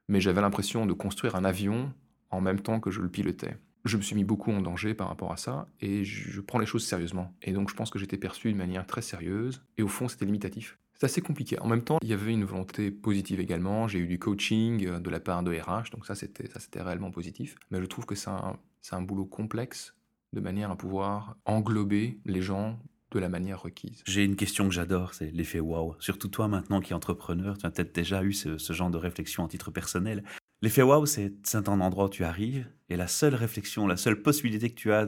Mais 0.09 0.20
j'avais 0.20 0.40
l'impression 0.40 0.85
de 0.87 0.92
construire 0.92 1.37
un 1.37 1.44
avion 1.44 1.92
en 2.31 2.40
même 2.40 2.61
temps 2.61 2.81
que 2.81 2.90
je 2.90 3.01
le 3.01 3.09
pilotais. 3.09 3.57
Je 3.85 3.96
me 3.96 4.03
suis 4.03 4.14
mis 4.14 4.25
beaucoup 4.25 4.53
en 4.53 4.61
danger 4.61 4.94
par 4.94 5.09
rapport 5.09 5.33
à 5.33 5.37
ça 5.37 5.68
et 5.81 6.05
je, 6.05 6.40
prends 6.40 6.59
les 6.59 6.66
choses 6.66 6.85
sérieusement. 6.87 7.35
Et 7.42 7.53
donc 7.53 7.68
je 7.70 7.75
pense 7.75 7.90
que 7.90 7.98
j'étais 7.98 8.16
perçu 8.18 8.48
d'une 8.48 8.57
manière 8.59 8.87
très 8.87 9.03
sérieuse 9.03 9.62
et 9.77 9.83
au 9.83 9.88
fond 9.88 10.07
c'était 10.09 10.25
limitatif. 10.25 10.79
C'est 10.94 11.07
assez 11.07 11.20
compliqué. 11.20 11.59
En 11.59 11.66
même 11.66 11.83
temps, 11.83 11.98
il 12.01 12.09
y 12.09 12.12
avait 12.12 12.33
une 12.33 12.44
volonté 12.44 12.92
positive 12.92 13.40
également. 13.40 13.88
J'ai 13.88 13.98
eu 13.98 14.07
du 14.07 14.20
coaching 14.20 14.87
euh, 14.87 15.01
de 15.01 15.11
la 15.11 15.18
part 15.18 15.42
de 15.42 15.51
RH, 15.53 15.90
donc 15.90 16.07
ça 16.07 16.14
c'était 16.14 16.46
ça 16.48 16.61
c'était 16.61 16.81
réellement 16.81 17.11
positif. 17.11 17.57
Mais 17.72 17.81
je 17.81 17.87
trouve 17.87 18.07
que 18.07 18.14
c'est 18.14 18.31
un, 18.31 18.57
c'est 18.83 18.94
un 18.94 19.03
boulot 19.03 19.25
complexe 19.25 19.96
de 20.33 20.40
manière 20.40 20.70
à 20.70 20.77
pouvoir 20.77 21.37
englober 21.44 22.20
les 22.25 22.40
gens 22.40 22.79
de 23.18 23.22
la 23.22 23.29
manière 23.29 23.62
requise. 23.62 24.03
J'ai 24.07 24.25
une 24.25 24.37
question 24.37 24.68
que 24.68 24.75
j'adore, 24.75 25.14
c'est 25.14 25.31
l'effet 25.31 25.61
wow. 25.61 25.96
Surtout 25.98 26.29
toi 26.29 26.48
maintenant 26.48 26.81
qui 26.81 26.92
es 26.92 26.94
entrepreneur, 26.94 27.59
tu 27.59 27.66
as 27.66 27.70
peut-être 27.70 27.94
déjà 27.94 28.22
eu 28.22 28.33
ce, 28.33 28.72
genre 28.72 28.90
de 28.90 28.98
réflexion 28.98 29.44
à 29.44 29.48
titre 29.48 29.70
personnel. 29.70 30.25
L'effet 30.62 30.83
wow, 30.83 31.07
c'est 31.07 31.33
un 31.55 31.81
endroit 31.81 32.07
où 32.07 32.11
tu 32.11 32.25
arrives 32.25 32.66
et 32.88 32.96
la 32.96 33.09
seule 33.09 33.35
réflexion, 33.35 33.87
la 33.87 33.96
seule 33.96 34.22
possibilité 34.22 34.70
que 34.70 34.77
tu 34.77 34.92
as 34.92 35.07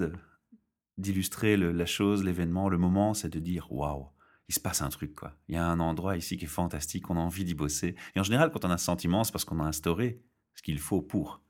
d'illustrer 0.98 1.56
la 1.56 1.86
chose, 1.86 2.24
l'événement, 2.24 2.68
le 2.68 2.78
moment, 2.78 3.14
c'est 3.14 3.28
de 3.28 3.38
dire 3.38 3.70
waouh, 3.72 4.06
il 4.48 4.54
se 4.54 4.60
passe 4.60 4.82
un 4.82 4.88
truc 4.88 5.14
quoi. 5.14 5.36
Il 5.48 5.54
y 5.54 5.58
a 5.58 5.66
un 5.66 5.80
endroit 5.80 6.16
ici 6.16 6.36
qui 6.36 6.44
est 6.44 6.48
fantastique, 6.48 7.10
on 7.10 7.16
a 7.16 7.20
envie 7.20 7.44
d'y 7.44 7.54
bosser. 7.54 7.94
Et 8.14 8.20
en 8.20 8.24
général, 8.24 8.50
quand 8.50 8.64
on 8.64 8.70
a 8.70 8.78
ce 8.78 8.84
sentiment, 8.84 9.24
c'est 9.24 9.32
parce 9.32 9.44
qu'on 9.44 9.60
a 9.60 9.64
instauré 9.64 10.22
ce 10.54 10.62
qu'il 10.62 10.78
faut 10.78 11.02
pour. 11.02 11.40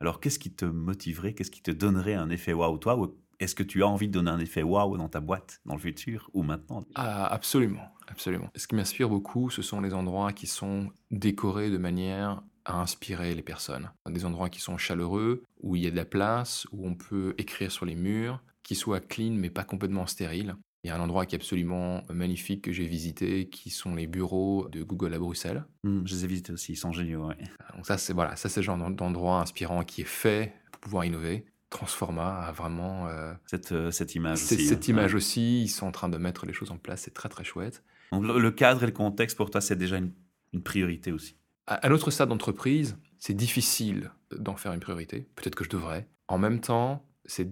Alors, 0.00 0.20
qu'est-ce 0.20 0.38
qui 0.38 0.52
te 0.52 0.64
motiverait, 0.64 1.34
qu'est-ce 1.34 1.50
qui 1.50 1.62
te 1.62 1.70
donnerait 1.70 2.14
un 2.14 2.28
effet 2.30 2.52
waouh 2.52 2.78
toi 2.78 2.96
est-ce 3.40 3.54
que 3.54 3.62
tu 3.62 3.82
as 3.82 3.86
envie 3.88 4.08
de 4.08 4.12
donner 4.12 4.30
un 4.30 4.38
effet 4.38 4.62
waouh 4.62 4.96
dans 4.96 5.08
ta 5.08 5.20
boîte, 5.20 5.60
dans 5.66 5.74
le 5.74 5.80
futur 5.80 6.30
ou 6.34 6.42
maintenant 6.42 6.84
Ah, 6.94 7.26
absolument, 7.26 7.88
absolument. 8.08 8.48
Ce 8.56 8.66
qui 8.66 8.74
m'inspire 8.74 9.08
beaucoup, 9.08 9.50
ce 9.50 9.62
sont 9.62 9.80
les 9.80 9.94
endroits 9.94 10.32
qui 10.32 10.46
sont 10.46 10.90
décorés 11.10 11.70
de 11.70 11.78
manière 11.78 12.42
à 12.64 12.80
inspirer 12.80 13.34
les 13.34 13.42
personnes. 13.42 13.90
Des 14.08 14.24
endroits 14.24 14.48
qui 14.48 14.60
sont 14.60 14.78
chaleureux, 14.78 15.42
où 15.62 15.76
il 15.76 15.82
y 15.82 15.86
a 15.86 15.90
de 15.90 15.96
la 15.96 16.04
place, 16.06 16.66
où 16.72 16.86
on 16.86 16.94
peut 16.94 17.34
écrire 17.38 17.70
sur 17.70 17.84
les 17.84 17.94
murs, 17.94 18.42
qui 18.62 18.74
soient 18.74 19.00
clean 19.00 19.32
mais 19.32 19.50
pas 19.50 19.64
complètement 19.64 20.06
stériles. 20.06 20.56
Il 20.82 20.88
y 20.88 20.90
a 20.90 20.96
un 20.96 21.00
endroit 21.00 21.24
qui 21.24 21.34
est 21.34 21.38
absolument 21.38 22.02
magnifique 22.10 22.62
que 22.62 22.72
j'ai 22.72 22.86
visité, 22.86 23.48
qui 23.48 23.70
sont 23.70 23.94
les 23.94 24.06
bureaux 24.06 24.68
de 24.70 24.82
Google 24.82 25.14
à 25.14 25.18
Bruxelles. 25.18 25.64
Hmm, 25.82 26.06
je 26.06 26.14
les 26.14 26.24
ai 26.24 26.26
visités 26.26 26.52
aussi, 26.52 26.72
ils 26.72 26.76
sont 26.76 26.92
géniaux. 26.92 27.26
ouais. 27.28 27.38
Donc 27.74 27.86
ça, 27.86 27.96
c'est 27.96 28.12
voilà, 28.12 28.36
ça 28.36 28.48
c'est 28.50 28.60
le 28.60 28.64
genre 28.64 28.76
d'en- 28.78 28.90
d'endroit 28.90 29.40
inspirant 29.40 29.82
qui 29.82 30.02
est 30.02 30.06
fait 30.06 30.52
pour 30.72 30.80
pouvoir 30.80 31.04
innover. 31.06 31.46
Transforma 31.74 32.38
a 32.38 32.52
vraiment 32.52 33.08
euh, 33.08 33.34
Cette, 33.46 33.72
euh, 33.72 33.90
cette 33.90 34.14
image 34.14 34.40
aussi. 34.42 34.66
cette 34.66 34.84
hein. 34.84 34.92
image 34.92 35.14
aussi. 35.14 35.62
Ils 35.64 35.68
sont 35.68 35.86
en 35.86 35.92
train 35.92 36.08
de 36.08 36.16
mettre 36.16 36.46
les 36.46 36.52
choses 36.52 36.70
en 36.70 36.78
place. 36.78 37.02
C'est 37.02 37.14
très 37.14 37.28
très 37.28 37.42
chouette. 37.42 37.82
Donc, 38.12 38.22
le, 38.24 38.50
cadre 38.52 38.84
et 38.84 38.86
le 38.86 38.92
contexte, 38.92 39.36
pour 39.36 39.50
toi, 39.50 39.60
c'est 39.60 39.74
déjà 39.74 39.96
une, 39.96 40.12
une 40.52 40.62
priorité 40.62 41.10
aussi. 41.10 41.36
À, 41.66 41.74
à 41.74 41.88
notre 41.88 42.12
stade 42.12 42.28
d'entreprise, 42.28 42.96
c'est 43.18 43.34
difficile 43.34 44.12
d'en 44.30 44.54
faire 44.54 44.72
une 44.72 44.78
priorité. 44.78 45.26
Peut-être 45.34 45.56
que 45.56 45.64
je 45.64 45.70
devrais. 45.70 46.06
En 46.28 46.38
même 46.38 46.60
temps, 46.60 47.04
c'est 47.26 47.50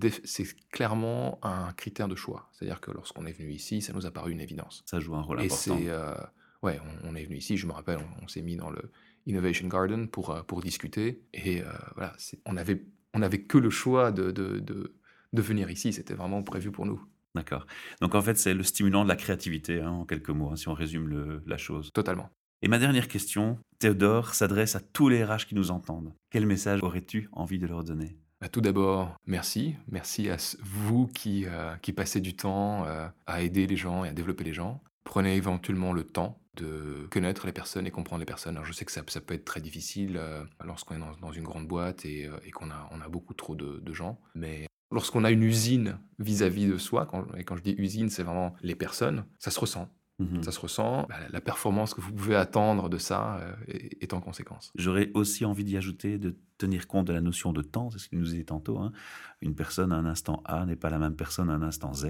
clairement 0.70 1.38
un 1.42 1.72
critère 1.72 2.06
de 2.06 2.14
choix. 2.14 2.48
C'est-à-dire 2.52 2.80
que 2.80 2.92
lorsqu'on 2.92 3.26
est 3.26 3.32
venu 3.32 3.50
ici, 3.50 3.82
ça 3.82 3.92
nous 3.92 4.06
a 4.06 4.12
paru 4.12 4.30
une 4.30 4.40
évidence. 4.40 4.84
Ça 4.86 5.00
joue 5.00 5.16
un 5.16 5.22
rôle 5.22 5.40
Et 5.40 5.46
important. 5.46 5.76
c'est 5.78 5.88
euh, 5.88 6.14
ouais, 6.62 6.78
on, 7.04 7.10
on 7.10 7.14
est 7.16 7.24
venu 7.24 7.38
ici. 7.38 7.56
Je 7.56 7.66
me 7.66 7.72
rappelle, 7.72 7.98
on, 7.98 8.24
on 8.24 8.28
s'est 8.28 8.42
mis 8.42 8.56
dans 8.56 8.70
le 8.70 8.90
Innovation 9.26 9.68
Garden 9.68 10.08
pour 10.08 10.30
euh, 10.30 10.42
pour 10.42 10.60
discuter. 10.60 11.22
Et 11.32 11.62
euh, 11.62 11.66
voilà, 11.96 12.14
on 12.46 12.56
avait 12.56 12.84
on 13.14 13.22
avait 13.22 13.42
que 13.42 13.58
le 13.58 13.70
choix 13.70 14.12
de 14.12 14.30
de, 14.30 14.58
de, 14.58 14.94
de 15.32 15.42
venir 15.42 15.70
ici. 15.70 15.92
C'était 15.92 16.14
vraiment 16.14 16.42
prévu 16.42 16.70
pour 16.70 16.86
nous. 16.86 17.00
D'accord. 17.34 17.66
Donc, 18.02 18.14
en 18.14 18.20
fait, 18.20 18.36
c'est 18.36 18.52
le 18.52 18.62
stimulant 18.62 19.04
de 19.04 19.08
la 19.08 19.16
créativité, 19.16 19.80
hein, 19.80 19.90
en 19.90 20.04
quelques 20.04 20.28
mots, 20.30 20.50
hein, 20.52 20.56
si 20.56 20.68
on 20.68 20.74
résume 20.74 21.08
le- 21.08 21.42
la 21.46 21.56
chose. 21.56 21.90
Totalement. 21.94 22.28
Et 22.60 22.68
ma 22.68 22.78
dernière 22.78 23.08
question, 23.08 23.58
Théodore, 23.78 24.34
s'adresse 24.34 24.76
à 24.76 24.80
tous 24.80 25.08
les 25.08 25.24
RH 25.24 25.46
qui 25.48 25.54
nous 25.54 25.70
entendent. 25.70 26.12
Quel 26.30 26.46
message 26.46 26.80
aurais-tu 26.82 27.28
envie 27.32 27.58
de 27.58 27.66
leur 27.66 27.84
donner? 27.84 28.18
Bah, 28.40 28.48
tout 28.48 28.60
d'abord, 28.60 29.16
merci. 29.26 29.76
Merci 29.88 30.28
à 30.28 30.36
vous 30.62 31.06
qui, 31.06 31.46
euh, 31.46 31.74
qui 31.76 31.92
passez 31.92 32.20
du 32.20 32.36
temps 32.36 32.84
euh, 32.86 33.08
à 33.26 33.40
aider 33.40 33.66
les 33.66 33.76
gens 33.76 34.04
et 34.04 34.08
à 34.10 34.12
développer 34.12 34.44
les 34.44 34.52
gens. 34.52 34.82
Prenez 35.04 35.34
éventuellement 35.36 35.92
le 35.92 36.04
temps 36.04 36.38
de 36.56 37.06
connaître 37.10 37.46
les 37.46 37.52
personnes 37.52 37.86
et 37.86 37.90
comprendre 37.90 38.20
les 38.20 38.26
personnes. 38.26 38.56
Alors, 38.56 38.66
je 38.66 38.72
sais 38.72 38.84
que 38.84 38.92
ça, 38.92 39.02
ça 39.06 39.20
peut 39.20 39.34
être 39.34 39.44
très 39.44 39.60
difficile 39.60 40.16
euh, 40.16 40.44
lorsqu'on 40.64 40.96
est 40.96 40.98
dans, 40.98 41.16
dans 41.20 41.32
une 41.32 41.44
grande 41.44 41.66
boîte 41.66 42.04
et, 42.04 42.26
euh, 42.26 42.36
et 42.44 42.50
qu'on 42.50 42.70
a, 42.70 42.88
on 42.90 43.00
a 43.00 43.08
beaucoup 43.08 43.34
trop 43.34 43.54
de, 43.54 43.80
de 43.80 43.92
gens. 43.92 44.20
Mais 44.34 44.66
lorsqu'on 44.90 45.24
a 45.24 45.30
une 45.30 45.42
usine 45.42 45.98
vis-à-vis 46.18 46.66
de 46.66 46.76
soi, 46.76 47.06
quand, 47.06 47.34
et 47.36 47.44
quand 47.44 47.56
je 47.56 47.62
dis 47.62 47.74
usine, 47.78 48.10
c'est 48.10 48.22
vraiment 48.22 48.54
les 48.62 48.74
personnes, 48.74 49.24
ça 49.38 49.50
se 49.50 49.58
ressent. 49.58 49.88
Mhm. 50.18 50.42
Ça 50.42 50.52
se 50.52 50.60
ressent. 50.60 51.06
Bah, 51.08 51.16
la 51.30 51.40
performance 51.40 51.94
que 51.94 52.00
vous 52.00 52.12
pouvez 52.12 52.36
attendre 52.36 52.88
de 52.90 52.98
ça 52.98 53.38
euh, 53.38 53.54
est, 53.68 54.02
est 54.02 54.12
en 54.12 54.20
conséquence. 54.20 54.72
J'aurais 54.74 55.10
aussi 55.14 55.44
envie 55.44 55.64
d'y 55.64 55.76
ajouter 55.76 56.18
de 56.18 56.36
tenir 56.62 56.86
compte 56.86 57.06
de 57.06 57.12
la 57.12 57.20
notion 57.20 57.52
de 57.52 57.62
temps, 57.62 57.90
c'est 57.90 57.98
ce 57.98 58.08
qu'il 58.08 58.18
nous 58.18 58.24
disait 58.24 58.44
tantôt. 58.44 58.78
hein. 58.78 58.92
Une 59.40 59.54
personne 59.54 59.92
à 59.92 59.96
un 59.96 60.06
instant 60.06 60.42
A 60.44 60.64
n'est 60.66 60.76
pas 60.76 60.90
la 60.90 60.98
même 60.98 61.16
personne 61.16 61.50
à 61.50 61.54
un 61.54 61.62
instant 61.62 61.92
Z. 61.92 62.06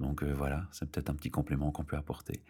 Donc 0.00 0.22
euh, 0.24 0.32
voilà, 0.34 0.66
c'est 0.72 0.90
peut-être 0.90 1.08
un 1.10 1.14
petit 1.14 1.30
complément 1.30 1.70
qu'on 1.70 1.84
peut 1.84 1.96
apporter. 1.96 2.42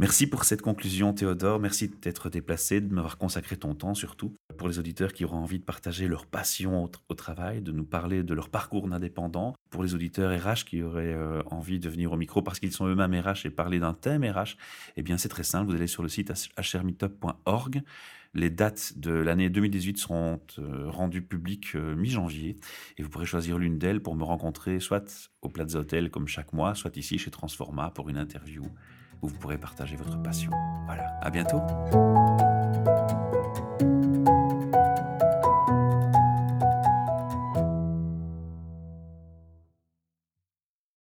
Merci 0.00 0.26
pour 0.26 0.42
cette 0.44 0.60
conclusion, 0.62 1.12
Théodore. 1.14 1.60
Merci 1.60 1.88
de 1.88 1.94
t'être 1.94 2.30
déplacé, 2.30 2.80
de 2.80 2.92
m'avoir 2.92 3.16
consacré 3.16 3.56
ton 3.56 3.74
temps 3.76 3.94
surtout. 3.94 4.34
Pour 4.58 4.66
les 4.66 4.78
auditeurs 4.80 5.12
qui 5.12 5.24
auront 5.24 5.36
envie 5.36 5.60
de 5.60 5.64
partager 5.64 6.08
leur 6.08 6.26
passion 6.26 6.82
au, 6.82 6.88
tr- 6.88 6.98
au 7.08 7.14
travail, 7.14 7.60
de 7.62 7.70
nous 7.70 7.84
parler 7.84 8.24
de 8.24 8.34
leur 8.34 8.48
parcours 8.48 8.88
d'indépendant. 8.88 9.54
Pour 9.70 9.84
les 9.84 9.94
auditeurs 9.94 10.32
RH 10.32 10.64
qui 10.64 10.82
auraient 10.82 11.14
euh, 11.14 11.42
envie 11.50 11.78
de 11.78 11.88
venir 11.88 12.10
au 12.10 12.16
micro 12.16 12.42
parce 12.42 12.58
qu'ils 12.58 12.72
sont 12.72 12.86
eux-mêmes 12.86 13.14
RH 13.14 13.46
et 13.46 13.50
parler 13.50 13.78
d'un 13.78 13.94
thème 13.94 14.24
RH, 14.24 14.56
eh 14.96 15.02
bien 15.02 15.16
c'est 15.16 15.28
très 15.28 15.44
simple. 15.44 15.70
Vous 15.70 15.76
allez 15.76 15.86
sur 15.86 16.02
le 16.02 16.08
site 16.08 16.32
hrmeetup.org 16.56 17.82
Les 18.32 18.50
dates 18.50 18.92
de 18.96 19.12
l'année 19.12 19.50
2018 19.50 19.98
seront 19.98 20.40
euh, 20.58 20.88
rendues 20.88 21.22
publiques 21.22 21.74
euh, 21.74 21.96
mi-janvier 21.96 22.56
et 22.96 23.02
vous 23.02 23.08
pourrez 23.08 23.26
choisir 23.26 23.58
l'une 23.58 23.78
d'elles 23.78 24.00
pour 24.00 24.14
me 24.14 24.22
rencontrer 24.22 24.78
soit 24.78 25.30
au 25.42 25.48
Plaza 25.48 25.80
Hotel 25.80 26.10
comme 26.10 26.28
chaque 26.28 26.52
mois, 26.52 26.74
soit 26.76 26.96
ici 26.96 27.18
chez 27.18 27.30
Transforma 27.30 27.90
pour 27.90 28.08
une 28.08 28.18
interview 28.18 28.62
où 29.22 29.28
vous 29.28 29.38
pourrez 29.38 29.58
partager 29.58 29.96
votre 29.96 30.22
passion. 30.22 30.52
Voilà, 30.86 31.18
à 31.20 31.30
bientôt. 31.30 31.60